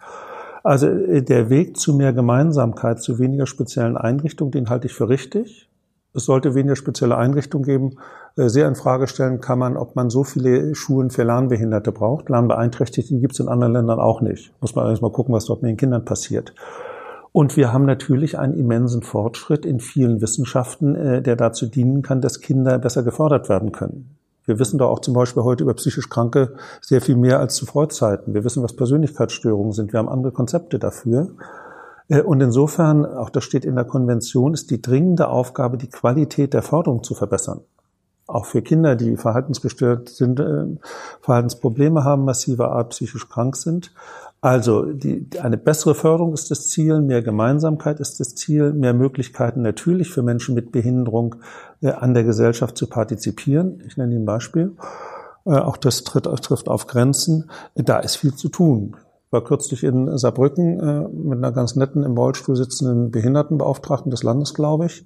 Also 0.65 0.89
der 0.89 1.51
Weg 1.51 1.77
zu 1.77 1.95
mehr 1.95 2.13
Gemeinsamkeit, 2.13 3.01
zu 3.01 3.19
weniger 3.19 3.47
speziellen 3.47 3.97
Einrichtungen, 3.97 4.51
den 4.51 4.69
halte 4.69 4.89
ich 4.89 4.93
für 4.93 5.09
richtig 5.09 5.68
es 6.15 6.25
sollte 6.25 6.55
weniger 6.55 6.77
spezielle 6.77 7.17
Einrichtungen 7.17 7.65
geben. 7.65 7.99
Äh, 8.37 8.49
sehr 8.49 8.69
in 8.69 8.75
Frage 8.75 9.07
stellen 9.07 9.41
kann 9.41 9.59
man, 9.59 9.77
ob 9.77 9.97
man 9.97 10.11
so 10.11 10.25
viele 10.25 10.75
Schulen 10.75 11.11
für 11.11 11.23
Lernbehinderte 11.23 11.93
braucht. 11.93 12.29
Lernbeeinträchtigte 12.29 13.19
gibt 13.19 13.35
es 13.35 13.41
in 13.41 13.49
anderen 13.49 13.75
Ländern 13.75 14.01
auch 14.01 14.21
nicht. 14.21 14.53
Muss 14.61 14.75
man 14.75 14.89
erst 14.89 15.03
mal 15.03 15.13
gucken, 15.13 15.35
was 15.35 15.47
dort 15.47 15.63
mit 15.63 15.71
den 15.71 15.77
Kindern 15.77 16.05
passiert. 16.05 16.55
Und 17.33 17.57
wir 17.57 17.73
haben 17.73 17.85
natürlich 17.85 18.39
einen 18.39 18.55
immensen 18.55 19.03
Fortschritt 19.03 19.67
in 19.67 19.81
vielen 19.81 20.21
Wissenschaften, 20.21 20.95
äh, 20.95 21.23
der 21.23 21.37
dazu 21.37 21.67
dienen 21.67 22.03
kann, 22.03 22.21
dass 22.21 22.41
Kinder 22.41 22.79
besser 22.79 23.03
gefördert 23.03 23.49
werden 23.49 23.73
können. 23.73 24.17
Wir 24.49 24.59
wissen 24.59 24.79
doch 24.79 24.89
auch 24.89 25.01
zum 25.01 25.13
Beispiel 25.13 25.43
heute 25.43 25.63
über 25.65 25.75
psychisch 25.75 26.09
Kranke 26.09 26.55
sehr 26.81 27.03
viel 27.03 27.17
mehr 27.17 27.39
als 27.39 27.55
zu 27.55 27.67
Freudzeiten. 27.67 28.33
Wir 28.33 28.45
wissen, 28.45 28.63
was 28.63 28.73
Persönlichkeitsstörungen 28.75 29.73
sind. 29.73 29.93
Wir 29.93 29.99
haben 29.99 30.09
andere 30.09 30.33
Konzepte 30.33 30.79
dafür. 30.79 31.29
Äh, 32.09 32.23
und 32.23 32.41
insofern, 32.41 33.07
auch 33.07 33.31
das 33.31 33.45
steht 33.45 33.65
in 33.65 33.77
der 33.77 33.85
Konvention, 33.85 34.55
ist 34.55 34.71
die 34.71 34.83
dringende 34.83 35.29
Aufgabe, 35.29 35.79
die 35.79 35.89
Qualität 35.89 36.55
der 36.55 36.63
Förderung 36.63 37.03
zu 37.03 37.15
verbessern. 37.15 37.61
Auch 38.27 38.45
für 38.45 38.61
Kinder, 38.61 38.95
die 38.95 39.17
verhaltensgestört 39.17 40.09
sind, 40.09 40.41
äh, 40.41 40.65
Verhaltensprobleme 41.23 42.05
haben, 42.05 42.25
massiver 42.25 42.73
Art 42.73 42.91
psychisch 42.91 43.29
krank 43.29 43.57
sind. 43.57 43.93
Also 44.41 44.85
die, 44.85 45.27
eine 45.43 45.57
bessere 45.57 45.95
Förderung 45.95 46.33
ist 46.33 46.51
das 46.51 46.69
Ziel, 46.69 47.01
mehr 47.01 47.23
Gemeinsamkeit 47.23 47.99
ist 47.99 48.21
das 48.21 48.35
Ziel, 48.37 48.73
mehr 48.73 48.95
Möglichkeiten 48.95 49.63
natürlich 49.63 50.11
für 50.11 50.23
Menschen 50.23 50.55
mit 50.55 50.71
Behinderung 50.71 51.37
äh, 51.81 51.91
an 51.91 52.15
der 52.15 52.25
Gesellschaft 52.25 52.77
zu 52.77 52.87
partizipieren. 52.87 53.83
Ich 53.87 53.97
nenne 53.97 54.13
Ihnen 54.13 54.23
ein 54.23 54.27
Beispiel. 54.27 54.77
Auch 55.45 55.79
das 55.79 56.05
tritt, 56.05 56.25
trifft 56.25 56.69
auf 56.69 56.87
Grenzen. 56.87 57.51
Da 57.75 58.01
ist 58.01 58.17
viel 58.17 58.35
zu 58.35 58.51
tun 58.51 58.97
war 59.31 59.45
kürzlich 59.45 59.85
in 59.85 60.17
Saarbrücken 60.17 60.81
äh, 60.81 61.09
mit 61.09 61.39
einer 61.39 61.53
ganz 61.53 61.77
netten 61.77 62.03
im 62.03 62.17
Rollstuhl 62.17 62.57
sitzenden 62.57 63.11
Behindertenbeauftragten 63.11 64.11
des 64.11 64.23
Landes, 64.23 64.55
glaube 64.55 64.87
ich. 64.87 65.05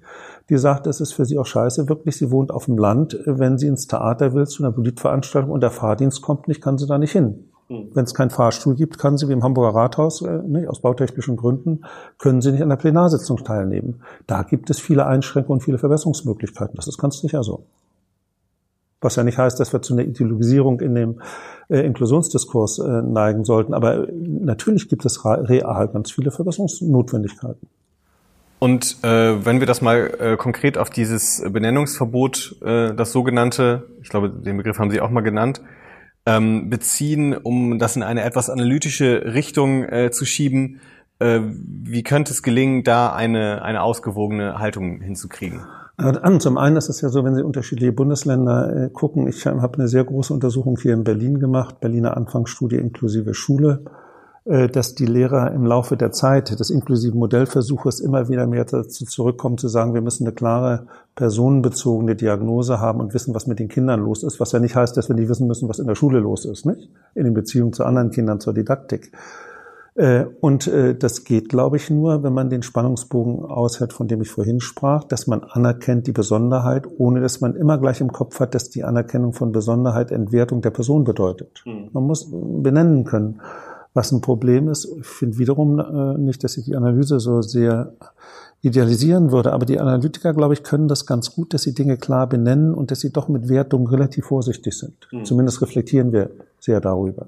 Die 0.49 0.57
sagt, 0.57 0.87
es 0.87 1.01
ist 1.01 1.13
für 1.13 1.25
sie 1.25 1.37
auch 1.37 1.45
scheiße, 1.45 1.89
wirklich. 1.89 2.17
Sie 2.17 2.31
wohnt 2.31 2.51
auf 2.51 2.65
dem 2.65 2.77
Land. 2.77 3.19
Wenn 3.25 3.57
sie 3.57 3.67
ins 3.67 3.87
Theater 3.87 4.33
will, 4.33 4.47
zu 4.47 4.63
einer 4.63 4.71
Politveranstaltung 4.71 5.51
und 5.51 5.61
der 5.61 5.71
Fahrdienst 5.71 6.21
kommt 6.21 6.47
nicht, 6.47 6.61
kann 6.61 6.77
sie 6.77 6.87
da 6.87 6.97
nicht 6.97 7.11
hin. 7.11 7.49
Mhm. 7.69 7.89
Wenn 7.93 8.05
es 8.05 8.13
keinen 8.13 8.29
Fahrstuhl 8.29 8.75
gibt, 8.75 8.97
kann 8.97 9.17
sie 9.17 9.27
wie 9.27 9.33
im 9.33 9.43
Hamburger 9.43 9.75
Rathaus, 9.75 10.21
äh, 10.21 10.39
nicht, 10.43 10.67
aus 10.67 10.81
bautechnischen 10.81 11.35
Gründen, 11.35 11.81
können 12.17 12.41
sie 12.41 12.51
nicht 12.51 12.61
an 12.61 12.69
der 12.69 12.77
Plenarsitzung 12.77 13.37
teilnehmen. 13.43 14.01
Da 14.27 14.43
gibt 14.43 14.69
es 14.69 14.79
viele 14.79 15.05
Einschränkungen 15.05 15.59
und 15.59 15.63
viele 15.63 15.77
Verbesserungsmöglichkeiten. 15.77 16.75
Das 16.75 16.87
ist 16.87 16.97
ganz 16.97 17.19
sicher 17.19 17.43
so. 17.43 17.65
Was 19.03 19.15
ja 19.15 19.23
nicht 19.23 19.37
heißt, 19.37 19.59
dass 19.59 19.73
wir 19.73 19.81
zu 19.81 19.93
einer 19.93 20.03
Ideologisierung 20.03 20.79
in 20.79 20.95
dem 20.95 21.21
äh, 21.69 21.79
Inklusionsdiskurs 21.79 22.79
äh, 22.79 23.01
neigen 23.01 23.43
sollten. 23.43 23.73
Aber 23.73 24.07
natürlich 24.11 24.89
gibt 24.89 25.05
es 25.05 25.23
real 25.25 25.87
ganz 25.89 26.11
viele 26.11 26.31
Verbesserungsnotwendigkeiten. 26.31 27.67
Und 28.59 29.03
äh, 29.03 29.45
wenn 29.45 29.59
wir 29.59 29.67
das 29.67 29.81
mal 29.81 30.13
äh, 30.19 30.37
konkret 30.37 30.77
auf 30.77 30.89
dieses 30.89 31.43
Benennungsverbot, 31.45 32.55
äh, 32.63 32.93
das 32.93 33.11
sogenannte, 33.11 33.89
ich 34.01 34.07
glaube, 34.07 34.29
den 34.29 34.55
Begriff 34.55 34.79
haben 34.79 34.89
Sie 34.89 35.01
auch 35.01 35.09
mal 35.09 35.19
genannt, 35.19 35.61
ähm, 36.25 36.69
beziehen, 36.69 37.35
um 37.35 37.77
das 37.77 37.97
in 37.97 38.03
eine 38.03 38.23
etwas 38.23 38.49
analytische 38.49 39.33
Richtung 39.33 39.83
äh, 39.83 40.11
zu 40.11 40.23
schieben, 40.23 40.79
äh, 41.19 41.41
wie 41.43 42.03
könnte 42.03 42.31
es 42.31 42.41
gelingen, 42.41 42.83
da 42.83 43.13
eine, 43.13 43.63
eine 43.63 43.81
ausgewogene 43.81 44.59
Haltung 44.59 45.01
hinzukriegen? 45.01 45.65
An. 45.95 46.39
Zum 46.39 46.57
einen 46.57 46.75
ist 46.75 46.89
es 46.89 47.01
ja 47.01 47.09
so, 47.09 47.23
wenn 47.23 47.35
Sie 47.35 47.43
unterschiedliche 47.43 47.91
Bundesländer 47.91 48.85
äh, 48.85 48.89
gucken, 48.89 49.27
ich 49.27 49.45
habe 49.45 49.77
eine 49.77 49.87
sehr 49.87 50.03
große 50.03 50.33
Untersuchung 50.33 50.77
hier 50.79 50.93
in 50.93 51.03
Berlin 51.03 51.39
gemacht, 51.39 51.79
Berliner 51.81 52.17
Anfangsstudie 52.17 52.77
inklusive 52.77 53.35
Schule, 53.35 53.85
äh, 54.45 54.67
dass 54.69 54.95
die 54.95 55.05
Lehrer 55.05 55.51
im 55.51 55.65
Laufe 55.65 55.95
der 55.95 56.11
Zeit 56.11 56.59
des 56.59 56.71
inklusiven 56.71 57.19
Modellversuches 57.19 57.99
immer 57.99 58.27
wieder 58.27 58.47
mehr 58.47 58.65
dazu 58.65 59.05
zurückkommen, 59.05 59.59
zu 59.59 59.67
sagen, 59.67 59.93
wir 59.93 60.01
müssen 60.01 60.25
eine 60.25 60.33
klare 60.33 60.87
personenbezogene 61.15 62.15
Diagnose 62.15 62.79
haben 62.79 62.99
und 62.99 63.13
wissen, 63.13 63.35
was 63.35 63.45
mit 63.45 63.59
den 63.59 63.67
Kindern 63.67 63.99
los 63.99 64.23
ist, 64.23 64.39
was 64.39 64.51
ja 64.51 64.59
nicht 64.59 64.75
heißt, 64.75 64.97
dass 64.97 65.09
wir 65.09 65.15
nicht 65.15 65.29
wissen 65.29 65.45
müssen, 65.45 65.69
was 65.69 65.77
in 65.77 65.85
der 65.85 65.95
Schule 65.95 66.19
los 66.19 66.45
ist, 66.45 66.65
nicht? 66.65 66.89
In 67.13 67.23
den 67.23 67.35
Beziehungen 67.35 67.71
zu 67.71 67.85
anderen 67.85 68.09
Kindern, 68.09 68.39
zur 68.39 68.53
Didaktik. 68.53 69.11
Äh, 69.95 70.25
und 70.41 70.67
äh, 70.67 70.95
das 70.95 71.23
geht, 71.23 71.49
glaube 71.49 71.77
ich, 71.77 71.89
nur, 71.89 72.23
wenn 72.23 72.33
man 72.33 72.49
den 72.49 72.63
Spannungsbogen 72.63 73.45
aushält, 73.45 73.93
von 73.93 74.07
dem 74.07 74.21
ich 74.21 74.29
vorhin 74.29 74.59
sprach, 74.59 75.03
dass 75.03 75.27
man 75.27 75.43
anerkennt 75.43 76.07
die 76.07 76.11
Besonderheit, 76.11 76.87
ohne 76.97 77.21
dass 77.21 77.41
man 77.41 77.55
immer 77.55 77.77
gleich 77.77 78.01
im 78.01 78.11
Kopf 78.11 78.39
hat, 78.39 78.55
dass 78.55 78.69
die 78.69 78.83
Anerkennung 78.83 79.33
von 79.33 79.51
Besonderheit 79.51 80.11
Entwertung 80.11 80.61
der 80.61 80.71
Person 80.71 81.03
bedeutet. 81.03 81.63
Mhm. 81.65 81.89
Man 81.93 82.03
muss 82.05 82.31
benennen 82.31 83.03
können, 83.03 83.41
was 83.93 84.11
ein 84.11 84.21
Problem 84.21 84.67
ist. 84.67 84.87
Ich 84.99 85.05
finde 85.05 85.37
wiederum 85.37 85.79
äh, 85.79 86.17
nicht, 86.17 86.43
dass 86.43 86.57
ich 86.57 86.65
die 86.65 86.75
Analyse 86.75 87.19
so 87.19 87.41
sehr 87.41 87.93
idealisieren 88.63 89.31
würde, 89.31 89.51
aber 89.51 89.65
die 89.65 89.79
Analytiker, 89.79 90.33
glaube 90.33 90.53
ich, 90.53 90.63
können 90.63 90.87
das 90.87 91.05
ganz 91.05 91.35
gut, 91.35 91.53
dass 91.53 91.63
sie 91.63 91.75
Dinge 91.75 91.97
klar 91.97 92.27
benennen 92.27 92.73
und 92.73 92.91
dass 92.91 93.01
sie 93.01 93.11
doch 93.11 93.27
mit 93.27 93.49
Wertungen 93.49 93.87
relativ 93.87 94.27
vorsichtig 94.27 94.73
sind. 94.77 94.93
Mhm. 95.11 95.25
Zumindest 95.25 95.61
reflektieren 95.61 96.13
wir 96.13 96.31
sehr 96.59 96.79
darüber. 96.79 97.27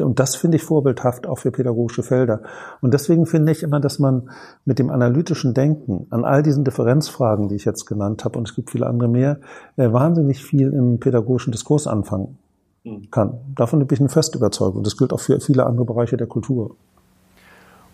Und 0.00 0.18
das 0.18 0.34
finde 0.34 0.56
ich 0.56 0.64
vorbildhaft 0.64 1.28
auch 1.28 1.38
für 1.38 1.52
pädagogische 1.52 2.02
Felder. 2.02 2.40
Und 2.80 2.92
deswegen 2.94 3.26
finde 3.26 3.52
ich 3.52 3.62
immer, 3.62 3.78
dass 3.78 4.00
man 4.00 4.30
mit 4.64 4.80
dem 4.80 4.90
analytischen 4.90 5.54
Denken 5.54 6.08
an 6.10 6.24
all 6.24 6.42
diesen 6.42 6.64
Differenzfragen, 6.64 7.48
die 7.48 7.54
ich 7.54 7.64
jetzt 7.64 7.86
genannt 7.86 8.24
habe, 8.24 8.38
und 8.38 8.48
es 8.48 8.56
gibt 8.56 8.70
viele 8.70 8.86
andere 8.86 9.08
mehr, 9.08 9.38
äh, 9.76 9.92
wahnsinnig 9.92 10.42
viel 10.42 10.72
im 10.72 10.98
pädagogischen 10.98 11.52
Diskurs 11.52 11.86
anfangen 11.86 12.38
hm. 12.84 13.08
kann. 13.12 13.34
Davon 13.54 13.78
bin 13.86 13.94
ich 13.94 14.00
eine 14.00 14.08
feste 14.08 14.36
Überzeugung. 14.36 14.82
Das 14.82 14.96
gilt 14.96 15.12
auch 15.12 15.20
für 15.20 15.38
viele 15.40 15.64
andere 15.64 15.84
Bereiche 15.84 16.16
der 16.16 16.26
Kultur. 16.26 16.74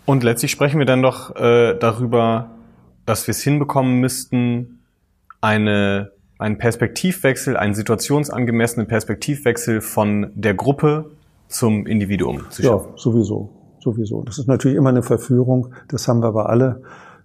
Und 0.06 0.24
letztlich 0.24 0.52
sprechen 0.52 0.78
wir 0.78 0.86
dann 0.86 1.02
doch 1.02 1.36
äh, 1.36 1.76
darüber, 1.78 2.48
dass 3.08 3.26
wir 3.26 3.32
es 3.32 3.40
hinbekommen 3.40 4.00
müssten, 4.00 4.80
eine, 5.40 6.12
einen 6.38 6.58
Perspektivwechsel, 6.58 7.56
einen 7.56 7.74
situationsangemessenen 7.74 8.86
Perspektivwechsel 8.86 9.80
von 9.80 10.30
der 10.34 10.54
Gruppe 10.54 11.10
zum 11.48 11.86
Individuum 11.86 12.42
zu 12.50 12.62
schaffen. 12.62 12.90
Ja, 12.90 12.98
sowieso, 12.98 13.50
sowieso. 13.80 14.22
Das 14.22 14.38
ist 14.38 14.46
natürlich 14.46 14.76
immer 14.76 14.90
eine 14.90 15.02
Verführung, 15.02 15.72
das 15.88 16.06
haben 16.06 16.20
wir 16.22 16.28
aber 16.28 16.50
alle. 16.50 16.82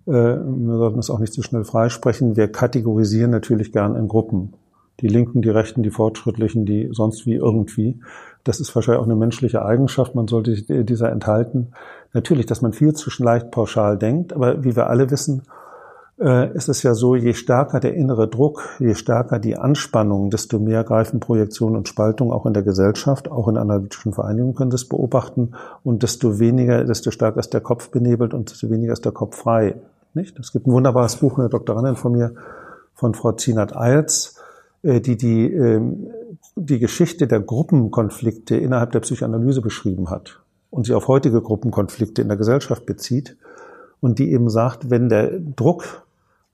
Äh, 0.08 0.12
wir 0.12 0.78
sollten 0.78 1.00
es 1.00 1.10
auch 1.10 1.20
nicht 1.20 1.34
zu 1.34 1.42
so 1.42 1.48
schnell 1.48 1.66
freisprechen. 1.66 2.38
Wir 2.38 2.48
kategorisieren 2.48 3.32
natürlich 3.32 3.74
gern 3.74 3.96
in 3.96 4.08
Gruppen. 4.08 4.54
Die 5.02 5.08
Linken, 5.08 5.42
die 5.42 5.50
Rechten, 5.50 5.84
die 5.84 5.90
Fortschrittlichen, 5.90 6.66
die 6.66 6.90
sonst 6.92 7.26
wie 7.26 7.34
irgendwie. 7.34 8.00
Das 8.44 8.60
ist 8.60 8.74
wahrscheinlich 8.76 9.02
auch 9.02 9.08
eine 9.08 9.16
menschliche 9.16 9.66
Eigenschaft. 9.66 10.16
Man 10.16 10.28
sollte 10.28 10.54
sich 10.54 10.66
dieser 10.68 11.12
enthalten. 11.12 11.72
Natürlich, 12.14 12.46
dass 12.46 12.62
man 12.62 12.74
viel 12.74 12.94
zu 12.94 13.10
leicht 13.22 13.52
pauschal 13.52 13.98
denkt, 13.98 14.34
aber 14.34 14.64
wie 14.64 14.76
wir 14.76 14.88
alle 14.88 15.10
wissen, 15.10 15.42
ist 16.24 16.70
es 16.70 16.84
ja 16.84 16.94
so, 16.94 17.16
je 17.16 17.34
stärker 17.34 17.80
der 17.80 17.96
innere 17.96 18.28
Druck, 18.30 18.78
je 18.80 18.96
stärker 18.96 19.40
die 19.40 19.58
Anspannung, 19.58 20.30
desto 20.30 20.58
mehr 20.58 20.84
greifen 20.84 21.20
Projektion 21.20 21.76
und 21.76 21.90
Spaltung 21.90 22.32
auch 22.32 22.46
in 22.46 22.54
der 22.54 22.64
Gesellschaft, 22.64 23.30
auch 23.30 23.48
in 23.48 23.58
analytischen 23.58 24.14
Vereinigungen 24.14 24.56
können 24.56 24.72
das 24.72 24.86
beobachten 24.86 25.54
und 25.84 26.02
desto 26.02 26.40
weniger, 26.40 26.86
desto 26.86 27.12
stärker 27.12 27.40
ist 27.40 27.54
der 27.54 27.62
Kopf 27.62 27.90
benebelt 27.90 28.34
und 28.34 28.52
desto 28.52 28.70
weniger 28.70 28.94
ist 28.94 29.04
der 29.04 29.12
Kopf 29.12 29.38
frei. 29.38 29.76
Nicht? 30.14 30.40
Es 30.40 30.52
gibt 30.52 30.68
ein 30.68 30.72
wunderbares 30.72 31.18
Buch 31.18 31.38
eine 31.38 31.50
Doktorandin 31.50 31.96
von 31.96 32.14
mir, 32.14 32.34
von 32.94 33.14
Frau 33.14 33.34
Zinat 33.34 33.76
Eils, 33.76 34.36
äh, 34.84 35.02
die 35.02 35.18
die, 35.18 35.52
ähm, 35.52 36.08
die 36.56 36.80
Geschichte 36.80 37.28
der 37.28 37.40
Gruppenkonflikte 37.40 38.56
innerhalb 38.56 38.92
der 38.92 39.00
Psychoanalyse 39.00 39.62
beschrieben 39.62 40.10
hat 40.10 40.40
und 40.70 40.86
sie 40.86 40.94
auf 40.94 41.08
heutige 41.08 41.42
Gruppenkonflikte 41.42 42.22
in 42.22 42.28
der 42.28 42.38
Gesellschaft 42.38 42.86
bezieht 42.86 43.36
und 44.00 44.20
die 44.20 44.32
eben 44.32 44.50
sagt, 44.50 44.90
wenn 44.90 45.10
der 45.10 45.32
Druck 45.40 46.03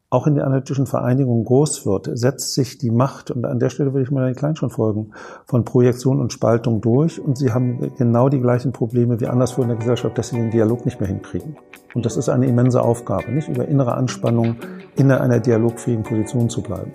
auch 0.10 0.26
in 0.26 0.36
den 0.36 0.44
analytischen 0.44 0.88
Vereinigungen 0.88 1.46
groß 1.46 1.86
wird, 1.86 2.10
setzt 2.14 2.54
sich 2.54 2.78
die 2.80 2.90
Macht, 2.90 3.30
und 3.30 3.46
an 3.46 3.60
der 3.60 3.70
Stelle 3.70 3.94
will 3.94 4.02
ich 4.02 4.10
mal 4.10 4.34
Klein 4.34 4.56
schon 4.56 4.72
folgen, 4.72 5.12
von 5.46 5.66
Projektion 5.66 6.20
und 6.20 6.34
Spaltung 6.34 6.82
durch 6.82 7.20
und 7.20 7.38
sie 7.38 7.52
haben 7.54 7.92
genau 7.98 8.30
die 8.30 8.40
gleichen 8.40 8.72
Probleme 8.72 9.20
wie 9.20 9.28
anderswo 9.28 9.62
in 9.62 9.68
der 9.68 9.78
Gesellschaft, 9.78 10.18
dass 10.18 10.30
sie 10.30 10.38
den 10.38 10.50
Dialog 10.50 10.86
nicht 10.86 11.00
mehr 11.00 11.10
hinkriegen. 11.10 11.58
Und 11.94 12.06
das 12.06 12.18
ist 12.18 12.30
eine 12.30 12.48
immense 12.48 12.82
Aufgabe, 12.82 13.32
nicht 13.32 13.50
über 13.50 13.68
innere 13.68 13.94
Anspannung 13.94 14.56
in 14.96 15.12
einer 15.12 15.40
dialogfähigen 15.40 16.04
Position 16.04 16.50
zu 16.50 16.62
bleiben. 16.62 16.92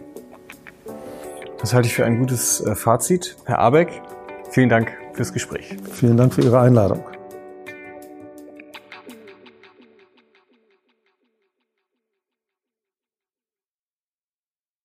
Das 1.61 1.73
halte 1.73 1.87
ich 1.87 1.95
für 1.95 2.05
ein 2.05 2.19
gutes 2.19 2.61
äh, 2.61 2.75
Fazit. 2.75 3.37
Herr 3.45 3.61
Abeck, 3.61 4.03
vielen 4.51 4.69
Dank 4.69 4.93
fürs 5.15 5.33
Gespräch. 5.33 5.77
Vielen 5.93 6.17
Dank 6.17 6.35
für 6.35 6.43
Ihre 6.43 6.61
Einladung. 6.61 7.14